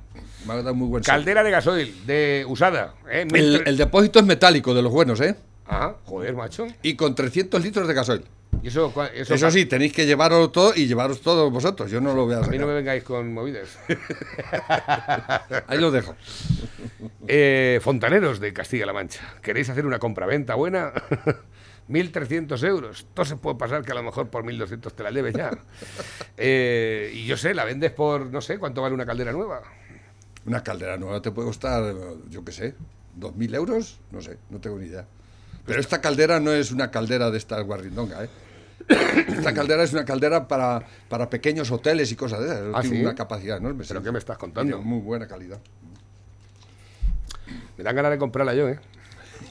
Muy 0.47 0.87
buen. 0.87 1.03
Caldera 1.03 1.43
de 1.43 1.51
gasoil, 1.51 2.05
de 2.07 2.45
usada. 2.47 2.93
¿eh? 3.09 3.27
El, 3.33 3.77
depósito 3.77 4.19
es 4.19 4.25
metálico, 4.25 4.73
de 4.73 4.81
los 4.81 4.91
buenos, 4.91 5.19
¿eh? 5.21 5.35
Ajá, 5.65 5.95
joder, 6.05 6.33
macho. 6.35 6.67
Y 6.81 6.95
con 6.95 7.13
300 7.13 7.61
litros 7.61 7.87
de 7.87 7.93
gasoil. 7.93 8.23
Y 8.63 8.69
eso, 8.69 8.91
cua- 8.93 9.11
eso, 9.13 9.33
Eso 9.33 9.51
sí, 9.51 9.65
tenéis 9.65 9.91
que 9.93 10.05
llevaros 10.05 10.51
todo 10.51 10.73
y 10.73 10.87
llevaros 10.87 11.21
todo 11.21 11.51
vosotros. 11.51 11.91
Yo 11.91 11.99
no 11.99 12.13
lo 12.13 12.25
voy 12.25 12.35
a 12.35 12.39
A 12.39 12.47
mí 12.47 12.57
no 12.57 12.65
me 12.65 12.73
vengáis 12.73 13.03
con 13.03 13.33
movidas. 13.33 13.77
Ahí 15.67 15.79
lo 15.79 15.91
dejo. 15.91 16.15
Eh, 17.29 17.81
fontaneros 17.83 18.39
de 18.39 18.53
Castilla-La 18.53 18.93
Mancha. 18.93 19.19
¿Queréis 19.41 19.69
hacer 19.69 19.85
una 19.85 19.99
compraventa 19.99 20.55
buena? 20.55 20.93
1.300 21.89 22.63
euros. 22.65 23.05
Todo 23.13 23.25
se 23.25 23.35
puede 23.35 23.57
pasar 23.57 23.83
que 23.83 23.91
a 23.91 23.95
lo 23.95 24.03
mejor 24.03 24.29
por 24.29 24.45
1.200 24.45 24.93
te 24.93 25.03
la 25.03 25.11
debes 25.11 25.35
ya. 25.35 25.51
Eh, 26.37 27.11
y 27.13 27.25
yo 27.25 27.35
sé, 27.35 27.53
la 27.53 27.65
vendes 27.65 27.91
por, 27.91 28.27
no 28.27 28.39
sé, 28.39 28.57
¿cuánto 28.59 28.81
vale 28.81 28.95
una 28.95 29.05
caldera 29.05 29.33
nueva? 29.33 29.61
Una 30.47 30.63
caldera 30.63 30.97
nueva 30.97 31.21
te 31.21 31.29
puede 31.31 31.47
costar, 31.47 31.93
yo 32.29 32.43
qué 32.43 32.51
sé, 32.53 32.75
¿2.000 33.19 33.55
euros? 33.55 33.99
No 34.11 34.21
sé, 34.21 34.37
no 34.49 34.59
tengo 34.59 34.79
ni 34.79 34.87
idea. 34.87 35.05
Pero 35.65 35.81
esta 35.81 35.99
caldera 35.99 36.39
no 36.39 36.51
es 36.51 36.71
una 36.71 36.89
caldera 36.89 37.29
de 37.29 37.37
esta 37.37 37.59
guarrindonga, 37.59 38.23
¿eh? 38.23 38.29
Esta 39.27 39.53
caldera 39.53 39.83
es 39.83 39.91
una 39.91 40.05
caldera 40.05 40.47
para, 40.47 40.81
para 41.09 41.29
pequeños 41.29 41.69
hoteles 41.71 42.09
y 42.11 42.15
cosas 42.15 42.39
de 42.39 42.45
esas. 42.45 42.63
¿Ah, 42.73 42.81
Tiene 42.81 42.97
sí? 42.97 43.01
una 43.01 43.15
capacidad 43.15 43.57
enorme. 43.57 43.83
¿Pero 43.85 43.99
sí. 43.99 44.05
qué 44.05 44.11
me 44.13 44.19
estás 44.19 44.37
contando? 44.37 44.77
Tiene 44.77 44.89
muy 44.89 45.01
buena 45.01 45.27
calidad. 45.27 45.59
Me 47.77 47.83
dan 47.83 47.95
ganas 47.95 48.11
de 48.11 48.17
comprarla 48.17 48.53
yo, 48.53 48.69
¿eh? 48.69 48.79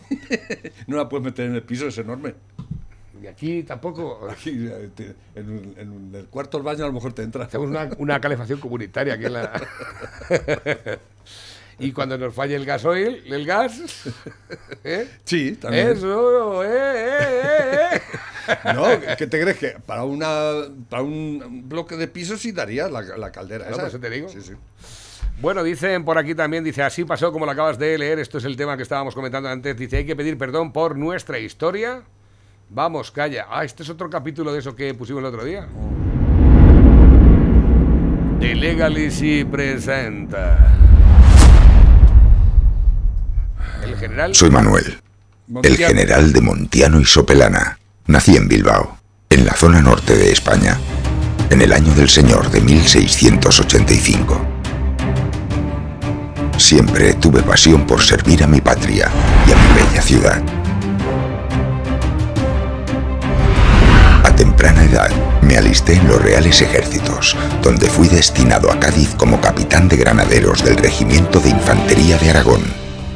No 0.87 0.96
la 0.96 1.09
puedes 1.09 1.24
meter 1.26 1.46
en 1.46 1.56
el 1.56 1.62
piso, 1.62 1.88
es 1.88 1.98
enorme. 1.98 2.35
Y 3.22 3.26
aquí 3.26 3.62
tampoco. 3.62 4.29
Aquí, 4.31 4.68
eh, 4.70 4.90
te- 4.94 5.14
en, 5.35 5.74
en 5.79 6.11
el 6.14 6.26
cuarto 6.26 6.59
del 6.59 6.64
baño 6.64 6.85
a 6.85 6.88
lo 6.88 6.92
mejor 6.92 7.12
te 7.12 7.22
entra. 7.22 7.44
Hacemos 7.44 7.68
una, 7.68 7.88
una 7.98 8.20
calefacción 8.20 8.61
comunitaria 8.61 9.14
aquí 9.14 9.24
en 9.26 9.33
la. 9.33 9.61
y 11.79 11.92
cuando 11.92 12.16
nos 12.18 12.35
falle 12.35 12.57
el 12.57 12.64
gasoil, 12.64 13.22
el 13.26 13.44
gas. 13.46 13.81
¿eh? 14.85 15.09
Sí, 15.24 15.52
también. 15.57 15.88
Eso, 15.88 16.64
eh, 16.64 16.68
eh, 16.68 17.40
eh, 17.44 18.00
eh. 18.48 18.72
No, 18.74 18.85
¿qué 19.18 19.26
te 19.26 19.40
crees 19.40 19.59
que 19.59 19.70
para 19.85 20.05
una 20.05 20.52
para 20.88 21.02
un 21.02 21.68
bloque 21.68 21.96
de 21.96 22.07
piso 22.09 22.37
sí 22.37 22.52
daría 22.52 22.88
la, 22.88 23.02
la 23.02 23.33
caldera? 23.33 23.68
Esa? 23.68 23.88
eso 23.88 23.98
te 23.98 24.09
digo. 24.11 24.29
Sí, 24.29 24.40
sí. 24.40 24.52
Bueno, 25.38 25.62
dicen 25.62 26.02
por 26.05 26.16
aquí 26.16 26.35
también, 26.35 26.64
dice, 26.64 26.83
así 26.83 27.05
pasó 27.05 27.31
como 27.31 27.44
lo 27.44 27.52
acabas 27.52 27.79
de 27.79 27.98
leer, 27.98 28.18
esto 28.20 28.38
es 28.38 28.44
el 28.44 28.57
tema 28.57 28.74
que 28.79 28.83
estábamos 28.85 29.14
comentando 29.14 29.50
antes, 29.50 29.76
dice, 29.76 29.98
hay 29.98 30.07
que 30.07 30.16
pedir 30.16 30.38
perdón 30.38 30.72
por 30.72 30.96
nuestra 30.96 31.38
historia. 31.38 32.02
Vamos, 32.68 33.11
calla. 33.11 33.46
Ah, 33.48 33.64
este 33.64 33.83
es 33.83 33.90
otro 33.90 34.11
capítulo 34.11 34.52
de 34.52 34.59
eso 34.59 34.74
que 34.74 34.92
pusimos 34.94 35.20
el 35.20 35.26
otro 35.26 35.44
día. 35.44 35.66
The 38.40 38.55
Legacy 38.55 39.44
presenta. 39.44 40.76
El 43.85 43.96
general. 43.96 44.35
Soy 44.35 44.50
Manuel, 44.50 44.98
el 45.62 45.76
general 45.76 46.33
de 46.33 46.40
Montiano 46.40 47.00
y 47.00 47.05
Sopelana. 47.05 47.79
Nací 48.07 48.37
en 48.37 48.48
Bilbao, 48.48 48.98
en 49.31 49.46
la 49.46 49.55
zona 49.55 49.81
norte 49.81 50.16
de 50.16 50.33
España, 50.33 50.76
en 51.50 51.62
el 51.62 51.72
año 51.72 51.94
del 51.94 52.09
Señor 52.09 52.50
de 52.50 52.61
1685. 52.61 54.40
Siempre 56.59 57.14
tuve 57.14 57.42
pasión 57.42 57.87
por 57.87 58.02
servir 58.02 58.42
a 58.42 58.46
mi 58.46 58.61
patria 58.61 59.11
y 59.46 59.52
a 59.52 59.57
mi 59.57 59.83
bella 59.83 60.02
ciudad. 60.02 60.55
Temprana 64.56 64.84
edad 64.84 65.10
me 65.42 65.58
alisté 65.58 65.92
en 65.92 66.08
los 66.08 66.20
Reales 66.22 66.62
Ejércitos, 66.62 67.36
donde 67.62 67.90
fui 67.90 68.08
destinado 68.08 68.72
a 68.72 68.80
Cádiz 68.80 69.14
como 69.14 69.38
capitán 69.38 69.86
de 69.86 69.98
granaderos 69.98 70.64
del 70.64 70.78
Regimiento 70.78 71.40
de 71.40 71.50
Infantería 71.50 72.16
de 72.16 72.30
Aragón, 72.30 72.62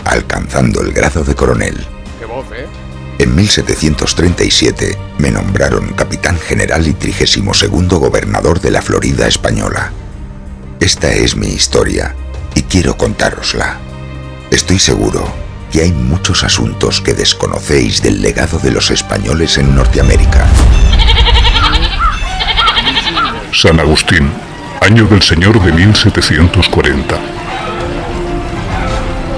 alcanzando 0.05 0.83
el 0.83 0.93
grado 0.93 1.25
de 1.25 1.35
coronel. 1.35 1.87
Qué 2.19 2.27
voz, 2.27 2.45
¿eh? 2.53 2.67
En 3.19 3.35
1737 3.35 4.99
me 5.17 5.31
nombraron 5.31 5.95
capitán 5.95 6.39
general 6.39 6.87
y 6.87 6.93
32 6.93 7.71
gobernador 7.99 8.61
de 8.61 8.73
la 8.73 8.83
Florida 8.83 9.27
española. 9.27 9.93
Esta 10.79 11.11
es 11.11 11.37
mi 11.37 11.49
historia 11.49 12.15
y 12.55 12.65
quiero 12.65 12.99
contárosla. 12.99 13.79
Estoy 14.51 14.79
seguro 14.79 15.33
que 15.73 15.83
hay 15.83 15.93
muchos 15.93 16.45
asuntos 16.45 17.01
que 17.01 17.15
desconocéis 17.15 18.03
del 18.03 18.21
legado 18.21 18.59
de 18.59 18.73
los 18.73 18.91
españoles 18.91 19.57
en 19.57 19.75
Norteamérica. 19.75 20.47
San 23.53 23.81
Agustín, 23.81 24.31
año 24.81 25.07
del 25.07 25.23
Señor 25.23 25.61
de 25.61 25.73
1740. 25.73 27.17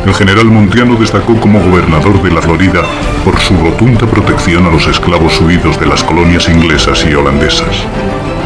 El 0.05 0.15
general 0.15 0.45
Montiano 0.47 0.97
destacó 0.97 1.41
como 1.41 1.61
gobernador 1.61 2.23
de 2.23 2.31
la 2.31 2.43
Florida 2.43 2.83
por 3.25 3.41
su 3.41 3.57
rotunda 3.57 4.07
protección 4.07 4.67
a 4.67 4.71
los 4.71 4.87
esclavos 4.87 5.41
huidos 5.41 5.81
de 5.81 5.87
las 5.87 6.05
colonias 6.05 6.49
inglesas 6.49 7.07
y 7.09 7.15
holandesas. 7.15 7.87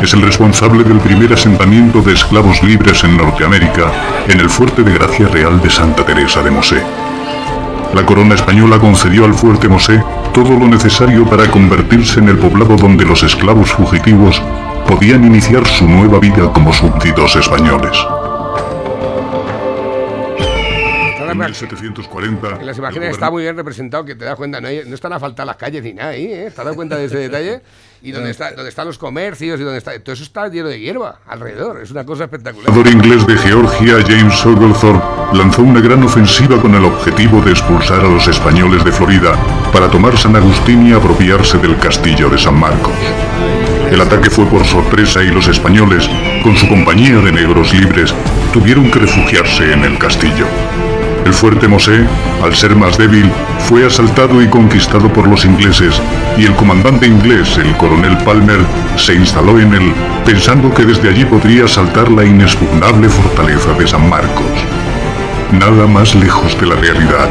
Es 0.00 0.14
el 0.14 0.22
responsable 0.22 0.84
del 0.84 1.00
primer 1.00 1.32
asentamiento 1.32 2.00
de 2.00 2.12
esclavos 2.12 2.62
libres 2.62 3.02
en 3.02 3.16
Norteamérica 3.16 3.90
en 4.28 4.38
el 4.38 4.48
fuerte 4.48 4.84
de 4.84 4.92
Gracia 4.94 5.26
Real 5.26 5.60
de 5.60 5.70
Santa 5.70 6.06
Teresa 6.06 6.42
de 6.42 6.50
Mosé. 6.52 6.82
La 7.92 8.06
corona 8.06 8.36
española 8.36 8.78
concedió 8.78 9.24
al 9.24 9.34
fuerte 9.34 9.68
Mosé 9.68 10.00
todo 10.32 10.50
lo 10.50 10.68
necesario 10.68 11.24
para 11.24 11.50
convertirse 11.50 12.20
en 12.20 12.28
el 12.28 12.38
poblado 12.38 12.76
donde 12.76 13.04
los 13.04 13.22
esclavos 13.24 13.70
fugitivos 13.72 14.40
podían 14.88 15.24
iniciar 15.24 15.66
su 15.66 15.86
nueva 15.88 16.18
vida 16.18 16.52
como 16.52 16.72
súbditos 16.72 17.36
españoles. 17.36 17.96
En 21.28 21.38
1740, 21.42 22.48
En 22.60 22.66
las 22.66 22.76
el 22.78 22.82
imágenes 22.84 23.10
está 23.10 23.30
muy 23.30 23.42
bien 23.42 23.56
representado, 23.56 24.04
que 24.06 24.14
te 24.14 24.24
das 24.24 24.36
cuenta, 24.36 24.58
no, 24.60 24.68
hay- 24.68 24.84
no 24.86 24.94
están 24.94 25.12
a 25.12 25.20
faltar 25.20 25.44
las 25.44 25.56
calles 25.56 25.82
ni 25.82 25.92
nada 25.92 26.10
ahí, 26.10 26.24
¿eh? 26.32 26.44
¿Te 26.54 26.60
has 26.60 26.64
dado 26.64 26.74
cuenta 26.74 26.96
de 26.96 27.04
ese 27.06 27.18
detalle? 27.18 27.60
Y 28.00 28.12
donde, 28.12 28.30
está, 28.36 28.52
donde 28.52 28.70
están 28.70 28.86
los 28.86 28.96
comercios 28.96 29.60
y 29.60 29.62
donde 29.62 29.76
está... 29.78 29.98
Todo 30.00 30.14
eso 30.14 30.22
está 30.22 30.48
lleno 30.48 30.68
de 30.68 30.80
hierba 30.80 31.18
alrededor, 31.26 31.80
es 31.82 31.90
una 31.90 32.06
cosa 32.06 32.24
espectacular. 32.24 32.70
gobernador 32.72 33.04
inglés 33.04 33.26
de 33.26 33.36
Georgia, 33.36 33.96
James 34.08 34.46
Oglethorpe, 34.46 35.04
lanzó 35.36 35.60
una 35.62 35.80
gran 35.80 36.02
ofensiva 36.04 36.58
con 36.60 36.74
el 36.74 36.84
objetivo 36.84 37.42
de 37.42 37.50
expulsar 37.50 38.00
a 38.00 38.04
los 38.08 38.26
españoles 38.28 38.82
de 38.84 38.92
Florida 38.92 39.32
para 39.74 39.90
tomar 39.90 40.16
San 40.16 40.36
Agustín 40.36 40.86
y 40.86 40.92
apropiarse 40.94 41.58
del 41.58 41.76
castillo 41.78 42.30
de 42.30 42.38
San 42.38 42.54
Marcos. 42.58 42.94
El 43.90 44.00
ataque 44.00 44.30
fue 44.30 44.46
por 44.46 44.64
sorpresa 44.64 45.22
y 45.22 45.28
los 45.28 45.46
españoles, 45.48 46.08
con 46.42 46.56
su 46.56 46.68
compañía 46.68 47.18
de 47.18 47.32
negros 47.32 47.72
libres, 47.72 48.12
tuvieron 48.52 48.90
que 48.90 48.98
refugiarse 48.98 49.72
en 49.72 49.84
el 49.84 49.96
castillo. 49.98 50.46
El 51.24 51.32
fuerte 51.32 51.66
Mosé, 51.66 52.04
al 52.42 52.54
ser 52.54 52.76
más 52.76 52.98
débil, 52.98 53.30
fue 53.60 53.86
asaltado 53.86 54.40
y 54.42 54.48
conquistado 54.48 55.12
por 55.12 55.26
los 55.26 55.44
ingleses, 55.44 56.00
y 56.36 56.44
el 56.44 56.54
comandante 56.54 57.06
inglés, 57.06 57.58
el 57.58 57.76
coronel 57.76 58.16
Palmer, 58.18 58.60
se 58.96 59.14
instaló 59.14 59.58
en 59.58 59.74
él, 59.74 59.92
pensando 60.24 60.72
que 60.72 60.84
desde 60.84 61.08
allí 61.08 61.24
podría 61.24 61.64
asaltar 61.64 62.10
la 62.10 62.24
inexpugnable 62.24 63.08
fortaleza 63.08 63.72
de 63.72 63.86
San 63.86 64.08
Marcos. 64.08 64.46
Nada 65.52 65.86
más 65.86 66.14
lejos 66.14 66.58
de 66.60 66.66
la 66.66 66.76
realidad. 66.76 67.28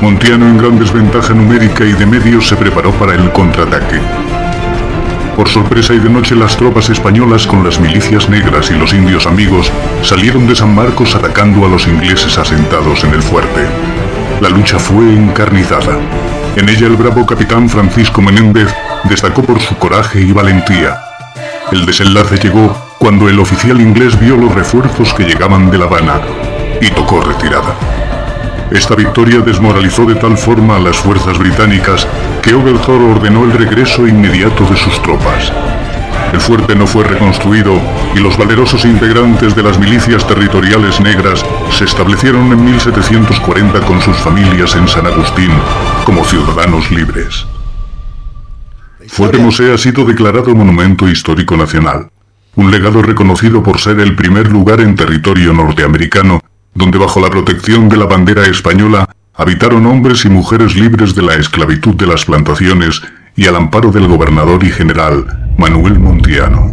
Montiano, 0.00 0.46
en 0.46 0.58
gran 0.58 0.78
desventaja 0.78 1.34
numérica 1.34 1.84
y 1.84 1.92
de 1.92 2.06
medios, 2.06 2.48
se 2.48 2.56
preparó 2.56 2.90
para 2.92 3.14
el 3.14 3.30
contraataque. 3.30 4.00
Por 5.36 5.48
sorpresa 5.48 5.94
y 5.94 5.98
de 5.98 6.10
noche 6.10 6.36
las 6.36 6.56
tropas 6.56 6.90
españolas 6.90 7.46
con 7.46 7.64
las 7.64 7.80
milicias 7.80 8.28
negras 8.28 8.70
y 8.70 8.74
los 8.74 8.92
indios 8.92 9.26
amigos 9.26 9.72
salieron 10.02 10.46
de 10.46 10.54
San 10.54 10.74
Marcos 10.74 11.14
atacando 11.14 11.64
a 11.64 11.68
los 11.68 11.86
ingleses 11.86 12.36
asentados 12.36 13.02
en 13.04 13.14
el 13.14 13.22
fuerte. 13.22 13.66
La 14.40 14.50
lucha 14.50 14.78
fue 14.78 15.04
encarnizada. 15.14 15.98
En 16.56 16.68
ella 16.68 16.86
el 16.86 16.96
bravo 16.96 17.24
capitán 17.24 17.68
Francisco 17.68 18.20
Menéndez 18.20 18.68
destacó 19.04 19.42
por 19.42 19.58
su 19.60 19.74
coraje 19.76 20.20
y 20.20 20.32
valentía. 20.32 21.00
El 21.70 21.86
desenlace 21.86 22.36
llegó 22.36 22.76
cuando 22.98 23.28
el 23.28 23.40
oficial 23.40 23.80
inglés 23.80 24.20
vio 24.20 24.36
los 24.36 24.54
refuerzos 24.54 25.14
que 25.14 25.24
llegaban 25.24 25.70
de 25.70 25.78
La 25.78 25.86
Habana 25.86 26.20
y 26.80 26.90
tocó 26.90 27.22
retirada. 27.22 27.74
Esta 28.74 28.94
victoria 28.94 29.40
desmoralizó 29.40 30.06
de 30.06 30.14
tal 30.14 30.38
forma 30.38 30.76
a 30.76 30.80
las 30.80 30.96
fuerzas 30.96 31.38
británicas 31.38 32.08
que 32.42 32.54
Oglethorpe 32.54 33.04
ordenó 33.04 33.44
el 33.44 33.52
regreso 33.52 34.08
inmediato 34.08 34.64
de 34.64 34.76
sus 34.76 35.00
tropas. 35.02 35.52
El 36.32 36.40
fuerte 36.40 36.74
no 36.74 36.86
fue 36.86 37.04
reconstruido 37.04 37.78
y 38.14 38.20
los 38.20 38.38
valerosos 38.38 38.86
integrantes 38.86 39.54
de 39.54 39.62
las 39.62 39.78
milicias 39.78 40.26
territoriales 40.26 41.00
negras 41.00 41.44
se 41.70 41.84
establecieron 41.84 42.50
en 42.50 42.64
1740 42.64 43.80
con 43.80 44.00
sus 44.00 44.16
familias 44.16 44.74
en 44.74 44.88
San 44.88 45.06
Agustín 45.06 45.50
como 46.06 46.24
ciudadanos 46.24 46.90
libres. 46.90 47.44
Fuerte 49.06 49.36
Mosé 49.36 49.74
ha 49.74 49.76
sido 49.76 50.06
declarado 50.06 50.54
Monumento 50.54 51.06
Histórico 51.06 51.58
Nacional, 51.58 52.08
un 52.56 52.70
legado 52.70 53.02
reconocido 53.02 53.62
por 53.62 53.78
ser 53.78 54.00
el 54.00 54.16
primer 54.16 54.50
lugar 54.50 54.80
en 54.80 54.96
territorio 54.96 55.52
norteamericano 55.52 56.41
donde 56.74 56.98
bajo 56.98 57.20
la 57.20 57.30
protección 57.30 57.88
de 57.88 57.96
la 57.96 58.06
bandera 58.06 58.46
española 58.46 59.08
habitaron 59.34 59.86
hombres 59.86 60.24
y 60.24 60.28
mujeres 60.28 60.74
libres 60.74 61.14
de 61.14 61.22
la 61.22 61.34
esclavitud 61.34 61.94
de 61.94 62.06
las 62.06 62.24
plantaciones 62.24 63.02
y 63.36 63.46
al 63.46 63.56
amparo 63.56 63.90
del 63.90 64.08
gobernador 64.08 64.62
y 64.64 64.70
general 64.70 65.54
Manuel 65.56 65.98
Montiano. 65.98 66.72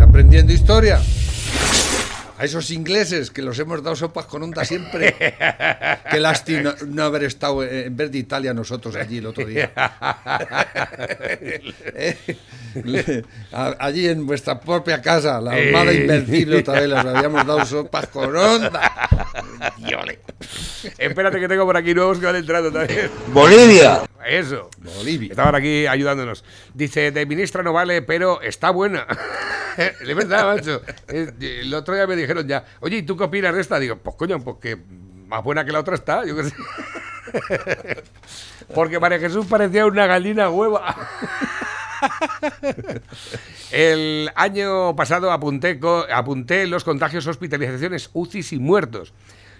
Aprendiendo 0.00 0.52
historia. 0.52 1.00
A 2.38 2.44
esos 2.44 2.70
ingleses 2.70 3.30
que 3.30 3.42
los 3.42 3.58
hemos 3.58 3.82
dado 3.82 3.96
sopas 3.96 4.26
con 4.26 4.42
onda 4.42 4.64
siempre. 4.64 5.14
Qué 6.10 6.20
lástima 6.20 6.74
no 6.86 7.04
haber 7.04 7.24
estado 7.24 7.64
en 7.64 7.96
vez 7.96 8.10
de 8.10 8.18
Italia 8.18 8.52
nosotros 8.52 8.94
allí 8.96 9.18
el 9.18 9.26
otro 9.26 9.46
día. 9.46 9.72
Eh, 12.78 13.22
allí 13.52 14.06
en 14.06 14.26
vuestra 14.26 14.60
propia 14.60 15.00
casa, 15.00 15.40
la 15.40 15.52
armada 15.52 15.94
invencible 15.94 16.58
otra 16.58 16.74
vez, 16.74 16.88
les 16.88 16.98
habíamos 16.98 17.46
dado 17.46 17.64
sopas 17.64 18.06
con 18.08 18.36
onda. 18.36 18.92
Espérate 20.98 21.40
que 21.40 21.48
tengo 21.48 21.64
por 21.64 21.76
aquí 21.76 21.94
nuevos 21.94 22.18
que 22.18 22.26
van 22.26 22.36
entrando 22.36 22.70
también. 22.70 23.10
Bolivia. 23.28 24.02
Eso. 24.26 24.68
Bolivia. 24.96 25.30
Estaban 25.30 25.54
aquí 25.54 25.86
ayudándonos. 25.86 26.44
Dice, 26.74 27.12
de 27.12 27.24
ministra 27.24 27.62
no 27.62 27.72
vale, 27.72 28.02
pero 28.02 28.42
está 28.42 28.70
buena. 28.70 29.06
de 30.06 30.14
verdad, 30.14 30.54
macho. 30.54 30.82
El 31.08 31.72
otro 31.74 31.94
día 31.94 32.06
me 32.06 32.16
dijeron 32.16 32.46
ya, 32.46 32.64
oye, 32.80 32.98
¿y 32.98 33.02
tú 33.02 33.16
qué 33.16 33.24
opinas 33.24 33.54
de 33.54 33.60
esta? 33.60 33.78
Digo, 33.78 33.96
pues 33.96 34.16
coño, 34.16 34.42
pues 34.42 34.56
que 34.60 34.76
más 35.26 35.42
buena 35.42 35.64
que 35.64 35.72
la 35.72 35.80
otra 35.80 35.94
está, 35.94 36.24
yo 36.24 36.36
qué 36.36 36.44
sé. 36.44 36.54
Porque 38.74 38.98
María 38.98 39.18
Jesús 39.18 39.46
parecía 39.46 39.86
una 39.86 40.06
gallina 40.06 40.50
hueva. 40.50 40.94
El 43.70 44.30
año 44.34 44.94
pasado 44.96 45.32
apunté, 45.32 45.80
apunté 46.12 46.66
los 46.66 46.84
contagios, 46.84 47.26
hospitalizaciones, 47.26 48.10
UCIs 48.12 48.52
y 48.52 48.58
muertos. 48.58 49.12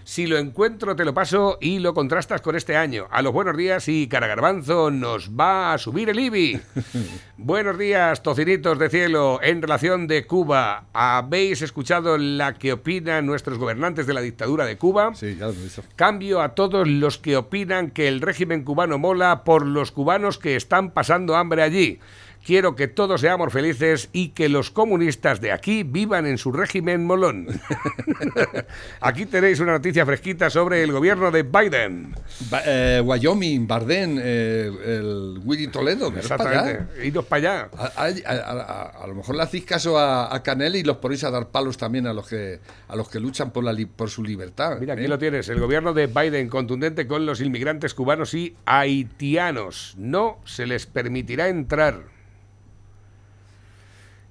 Si 0.07 0.29
lo 0.29 0.39
encuentro, 0.39 0.95
te 0.95 1.05
lo 1.05 1.13
paso 1.15 1.59
y 1.61 1.81
lo 1.81 1.93
contrastas 1.93 2.41
con 2.41 2.55
este 2.55 2.77
año. 2.77 3.09
A 3.11 3.23
los 3.23 3.33
buenos 3.33 3.57
días 3.57 3.89
y 3.89 4.07
Caragarbanzo 4.07 4.93
nos 4.93 5.33
va 5.33 5.73
a 5.73 5.79
subir 5.79 6.09
el 6.09 6.21
IBI. 6.21 6.61
buenos 7.37 7.77
días, 7.77 8.23
tocinitos 8.23 8.79
de 8.79 8.89
cielo. 8.89 9.41
En 9.43 9.61
relación 9.61 10.07
de 10.07 10.25
Cuba, 10.25 10.85
¿habéis 10.93 11.61
escuchado 11.61 12.19
la 12.19 12.55
que 12.55 12.75
opinan 12.75 13.27
nuestros 13.27 13.59
gobernantes 13.59 14.07
de 14.07 14.15
la 14.15 14.21
dictadura 14.21 14.65
de 14.65 14.79
Cuba? 14.79 15.13
Sí, 15.17 15.35
ya 15.35 15.47
lo 15.47 15.53
he 15.53 15.57
visto. 15.57 15.83
Cambio 15.97 16.41
a 16.41 16.55
todos 16.55 16.87
los 16.87 17.19
que 17.19 17.37
opinan 17.37 17.91
que 17.91 18.07
el 18.07 18.21
régimen 18.21 18.63
cubano 18.63 18.99
mola 18.99 19.43
por 19.43 19.67
los 19.67 19.91
cubanos 19.91 20.39
que 20.39 20.55
están 20.55 20.93
pasando 20.93 21.35
hambre 21.35 21.65
allí. 21.65 21.99
Quiero 22.47 22.77
que 22.77 22.87
todos 22.87 23.23
seamos 23.23 23.53
felices 23.53 24.09
y 24.13 24.29
que 24.29 24.49
los 24.49 24.71
comunistas 24.71 25.41
de 25.41 25.51
aquí 25.51 25.83
vivan 25.83 26.27
en 26.27 26.39
su 26.39 26.53
régimen 26.53 27.05
molón. 27.05 27.49
aquí 29.01 29.27
tenéis 29.27 29.59
una 29.59 29.73
noticia 29.73 30.07
fresquita 30.07 30.49
sobre 30.49 30.85
el 30.85 30.93
gobierno 30.93 31.33
de 31.33 31.43
Biden. 31.43 32.15
Ba- 32.49 32.63
eh, 32.65 33.03
Wyoming, 33.05 33.67
Bardén, 33.67 34.21
eh, 34.23 34.71
el 34.85 35.41
Willy 35.45 35.67
Toledo. 35.67 36.07
es 36.17 36.29
para. 36.29 36.45
Exactamente. 36.45 37.07
Idos 37.09 37.25
para 37.25 37.39
allá. 37.65 37.71
A, 37.77 37.85
a- 38.05 38.07
a- 38.07 38.63
a- 38.63 39.03
a 39.03 39.07
lo 39.09 39.17
mejor 39.17 39.35
le 39.35 39.43
hacéis 39.43 39.65
caso 39.65 39.99
a, 39.99 40.33
a 40.33 40.43
Canel 40.45 40.77
y 40.77 40.85
los 40.85 40.99
ponéis 40.99 41.25
a 41.25 41.33
dar 41.33 41.49
palos 41.49 41.77
también 41.77 42.07
a 42.07 42.13
los 42.13 42.29
que 42.29 42.61
a 42.87 42.95
los 42.95 43.09
que 43.09 43.19
luchan 43.19 43.51
por 43.51 43.65
la 43.65 43.73
li- 43.73 43.87
por 43.87 44.09
su 44.09 44.23
libertad. 44.23 44.79
Mira, 44.79 44.95
aquí 44.95 45.05
¿eh? 45.07 45.09
lo 45.09 45.19
tienes. 45.19 45.49
El 45.49 45.59
gobierno 45.59 45.93
de 45.95 46.07
Biden 46.07 46.49
contundente 46.49 47.09
con 47.09 47.27
los 47.27 47.41
inmigrantes 47.41 47.93
cubanos 47.93 48.35
y 48.35 48.55
haitianos. 48.67 49.95
No 49.99 50.39
se 50.45 50.67
les 50.67 50.87
permitirá 50.87 51.49
entrar. 51.49 52.15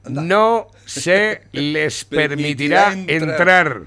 No 0.09 0.67
se 0.85 1.41
les 1.51 2.05
permitirá 2.05 2.93
entrar. 2.93 3.81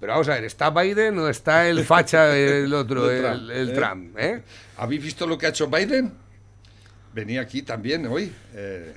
Pero 0.00 0.12
vamos 0.12 0.28
a 0.28 0.34
ver, 0.34 0.44
¿está 0.44 0.70
Biden 0.70 1.18
o 1.18 1.28
está 1.28 1.68
el 1.68 1.84
facha 1.84 2.36
el 2.36 2.72
otro, 2.74 3.10
El 3.10 3.50
el 3.50 3.70
¿eh? 3.70 3.72
Trump? 3.72 4.18
¿eh? 4.18 4.42
¿Habéis 4.76 5.02
visto 5.02 5.26
lo 5.26 5.38
que 5.38 5.46
ha 5.46 5.50
hecho 5.50 5.68
Biden? 5.68 6.12
Venía 7.14 7.42
aquí 7.42 7.62
también 7.62 8.06
hoy. 8.06 8.32
eh, 8.54 8.94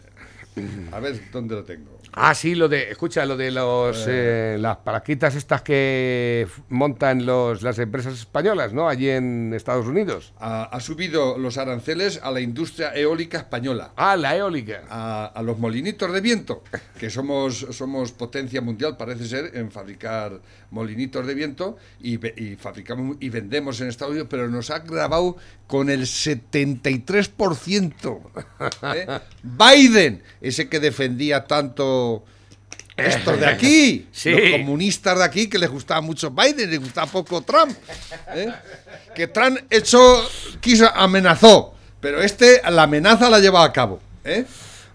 a 0.92 1.00
ver 1.00 1.20
dónde 1.32 1.56
lo 1.56 1.64
tengo. 1.64 1.95
Ah, 2.18 2.34
sí, 2.34 2.56
lo 2.56 2.70
de, 2.70 2.92
escucha, 2.92 3.26
lo 3.26 3.36
de 3.36 3.52
los 3.52 4.06
eh, 4.08 4.58
las 4.60 4.78
palaquitas 4.78 5.36
estas 5.36 5.62
que 5.62 6.48
montan 6.70 7.26
los, 7.26 7.62
las 7.62 7.78
empresas 7.78 8.14
españolas, 8.14 8.72
¿no? 8.72 8.88
Allí 8.88 9.10
en 9.10 9.54
Estados 9.54 9.86
Unidos. 9.86 10.34
Ha, 10.40 10.64
ha 10.64 10.80
subido 10.80 11.38
los 11.38 11.58
aranceles 11.58 12.22
a 12.24 12.32
la 12.32 12.40
industria 12.40 12.96
eólica 12.96 13.40
española. 13.40 13.92
Ah, 13.98 14.16
la 14.16 14.36
eólica. 14.36 14.84
A, 14.90 15.26
a 15.26 15.42
los 15.42 15.60
molinitos 15.60 16.12
de 16.14 16.22
viento, 16.22 16.64
que 16.98 17.10
somos, 17.10 17.68
somos 17.72 18.14
potencia 18.14 18.62
mundial, 18.62 18.96
parece 18.96 19.28
ser, 19.28 19.52
en 19.54 19.70
fabricar 19.70 20.40
molinitos 20.76 21.26
de 21.26 21.34
viento 21.34 21.78
y, 22.02 22.18
fabricamos 22.58 23.16
y 23.22 23.30
vendemos 23.30 23.80
en 23.80 23.88
Estados 23.88 24.12
Unidos, 24.12 24.28
pero 24.30 24.50
nos 24.50 24.70
ha 24.72 24.80
grabado 24.80 25.38
con 25.68 25.90
el 25.90 26.02
73%. 26.06 28.20
¿eh? 28.94 29.08
Biden, 29.44 30.22
ese 30.42 30.68
que 30.68 30.82
defendía 30.82 31.46
tanto 31.46 32.26
estos 32.98 33.40
de 33.40 33.46
aquí, 33.48 34.08
Sí. 34.12 34.32
los 34.32 34.52
comunistas 34.52 35.18
de 35.18 35.24
aquí, 35.24 35.48
que 35.48 35.58
les 35.58 35.70
gustaba 35.70 36.02
mucho 36.02 36.30
Biden, 36.32 36.70
les 36.70 36.80
gustaba 36.80 37.10
poco 37.12 37.42
Trump. 37.42 37.72
¿eh? 38.34 38.52
Que 39.16 39.28
Trump 39.28 39.58
echó, 39.70 40.28
quiso, 40.60 40.94
amenazó, 40.94 41.74
pero 42.02 42.22
este 42.22 42.62
la 42.70 42.84
amenaza 42.84 43.30
la 43.30 43.40
lleva 43.40 43.64
a 43.64 43.72
cabo. 43.72 44.02
¿eh? 44.26 44.44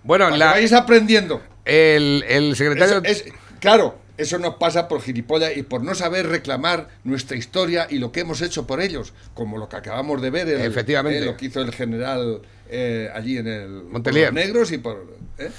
Bueno, 0.05 0.27
Para 0.27 0.35
que 0.35 0.39
la- 0.39 0.51
vayáis 0.53 0.73
aprendiendo. 0.75 1.43
el, 1.65 2.23
el 2.29 2.55
secretario... 2.55 3.01
Es- 3.03 3.25
es- 3.27 3.33
claro, 3.61 3.99
eso 4.21 4.39
nos 4.39 4.55
pasa 4.57 4.89
por 4.89 5.01
gilipollas 5.03 5.57
y 5.57 5.63
por 5.63 5.83
no 5.83 5.95
saber 5.95 6.27
reclamar 6.29 6.89
nuestra 7.05 7.37
historia 7.37 7.87
y 7.91 7.99
lo 7.99 8.13
que 8.13 8.21
hemos 8.21 8.41
hecho 8.43 8.67
por 8.67 8.81
ellos, 8.81 9.13
como 9.35 9.59
lo 9.59 9.69
que 9.69 9.77
acabamos 9.77 10.21
de 10.23 10.31
ver, 10.31 10.49
el- 10.49 10.61
Efectivamente. 10.61 11.19
eh, 11.19 11.25
lo 11.25 11.37
que 11.37 11.47
hizo 11.47 11.61
el 11.61 11.73
general 11.73 12.41
eh, 12.69 13.09
allí 13.15 13.39
en 13.39 13.47
el 13.49 13.69
por 13.83 13.93
Montelier. 13.93 14.27
los 14.27 14.35
negros 14.35 14.73
y 14.73 14.79
por 14.79 15.05
¿eh? 15.39 15.51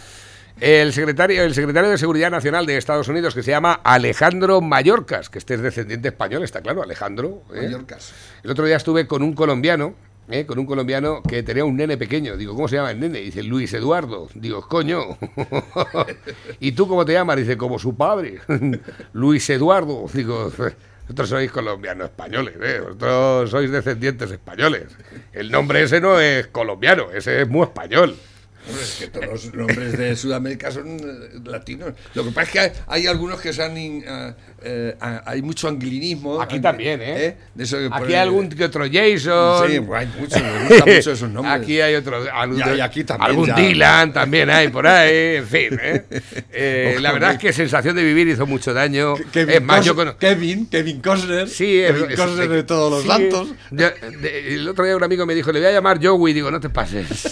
El 0.60 0.94
secretario, 0.94 1.42
el 1.44 1.56
secretario 1.56 1.90
de 1.90 1.98
Seguridad 1.98 2.30
Nacional 2.30 2.66
de 2.68 2.78
Estados 2.78 3.08
Unidos, 3.08 3.34
que 3.34 3.42
se 3.42 3.50
llama 3.50 3.80
Alejandro 3.84 4.62
Mallorcas, 4.62 5.30
que 5.30 5.40
este 5.40 5.56
es 5.56 5.62
descendiente 5.62 6.10
español, 6.10 6.44
está 6.44 6.62
claro, 6.62 6.84
Alejandro. 6.84 7.42
Mallorcas. 7.50 8.14
El 8.44 8.52
otro 8.52 8.66
día 8.66 8.76
estuve 8.76 9.08
con 9.08 9.24
un 9.24 9.34
colombiano, 9.34 9.96
¿eh? 10.30 10.46
con 10.46 10.60
un 10.60 10.66
colombiano 10.66 11.22
que 11.24 11.44
tenía 11.44 11.66
un 11.66 11.76
nene 11.76 11.98
pequeño. 11.98 12.38
Digo, 12.38 12.56
¿cómo 12.56 12.68
se 12.68 12.76
llama 12.78 12.92
el 12.92 13.00
nene? 13.00 13.20
Dice, 13.20 13.44
Luis 13.44 13.74
Eduardo. 13.74 14.28
Digo, 14.34 14.62
coño. 14.68 15.18
¿Y 16.60 16.72
tú 16.74 16.88
cómo 16.88 17.06
te 17.06 17.14
llamas? 17.14 17.38
Dice, 17.38 17.58
como 17.58 17.80
su 17.80 17.96
padre. 17.96 18.40
Luis 19.14 19.50
Eduardo. 19.50 20.06
Digo, 20.14 20.52
Vosotros 21.12 21.30
sois 21.30 21.52
colombianos 21.52 22.06
españoles, 22.06 22.56
¿eh? 22.62 22.80
Vosotros 22.80 23.50
sois 23.50 23.70
descendientes 23.70 24.32
españoles. 24.32 24.84
El 25.34 25.52
nombre 25.52 25.84
ese 25.84 26.00
no 26.00 26.18
es 26.22 26.48
colombiano, 26.48 27.12
ese 27.12 27.42
es 27.42 27.50
muy 27.50 27.64
español. 27.64 28.16
Hombre, 28.68 28.84
es 28.84 28.96
que 29.00 29.08
todos 29.08 29.28
los 29.46 29.54
nombres 29.54 29.98
de 29.98 30.16
Sudamérica 30.16 30.72
son 30.72 30.98
eh, 31.00 31.40
latinos. 31.46 31.94
Lo 32.14 32.24
que 32.24 32.32
pasa 32.32 32.42
es 32.44 32.50
que 32.52 32.60
hay, 32.60 32.72
hay 32.88 33.08
algunos 33.08 33.42
que 33.42 33.52
se 33.54 33.64
han. 33.64 33.76
in- 33.78 34.04
eh, 34.08 34.34
eh, 34.64 34.96
a- 35.00 35.24
hay 35.26 35.42
mucho 35.42 35.68
anglinismo. 35.68 36.40
Aquí 36.40 36.58
Angli- 36.58 36.62
también, 36.62 37.00
¿eh? 37.02 37.36
De 37.56 37.64
eso 37.64 37.78
que 37.80 37.90
Aquí 37.92 38.06
hay 38.14 38.16
algún 38.16 38.48
que 38.50 38.64
otro 38.66 38.86
Jason. 38.92 39.68
Sí, 39.70 39.80
pues 39.80 40.00
hay 40.02 40.08
muchos, 40.20 40.42
me 40.44 40.60
gustan 40.68 40.96
mucho 40.96 41.12
esos 41.12 41.30
nombres. 41.32 41.56
Aquí 41.62 41.82
hay 41.82 41.96
otro. 41.96 42.24
algún- 42.32 42.60
Y- 42.60 42.78
y 42.78 42.82
aquí 42.82 43.04
también 43.04 43.30
Algún 43.32 43.48
ya. 43.48 43.56
Dylan 43.56 44.14
también 44.14 44.50
hay 44.52 44.68
por 44.68 44.86
ahí, 44.86 45.38
en 45.38 45.48
fin. 45.48 45.80
¿eh? 45.82 46.04
Eh, 46.54 46.98
la 47.02 47.12
verdad 47.14 47.32
es 47.32 47.38
que 47.40 47.52
Sensación 47.54 47.96
de 47.96 48.04
Vivir 48.04 48.28
hizo 48.28 48.46
mucho 48.46 48.74
daño. 48.74 49.16
Kevin, 49.32 49.56
es 49.56 49.62
más, 49.64 49.84
yo 49.86 49.96
cono- 49.96 50.16
Kevin, 50.18 50.68
Kevin 50.68 51.02
Costner. 51.02 51.50
Sí, 51.50 51.82
Kevin 51.88 52.12
es- 52.12 52.20
Costner 52.20 52.50
de 52.50 52.64
todos 52.64 52.92
los 52.92 53.02
sí. 53.04 53.08
santos. 53.08 53.48
Yo- 53.72 53.90
de- 54.22 54.54
el 54.56 54.68
otro 54.68 54.86
día 54.86 54.96
un 54.96 55.04
amigo 55.04 55.26
me 55.26 55.34
dijo, 55.34 55.52
le 55.52 55.60
voy 55.60 55.70
a 55.70 55.72
llamar 55.72 56.00
Joey. 56.06 56.34
Digo, 56.34 56.52
no 56.52 56.60
te 56.60 56.70
pases. 56.70 57.08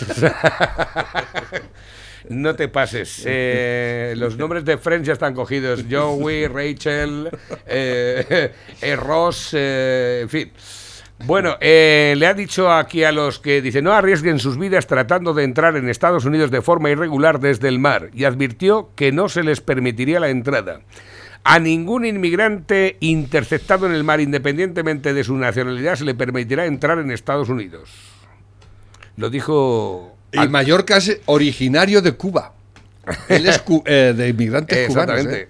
no 2.30 2.56
te 2.56 2.68
pases. 2.68 3.24
Eh, 3.26 4.14
los 4.18 4.38
nombres 4.38 4.66
de 4.66 4.78
Friends 4.78 5.08
ya 5.08 5.14
están 5.14 5.34
cogidos. 5.34 5.86
Joey, 5.90 6.48
Rachel, 6.48 7.30
eh, 7.68 8.52
eh, 8.82 8.96
Ross, 8.96 9.54
en 9.54 10.30
fin. 10.30 10.52
Bueno, 11.26 11.58
le 11.60 12.26
ha 12.26 12.34
dicho 12.34 12.72
aquí 12.72 13.04
a 13.04 13.12
los 13.12 13.40
que 13.40 13.62
dice 13.62 13.82
no 13.82 13.92
arriesguen 13.92 14.40
sus 14.40 14.58
vidas 14.58 14.88
tratando 14.88 15.34
de 15.34 15.44
entrar 15.44 15.76
en 15.76 15.90
Estados 15.90 16.24
Unidos 16.24 16.50
de 16.50 16.62
forma 16.62 16.92
irregular 16.92 17.42
desde 17.42 17.68
el 17.68 17.78
mar 17.78 18.10
y 18.14 18.24
advirtió 18.24 18.92
que 18.96 19.12
no 19.12 19.28
se 19.28 19.44
les 19.44 19.60
permitiría 19.60 20.22
la 20.22 20.30
entrada. 20.30 20.80
A 21.44 21.60
ningún 21.60 22.06
inmigrante 22.06 22.98
interceptado 23.02 23.86
en 23.86 23.94
el 23.94 24.04
mar, 24.04 24.22
independientemente 24.22 25.14
de 25.14 25.24
su 25.24 25.36
nacionalidad, 25.36 25.96
se 25.96 26.06
le 26.06 26.16
permitirá 26.16 26.66
entrar 26.66 27.00
en 27.00 27.12
Estados 27.12 27.50
Unidos. 27.50 27.90
Lo 29.18 29.30
dijo... 29.30 30.19
Y 30.32 30.38
al- 30.40 30.50
Mallorca 30.50 30.98
es 30.98 31.20
originario 31.26 32.02
de 32.02 32.14
Cuba. 32.14 32.54
Él 33.28 33.48
es 33.48 33.60
cu- 33.60 33.84
eh, 33.86 34.14
de 34.16 34.30
inmigrantes 34.30 34.88
cubanos. 34.90 35.26
¿eh? 35.26 35.48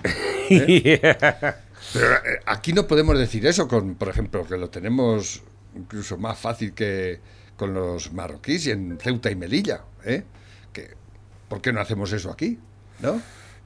Pero 1.94 2.14
eh, 2.16 2.40
aquí 2.46 2.74
no 2.74 2.88
podemos 2.88 3.18
decir 3.18 3.46
eso, 3.48 3.68
con, 3.68 3.96
por 3.96 4.10
ejemplo, 4.10 4.46
que 4.48 4.58
lo 4.58 4.70
tenemos 4.70 5.42
incluso 5.76 6.18
más 6.18 6.38
fácil 6.38 6.74
que 6.74 7.20
con 7.58 7.74
los 7.74 8.14
marroquíes 8.14 8.68
y 8.68 8.72
en 8.72 8.98
Ceuta 9.02 9.30
y 9.32 9.36
Melilla. 9.36 9.82
¿eh? 10.06 10.24
Que, 10.72 10.92
¿Por 11.48 11.62
qué 11.62 11.74
no 11.74 11.82
hacemos 11.82 12.12
eso 12.14 12.32
aquí? 12.32 12.60
¿No? 13.00 13.22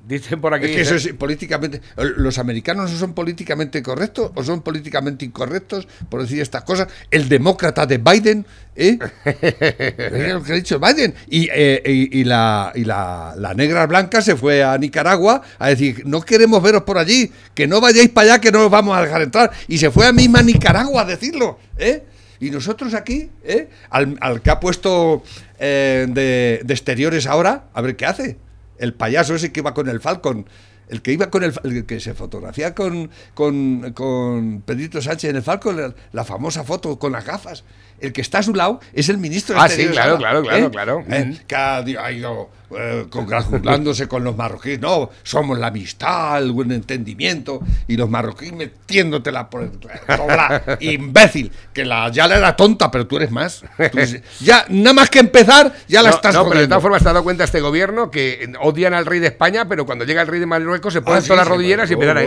Dicen 0.05 0.41
por 0.41 0.53
aquí... 0.53 0.65
Es 0.65 0.71
que 0.75 0.81
eso 0.81 0.95
es 0.95 1.13
políticamente. 1.13 1.81
¿Los 1.95 2.37
americanos 2.37 2.91
no 2.91 2.97
son 2.97 3.13
políticamente 3.13 3.81
correctos 3.81 4.31
o 4.35 4.43
son 4.43 4.61
políticamente 4.61 5.23
incorrectos 5.23 5.87
por 6.09 6.21
decir 6.21 6.41
estas 6.41 6.63
cosas? 6.63 6.89
El 7.09 7.29
demócrata 7.29 7.85
de 7.85 7.99
Biden, 7.99 8.45
¿eh? 8.75 8.99
Mira 10.11 10.33
lo 10.33 10.43
que 10.43 10.51
ha 10.51 10.55
dicho 10.55 10.77
Biden. 10.79 11.13
Y, 11.29 11.47
eh, 11.53 11.81
y- 11.85 12.19
y 12.19 12.23
la, 12.25 12.73
y 12.75 12.83
la, 12.83 13.33
la 13.37 13.53
negra 13.53 13.87
blanca 13.87 14.21
se 14.21 14.35
fue 14.35 14.61
a 14.63 14.77
Nicaragua 14.77 15.41
a 15.57 15.69
decir: 15.69 16.03
No 16.05 16.21
queremos 16.21 16.61
veros 16.61 16.83
por 16.83 16.97
allí, 16.97 17.31
que 17.55 17.65
no 17.67 17.79
vayáis 17.79 18.09
para 18.09 18.33
allá, 18.33 18.41
que 18.41 18.51
no 18.51 18.65
os 18.65 18.71
vamos 18.71 18.97
a 18.97 19.01
dejar 19.01 19.21
entrar. 19.21 19.51
Y 19.69 19.77
se 19.77 19.89
fue 19.89 20.05
a 20.05 20.11
misma 20.11 20.41
Nicaragua 20.41 21.03
a 21.03 21.05
decirlo, 21.05 21.59
¿eh? 21.77 22.03
Y 22.41 22.49
nosotros 22.49 22.93
aquí, 22.93 23.29
¿eh? 23.45 23.69
Al, 23.89 24.17
al 24.19 24.41
que 24.41 24.49
ha 24.49 24.59
puesto 24.59 25.23
eh, 25.59 26.07
de, 26.09 26.59
de 26.65 26.73
exteriores 26.73 27.25
ahora, 27.25 27.67
a 27.73 27.79
ver 27.81 27.95
qué 27.95 28.05
hace. 28.05 28.37
El 28.83 28.93
payaso 28.93 29.33
ese 29.35 29.53
que 29.53 29.61
iba 29.61 29.73
con 29.73 29.87
el 29.87 30.01
Falcon. 30.01 30.45
El 30.89 31.01
que 31.01 31.13
iba 31.13 31.29
con 31.29 31.45
el, 31.45 31.53
el 31.63 31.85
que 31.85 32.01
se 32.01 32.13
fotografía 32.13 32.75
con, 32.75 33.09
con, 33.33 33.93
con 33.93 34.61
Pedrito 34.65 35.01
Sánchez 35.01 35.29
en 35.29 35.37
el 35.37 35.41
Falcon, 35.41 35.77
la, 35.77 35.95
la 36.11 36.25
famosa 36.25 36.65
foto 36.65 36.99
con 36.99 37.13
las 37.13 37.25
gafas. 37.25 37.63
El 37.99 38.11
que 38.13 38.21
está 38.21 38.39
a 38.39 38.43
su 38.43 38.53
lado 38.53 38.79
es 38.93 39.09
el 39.09 39.17
ministro 39.17 39.55
de 39.55 39.61
Ah, 39.61 39.69
sí, 39.69 39.85
claro, 39.87 40.17
claro, 40.17 40.41
claro, 40.43 40.65
¿eh? 40.65 40.69
claro. 40.71 41.03
Eh, 41.09 41.37
que 41.47 41.55
ha, 41.55 41.77
ha 41.77 42.11
ido 42.11 42.49
eh, 42.77 43.05
congratulándose 43.09 44.07
con 44.07 44.23
los 44.23 44.35
marroquíes. 44.35 44.79
No, 44.81 45.09
somos 45.23 45.57
la 45.57 45.67
amistad, 45.67 46.41
el 46.43 46.51
buen 46.51 46.71
entendimiento. 46.71 47.61
Y 47.87 47.95
los 47.95 48.09
marroquíes 48.09 48.51
metiéndotela 48.53 49.49
por 49.49 49.63
el. 49.63 49.71
Tobla, 49.71 50.77
imbécil. 50.81 51.51
Que 51.71 51.85
la 51.85 52.09
Yala 52.09 52.37
era 52.37 52.55
tonta, 52.55 52.91
pero 52.91 53.07
tú 53.07 53.17
eres 53.17 53.31
más. 53.31 53.63
Tú- 53.91 53.99
ya, 54.41 54.65
nada 54.69 54.93
más 54.93 55.09
que 55.09 55.19
empezar, 55.19 55.73
ya 55.87 56.01
la 56.01 56.09
no, 56.09 56.15
estás 56.15 56.33
no, 56.33 56.41
pero 56.41 56.49
de 56.49 56.55
jodiendo. 56.55 56.69
todas 56.73 56.81
formas 56.81 57.03
te 57.03 57.09
has 57.09 57.13
dado 57.13 57.23
cuenta 57.23 57.43
este 57.45 57.61
gobierno 57.61 58.11
que 58.11 58.51
odian 58.61 58.93
al 58.93 59.05
rey 59.05 59.19
de 59.19 59.27
España, 59.27 59.67
pero 59.67 59.85
cuando 59.85 60.03
llega 60.05 60.21
el 60.21 60.27
rey 60.27 60.39
de 60.39 60.45
Marruecos 60.45 60.93
se 60.93 60.99
Ah, 60.99 61.03
ponen 61.03 61.21
sí, 61.21 61.27
todas 61.29 61.45
las 61.45 61.47
rodilleras 61.47 61.89
y 61.89 61.93
empiezan 61.93 62.17
a... 62.17 62.23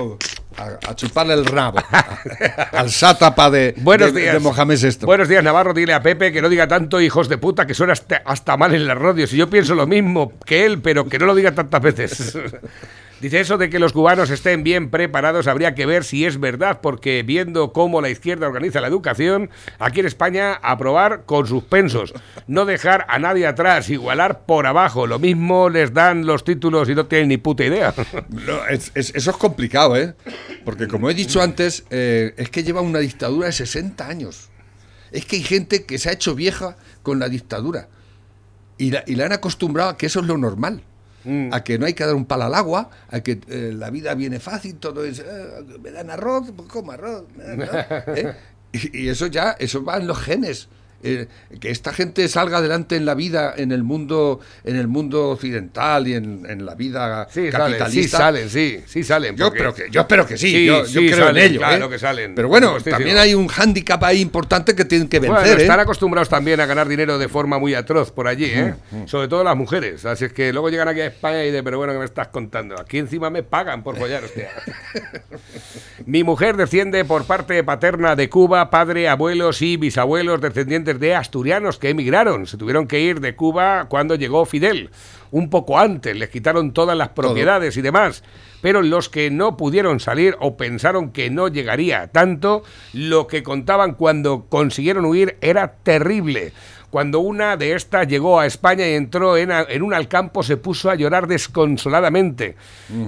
a, 0.58 0.90
a 0.90 0.94
chuparle 0.94 1.34
el 1.34 1.44
rabo 1.46 1.78
al 2.72 2.90
sátapa 2.90 3.50
de, 3.50 3.74
Buenos 3.78 4.12
de, 4.14 4.20
días. 4.22 4.34
de 4.34 4.40
Mohamed 4.40 4.78
VI. 4.80 5.06
Buenos 5.06 5.28
días, 5.28 5.42
Navarro. 5.44 5.74
Dile 5.74 5.92
a 5.94 6.02
Pepe 6.02 6.32
que 6.32 6.40
no 6.42 6.48
diga 6.48 6.66
tanto 6.68 7.00
hijos 7.00 7.28
de 7.28 7.38
puta, 7.38 7.66
que 7.66 7.74
suena 7.74 7.92
hasta, 7.92 8.22
hasta 8.24 8.56
mal 8.56 8.74
en 8.74 8.86
las 8.86 8.98
radios. 8.98 9.32
Y 9.32 9.36
yo 9.36 9.48
pienso 9.50 9.74
lo 9.74 9.86
mismo 9.86 10.32
que 10.44 10.64
él, 10.66 10.80
pero 10.80 11.08
que 11.08 11.18
no 11.18 11.26
lo 11.26 11.34
diga 11.34 11.52
tantas 11.52 11.80
veces. 11.82 12.38
Dice 13.18 13.40
eso 13.40 13.56
de 13.56 13.70
que 13.70 13.78
los 13.78 13.94
cubanos 13.94 14.28
estén 14.28 14.62
bien 14.62 14.90
preparados, 14.90 15.46
habría 15.46 15.74
que 15.74 15.86
ver 15.86 16.04
si 16.04 16.26
es 16.26 16.38
verdad, 16.38 16.80
porque 16.82 17.22
viendo 17.22 17.72
cómo 17.72 18.02
la 18.02 18.10
izquierda 18.10 18.46
organiza 18.46 18.82
la 18.82 18.88
educación, 18.88 19.48
aquí 19.78 20.00
en 20.00 20.06
España 20.06 20.52
aprobar 20.62 21.22
con 21.24 21.46
suspensos, 21.46 22.12
no 22.46 22.66
dejar 22.66 23.06
a 23.08 23.18
nadie 23.18 23.46
atrás, 23.46 23.88
igualar 23.88 24.40
por 24.44 24.66
abajo, 24.66 25.06
lo 25.06 25.18
mismo 25.18 25.70
les 25.70 25.94
dan 25.94 26.26
los 26.26 26.44
títulos 26.44 26.90
y 26.90 26.94
no 26.94 27.06
tienen 27.06 27.28
ni 27.28 27.38
puta 27.38 27.64
idea. 27.64 27.94
No, 28.28 28.66
es- 28.68 28.92
es- 28.94 29.14
eso 29.14 29.30
es 29.30 29.36
complicado, 29.38 29.96
¿eh? 29.96 30.12
Porque 30.64 30.88
como 30.88 31.10
he 31.10 31.14
dicho 31.14 31.40
antes, 31.42 31.84
eh, 31.90 32.34
es 32.36 32.50
que 32.50 32.62
lleva 32.62 32.80
una 32.80 32.98
dictadura 32.98 33.46
de 33.46 33.52
60 33.52 34.06
años. 34.08 34.48
Es 35.12 35.24
que 35.24 35.36
hay 35.36 35.42
gente 35.42 35.84
que 35.84 35.98
se 35.98 36.08
ha 36.08 36.12
hecho 36.12 36.34
vieja 36.34 36.76
con 37.02 37.18
la 37.18 37.28
dictadura. 37.28 37.88
Y 38.78 38.90
la, 38.90 39.04
y 39.06 39.14
la 39.14 39.26
han 39.26 39.32
acostumbrado 39.32 39.90
a 39.90 39.96
que 39.96 40.06
eso 40.06 40.20
es 40.20 40.26
lo 40.26 40.36
normal. 40.36 40.82
A 41.50 41.64
que 41.64 41.76
no 41.76 41.86
hay 41.86 41.94
que 41.94 42.04
dar 42.06 42.14
un 42.14 42.24
palo 42.24 42.44
al 42.44 42.54
agua, 42.54 42.88
a 43.08 43.18
que 43.20 43.40
eh, 43.48 43.72
la 43.74 43.90
vida 43.90 44.14
viene 44.14 44.38
fácil, 44.38 44.76
todo 44.76 45.04
es. 45.04 45.18
eh, 45.18 45.24
me 45.82 45.90
dan 45.90 46.08
arroz, 46.08 46.52
pues 46.56 46.68
como 46.68 46.92
arroz. 46.92 47.24
me 47.36 47.42
dan 47.42 47.62
arroz", 47.62 47.78
¿eh? 48.16 48.36
Y, 48.70 48.96
y 49.02 49.08
eso 49.08 49.26
ya, 49.26 49.56
eso 49.58 49.82
va 49.84 49.96
en 49.96 50.06
los 50.06 50.18
genes. 50.20 50.68
Eh, 51.02 51.26
que 51.60 51.70
esta 51.70 51.92
gente 51.92 52.26
salga 52.28 52.58
adelante 52.58 52.96
en 52.96 53.04
la 53.04 53.14
vida, 53.14 53.54
en 53.56 53.70
el 53.70 53.82
mundo, 53.82 54.40
en 54.64 54.76
el 54.76 54.88
mundo 54.88 55.30
occidental 55.30 56.08
y 56.08 56.14
en, 56.14 56.44
en 56.48 56.64
la 56.66 56.74
vida 56.74 57.28
Sí, 57.30 57.50
salen, 57.50 57.78
capitalista. 57.78 57.90
sí 57.90 58.08
salen, 58.08 58.50
sí, 58.50 58.80
sí 58.86 59.04
salen. 59.04 59.36
Yo 59.36 59.46
espero 59.48 59.74
que, 59.74 59.88
yo 59.90 60.00
espero 60.00 60.26
que 60.26 60.36
sí, 60.36 60.50
Sí, 60.50 60.66
yo, 60.66 60.84
yo 60.86 61.00
creo 61.02 61.16
salen, 61.26 61.36
en 61.44 61.50
ello. 61.50 61.60
claro 61.60 61.86
¿eh? 61.86 61.90
que 61.90 61.98
salen. 61.98 62.34
Pero 62.34 62.48
bueno, 62.48 62.76
también 62.82 63.18
hay 63.18 63.34
un 63.34 63.46
hándicap 63.48 64.02
ahí 64.04 64.20
importante 64.20 64.74
que 64.74 64.84
tienen 64.84 65.08
que 65.08 65.20
vencer. 65.20 65.40
Bueno, 65.42 65.58
¿eh? 65.58 65.62
están 65.62 65.80
acostumbrados 65.80 66.28
también 66.28 66.60
a 66.60 66.66
ganar 66.66 66.88
dinero 66.88 67.18
de 67.18 67.28
forma 67.28 67.58
muy 67.58 67.74
atroz 67.74 68.10
por 68.10 68.26
allí, 68.26 68.46
¿eh? 68.46 68.74
Sobre 69.06 69.28
todo 69.28 69.44
las 69.44 69.56
mujeres. 69.56 70.04
Así 70.06 70.24
es 70.24 70.32
que 70.32 70.52
luego 70.52 70.70
llegan 70.70 70.88
aquí 70.88 71.00
a 71.00 71.06
España 71.06 71.42
y 71.44 71.46
dicen, 71.48 71.64
pero 71.64 71.78
bueno, 71.78 71.92
¿qué 71.92 71.98
me 71.98 72.04
estás 72.04 72.28
contando? 72.28 72.80
Aquí 72.80 72.98
encima 72.98 73.30
me 73.30 73.42
pagan 73.42 73.82
por 73.82 73.96
follar, 73.96 74.24
hostia. 74.24 74.50
Mi 76.06 76.22
mujer 76.24 76.56
desciende 76.56 77.04
por 77.04 77.24
parte 77.24 77.62
paterna 77.64 78.14
de 78.16 78.28
Cuba, 78.28 78.70
padre, 78.70 79.08
abuelos 79.08 79.60
y 79.62 79.76
bisabuelos 79.76 80.40
descendientes 80.40 80.85
de 80.94 81.14
asturianos 81.14 81.78
que 81.78 81.90
emigraron. 81.90 82.46
Se 82.46 82.56
tuvieron 82.56 82.86
que 82.86 83.00
ir 83.00 83.20
de 83.20 83.36
Cuba 83.36 83.86
cuando 83.88 84.14
llegó 84.14 84.46
Fidel. 84.46 84.90
Un 85.30 85.50
poco 85.50 85.78
antes, 85.78 86.16
les 86.16 86.30
quitaron 86.30 86.72
todas 86.72 86.96
las 86.96 87.10
propiedades 87.10 87.76
y 87.76 87.82
demás. 87.82 88.22
Pero 88.62 88.82
los 88.82 89.08
que 89.08 89.30
no 89.30 89.56
pudieron 89.56 90.00
salir 90.00 90.36
o 90.40 90.56
pensaron 90.56 91.10
que 91.10 91.30
no 91.30 91.48
llegaría 91.48 92.08
tanto, 92.08 92.62
lo 92.92 93.26
que 93.26 93.42
contaban 93.42 93.94
cuando 93.94 94.46
consiguieron 94.48 95.04
huir 95.04 95.36
era 95.40 95.74
terrible. 95.82 96.52
Cuando 96.96 97.20
una 97.20 97.58
de 97.58 97.74
estas 97.74 98.08
llegó 98.08 98.40
a 98.40 98.46
España 98.46 98.88
y 98.88 98.94
entró 98.94 99.36
en, 99.36 99.52
a- 99.52 99.66
en 99.68 99.82
un 99.82 99.92
alcampo, 99.92 100.42
se 100.42 100.56
puso 100.56 100.88
a 100.88 100.94
llorar 100.94 101.26
desconsoladamente. 101.26 102.56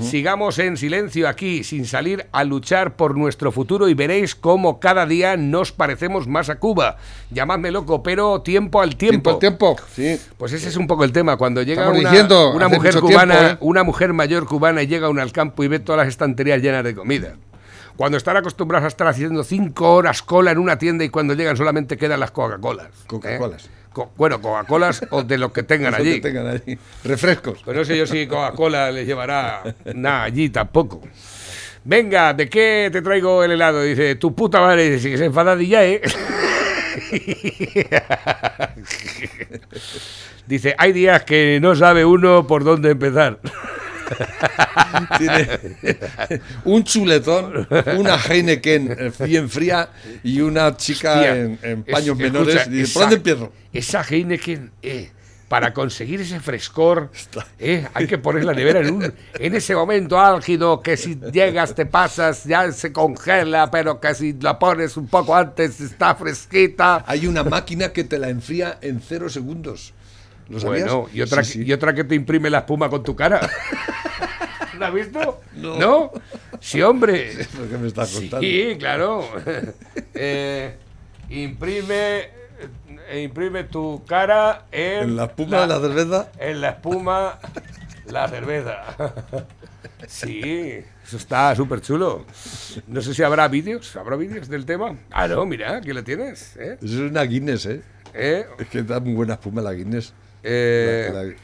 Sigamos 0.01 0.59
en 0.59 0.77
silencio 0.77 1.27
aquí, 1.27 1.65
sin 1.65 1.87
salir 1.87 2.27
a 2.33 2.45
luchar 2.45 2.97
por 2.97 3.17
nuestro 3.17 3.51
futuro 3.51 3.89
y 3.89 3.95
veréis 3.95 4.35
cómo 4.35 4.79
cada 4.79 5.07
día 5.07 5.39
nos 5.39 5.73
parecemos 5.73 6.27
más 6.27 6.51
a 6.51 6.57
Cuba. 6.59 6.99
Llamadme 7.31 7.71
loco, 7.71 8.03
pero 8.03 8.43
tiempo 8.43 8.83
al 8.83 8.95
tiempo, 8.95 9.39
tiempo. 9.39 9.71
al 9.71 9.77
tiempo. 9.77 9.77
Sí. 9.95 10.21
Pues 10.37 10.53
ese 10.53 10.69
es 10.69 10.77
un 10.77 10.87
poco 10.87 11.05
el 11.05 11.13
tema. 11.13 11.39
Cuando 11.39 11.63
llega 11.63 11.81
Estamos 11.81 12.01
una, 12.01 12.11
diciendo 12.11 12.53
una 12.53 12.67
hace 12.67 12.77
mujer 12.77 13.01
cubana, 13.01 13.39
tiempo, 13.39 13.55
¿eh? 13.55 13.59
una 13.69 13.83
mujer 13.85 14.13
mayor 14.13 14.45
cubana 14.47 14.83
y 14.83 14.87
llega 14.87 15.07
a 15.07 15.11
un 15.11 15.19
alcampo 15.19 15.65
y 15.65 15.69
ve 15.69 15.79
todas 15.79 16.01
las 16.01 16.09
estanterías 16.09 16.61
llenas 16.61 16.85
de 16.85 16.95
comida. 16.95 17.37
Cuando 17.97 18.19
están 18.19 18.37
acostumbrados 18.37 18.85
a 18.85 18.89
estar 18.89 19.07
haciendo 19.09 19.43
cinco 19.45 19.95
horas 19.95 20.21
cola 20.23 20.51
en 20.53 20.59
una 20.59 20.77
tienda 20.77 21.05
y 21.05 21.09
cuando 21.09 21.33
llegan 21.33 21.57
solamente 21.57 21.97
quedan 21.97 22.21
las 22.21 22.31
Coca-Colas. 22.33 22.87
¿eh? 22.87 23.78
Co- 23.93 24.13
bueno, 24.17 24.41
Coca-Colas 24.41 25.03
o 25.11 25.23
de 25.23 25.39
lo 25.39 25.53
que 25.53 25.63
tengan 25.63 25.95
Eso 25.99 26.03
que 26.03 26.11
allí. 26.11 26.21
tengan 26.21 26.47
allí. 26.47 26.79
Refrescos. 27.05 27.61
Pues 27.65 27.77
no 27.77 27.85
sé 27.85 27.97
yo 27.97 28.07
si 28.07 28.27
Coca-Cola 28.27 28.91
les 28.91 29.07
llevará 29.07 29.63
nada 29.95 30.25
allí 30.25 30.49
tampoco. 30.51 31.03
Venga, 31.85 32.35
¿de 32.35 32.49
qué 32.49 32.91
te 32.93 33.01
traigo 33.03 33.43
el 33.45 33.53
helado? 33.53 33.83
Dice, 33.83 34.17
tu 34.17 34.35
puta 34.35 34.61
madre, 34.61 34.91
dice 34.91 35.11
que 35.11 35.19
se 35.19 35.25
enfadadilla, 35.27 35.85
¿eh? 35.87 36.03
Dice, 40.47 40.75
hay 40.79 40.93
días 40.93 41.23
que 41.25 41.59
no 41.61 41.75
sabe 41.77 42.05
uno 42.05 42.47
por 42.47 42.65
dónde 42.65 42.91
empezar. 42.91 43.39
Tiene 45.19 45.61
un 46.65 46.85
chuletón, 46.85 47.67
una 47.97 48.17
Heineken 48.17 49.13
bien 49.25 49.49
fría 49.49 49.89
y 50.23 50.41
una 50.41 50.77
chica 50.77 51.15
Hostia, 51.15 51.37
en, 51.37 51.59
en 51.63 51.85
es- 51.87 51.93
paños 51.93 52.19
escucha, 52.19 52.23
menores. 52.25 52.69
Y, 52.71 52.81
esa- 52.83 52.93
¿Por 52.95 53.03
dónde 53.03 53.17
empiezo? 53.17 53.53
Esa 53.73 54.03
Heineken, 54.03 54.71
eh, 54.83 55.11
para 55.49 55.73
conseguir 55.73 56.21
ese 56.21 56.41
frescor, 56.41 57.11
eh, 57.59 57.87
hay 57.95 58.07
que 58.07 58.19
poner 58.19 58.45
la 58.45 58.53
nevera 58.53 58.81
en, 58.81 58.91
un, 58.93 59.15
en 59.39 59.55
ese 59.55 59.75
momento 59.75 60.21
álgido 60.21 60.83
que 60.83 60.97
si 60.99 61.19
llegas, 61.33 61.75
te 61.75 61.87
pasas, 61.87 62.45
ya 62.45 62.71
se 62.73 62.93
congela, 62.93 63.71
pero 63.71 63.99
que 63.99 64.15
si 64.15 64.35
la 64.35 64.59
pones 64.59 64.97
un 64.99 65.07
poco 65.07 65.35
antes 65.35 65.81
está 65.81 66.15
fresquita. 66.15 67.03
Hay 67.07 67.27
una 67.27 67.45
máquina 67.45 67.93
que 67.95 68.05
te 68.05 68.19
la 68.19 68.29
enfría 68.29 68.79
en 68.83 69.01
cero 69.01 69.31
segundos. 69.31 69.95
¿Lo 70.49 70.61
sabías? 70.61 70.85
Bueno, 70.93 71.09
y 71.13 71.21
otra, 71.21 71.45
Sí, 71.45 71.53
sí. 71.63 71.65
y 71.65 71.73
otra 71.73 71.95
que 71.95 72.05
te 72.05 72.15
imprime 72.15 72.49
la 72.51 72.59
espuma 72.59 72.89
con 72.89 73.03
tu 73.03 73.15
cara. 73.15 73.41
¿La 74.79 74.89
has 74.89 74.95
visto? 74.95 75.41
No. 75.55 76.13
Sí, 76.61 76.81
hombre. 76.83 77.33
¿Lo 77.59 77.69
que 77.69 77.79
me 77.79 77.89
estás 77.89 78.11
contando? 78.13 78.41
Sí, 78.41 78.77
claro. 78.79 79.25
Eh, 80.21 80.75
imprime, 81.31 82.29
eh, 83.09 83.23
imprime 83.23 83.65
tu 83.65 84.03
cara 84.07 84.65
en, 84.73 85.05
En 85.05 85.17
la 85.17 85.25
espuma 85.27 85.61
de 85.61 85.67
la 85.69 85.81
cerveza. 85.81 86.33
En 86.41 86.61
la 86.61 86.69
espuma, 86.71 87.39
la 88.07 88.29
cerveza. 88.29 88.83
Sí, 90.07 90.81
eso 91.05 91.17
está 91.17 91.55
súper 91.57 91.81
chulo. 91.81 92.25
No 92.87 93.01
sé 93.01 93.15
si 93.15 93.23
habrá 93.25 93.49
vídeos, 93.49 93.97
¿habrá 93.97 94.15
vídeos 94.17 94.49
del 94.49 94.65
tema? 94.65 94.97
Ah, 95.11 95.27
no, 95.27 95.45
mira, 95.45 95.77
aquí 95.79 95.93
lo 95.93 96.05
tienes. 96.05 96.57
¿eh? 96.57 96.79
Eso 96.81 97.05
es 97.05 97.11
una 97.11 97.23
Guinness, 97.25 97.67
¿eh? 97.67 97.83
¿Eh? 98.15 98.47
Es 98.61 98.69
que 98.69 98.83
da 98.85 99.01
muy 99.01 99.15
buena 99.15 99.35
espuma 99.35 99.61
la 99.61 99.73
Guinness. 99.73 100.13
Eh, 100.43 101.35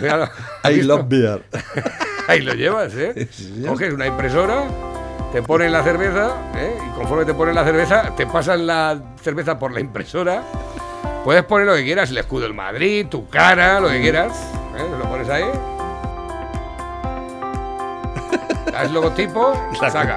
La- 0.00 0.22
¿has 0.24 0.70
I 0.72 0.82
love 0.82 1.04
beer. 1.08 1.42
Ahí 2.28 2.40
lo 2.42 2.52
llevas, 2.54 2.92
¿eh? 2.94 3.28
Coges 3.66 3.92
una 3.94 4.06
impresora, 4.06 4.64
te 5.32 5.42
ponen 5.42 5.72
la 5.72 5.82
cerveza, 5.82 6.32
¿eh? 6.56 6.76
Y 6.86 6.90
conforme 6.94 7.24
te 7.24 7.32
ponen 7.34 7.54
la 7.54 7.64
cerveza, 7.64 8.14
te 8.16 8.26
pasan 8.26 8.66
la 8.66 8.98
cerveza 9.22 9.58
por 9.58 9.72
la 9.72 9.80
impresora. 9.80 10.42
Puedes 11.24 11.44
poner 11.44 11.66
lo 11.66 11.74
que 11.74 11.84
quieras, 11.84 12.10
el 12.10 12.18
escudo 12.18 12.42
del 12.42 12.54
Madrid, 12.54 13.06
tu 13.08 13.28
cara, 13.28 13.80
lo 13.80 13.88
que 13.88 14.00
quieras. 14.00 14.32
¿eh? 14.76 14.86
Lo 14.98 15.04
pones 15.08 15.28
ahí. 15.30 15.44
Das 18.72 18.90
logotipo, 18.92 19.52
La 19.80 19.90
saca. 19.90 20.16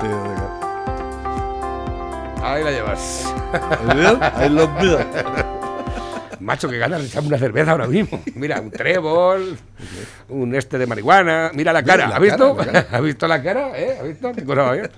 Ahí 2.43 2.63
la 2.63 2.71
llevas. 2.71 3.34
I 4.39 4.49
love 4.49 4.69
beer. 4.82 5.05
Macho, 6.41 6.69
que 6.69 6.77
ganas 6.77 7.01
de 7.01 7.07
echarme 7.07 7.29
una 7.29 7.37
cerveza 7.37 7.71
ahora 7.71 7.87
mismo. 7.87 8.21
Mira, 8.35 8.59
un 8.59 8.71
trébol, 8.71 9.57
un 10.29 10.55
este 10.55 10.77
de 10.77 10.87
marihuana. 10.87 11.51
Mira 11.53 11.71
la 11.71 11.83
cara, 11.83 12.07
¿has 12.07 12.19
visto? 12.19 12.57
¿Has 12.91 13.01
visto 13.01 13.27
la 13.27 13.41
cara? 13.41 13.71
¿Eh? 13.79 13.97
¿Has 13.99 14.07
visto? 14.07 14.31
Qué 14.33 14.43
cosa 14.43 14.71
bien. 14.71 14.89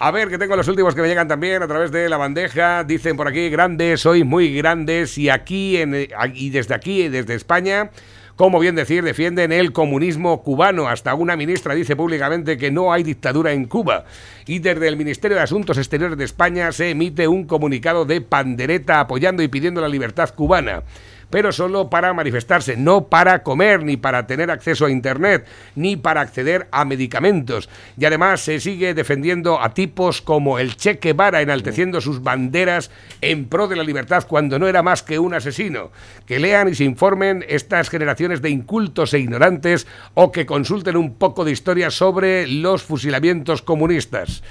A 0.00 0.12
ver, 0.12 0.28
que 0.28 0.38
tengo 0.38 0.54
los 0.54 0.68
últimos 0.68 0.94
que 0.94 1.02
me 1.02 1.08
llegan 1.08 1.26
también 1.26 1.60
a 1.62 1.66
través 1.66 1.90
de 1.90 2.08
la 2.08 2.16
bandeja. 2.16 2.84
Dicen 2.84 3.16
por 3.16 3.26
aquí, 3.26 3.50
grandes, 3.50 4.02
sois 4.02 4.24
muy 4.24 4.54
grandes. 4.54 5.18
Y 5.18 5.28
aquí, 5.28 5.76
en, 5.76 6.08
y 6.34 6.50
desde 6.50 6.74
aquí, 6.74 7.08
desde 7.08 7.34
España, 7.34 7.90
como 8.38 8.60
bien 8.60 8.76
decir, 8.76 9.02
defienden 9.02 9.50
el 9.50 9.72
comunismo 9.72 10.44
cubano. 10.44 10.86
Hasta 10.86 11.12
una 11.14 11.34
ministra 11.34 11.74
dice 11.74 11.96
públicamente 11.96 12.56
que 12.56 12.70
no 12.70 12.92
hay 12.92 13.02
dictadura 13.02 13.52
en 13.52 13.64
Cuba. 13.64 14.04
Y 14.46 14.60
desde 14.60 14.86
el 14.86 14.96
Ministerio 14.96 15.36
de 15.36 15.42
Asuntos 15.42 15.76
Exteriores 15.76 16.16
de 16.16 16.24
España 16.24 16.70
se 16.70 16.90
emite 16.90 17.26
un 17.26 17.48
comunicado 17.48 18.04
de 18.04 18.20
pandereta 18.20 19.00
apoyando 19.00 19.42
y 19.42 19.48
pidiendo 19.48 19.80
la 19.80 19.88
libertad 19.88 20.32
cubana 20.36 20.84
pero 21.30 21.52
solo 21.52 21.90
para 21.90 22.12
manifestarse, 22.14 22.76
no 22.76 23.08
para 23.08 23.42
comer, 23.42 23.82
ni 23.82 23.96
para 23.96 24.26
tener 24.26 24.50
acceso 24.50 24.86
a 24.86 24.90
Internet, 24.90 25.46
ni 25.74 25.96
para 25.96 26.20
acceder 26.20 26.68
a 26.70 26.84
medicamentos. 26.84 27.68
Y 27.98 28.04
además 28.04 28.40
se 28.40 28.60
sigue 28.60 28.94
defendiendo 28.94 29.60
a 29.60 29.74
tipos 29.74 30.22
como 30.22 30.58
el 30.58 30.76
Che 30.76 30.94
Guevara, 30.94 31.42
enalteciendo 31.42 32.00
sus 32.00 32.22
banderas 32.22 32.90
en 33.20 33.48
pro 33.48 33.68
de 33.68 33.76
la 33.76 33.84
libertad 33.84 34.24
cuando 34.26 34.58
no 34.58 34.68
era 34.68 34.82
más 34.82 35.02
que 35.02 35.18
un 35.18 35.34
asesino. 35.34 35.90
Que 36.26 36.38
lean 36.38 36.68
y 36.68 36.74
se 36.74 36.84
informen 36.84 37.44
estas 37.48 37.90
generaciones 37.90 38.42
de 38.42 38.50
incultos 38.50 39.14
e 39.14 39.18
ignorantes 39.18 39.86
o 40.14 40.32
que 40.32 40.46
consulten 40.46 40.96
un 40.96 41.14
poco 41.14 41.44
de 41.44 41.52
historia 41.52 41.90
sobre 41.90 42.46
los 42.46 42.82
fusilamientos 42.82 43.62
comunistas. 43.62 44.42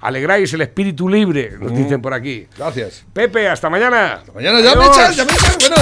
Alegráis 0.00 0.52
el 0.52 0.62
espíritu 0.62 1.08
libre, 1.08 1.52
nos 1.60 1.72
dicen 1.76 2.02
por 2.02 2.12
aquí. 2.12 2.48
Gracias. 2.58 3.04
Pepe, 3.12 3.48
hasta 3.48 3.70
mañana. 3.70 4.20
Mañana 4.34 4.60
ya 4.60 4.74
me 4.74 4.82
Adiós. 4.82 4.96
echas, 4.98 5.16
ya 5.16 5.24
me 5.24 5.32
echas. 5.32 5.56
Bueno. 5.60 5.76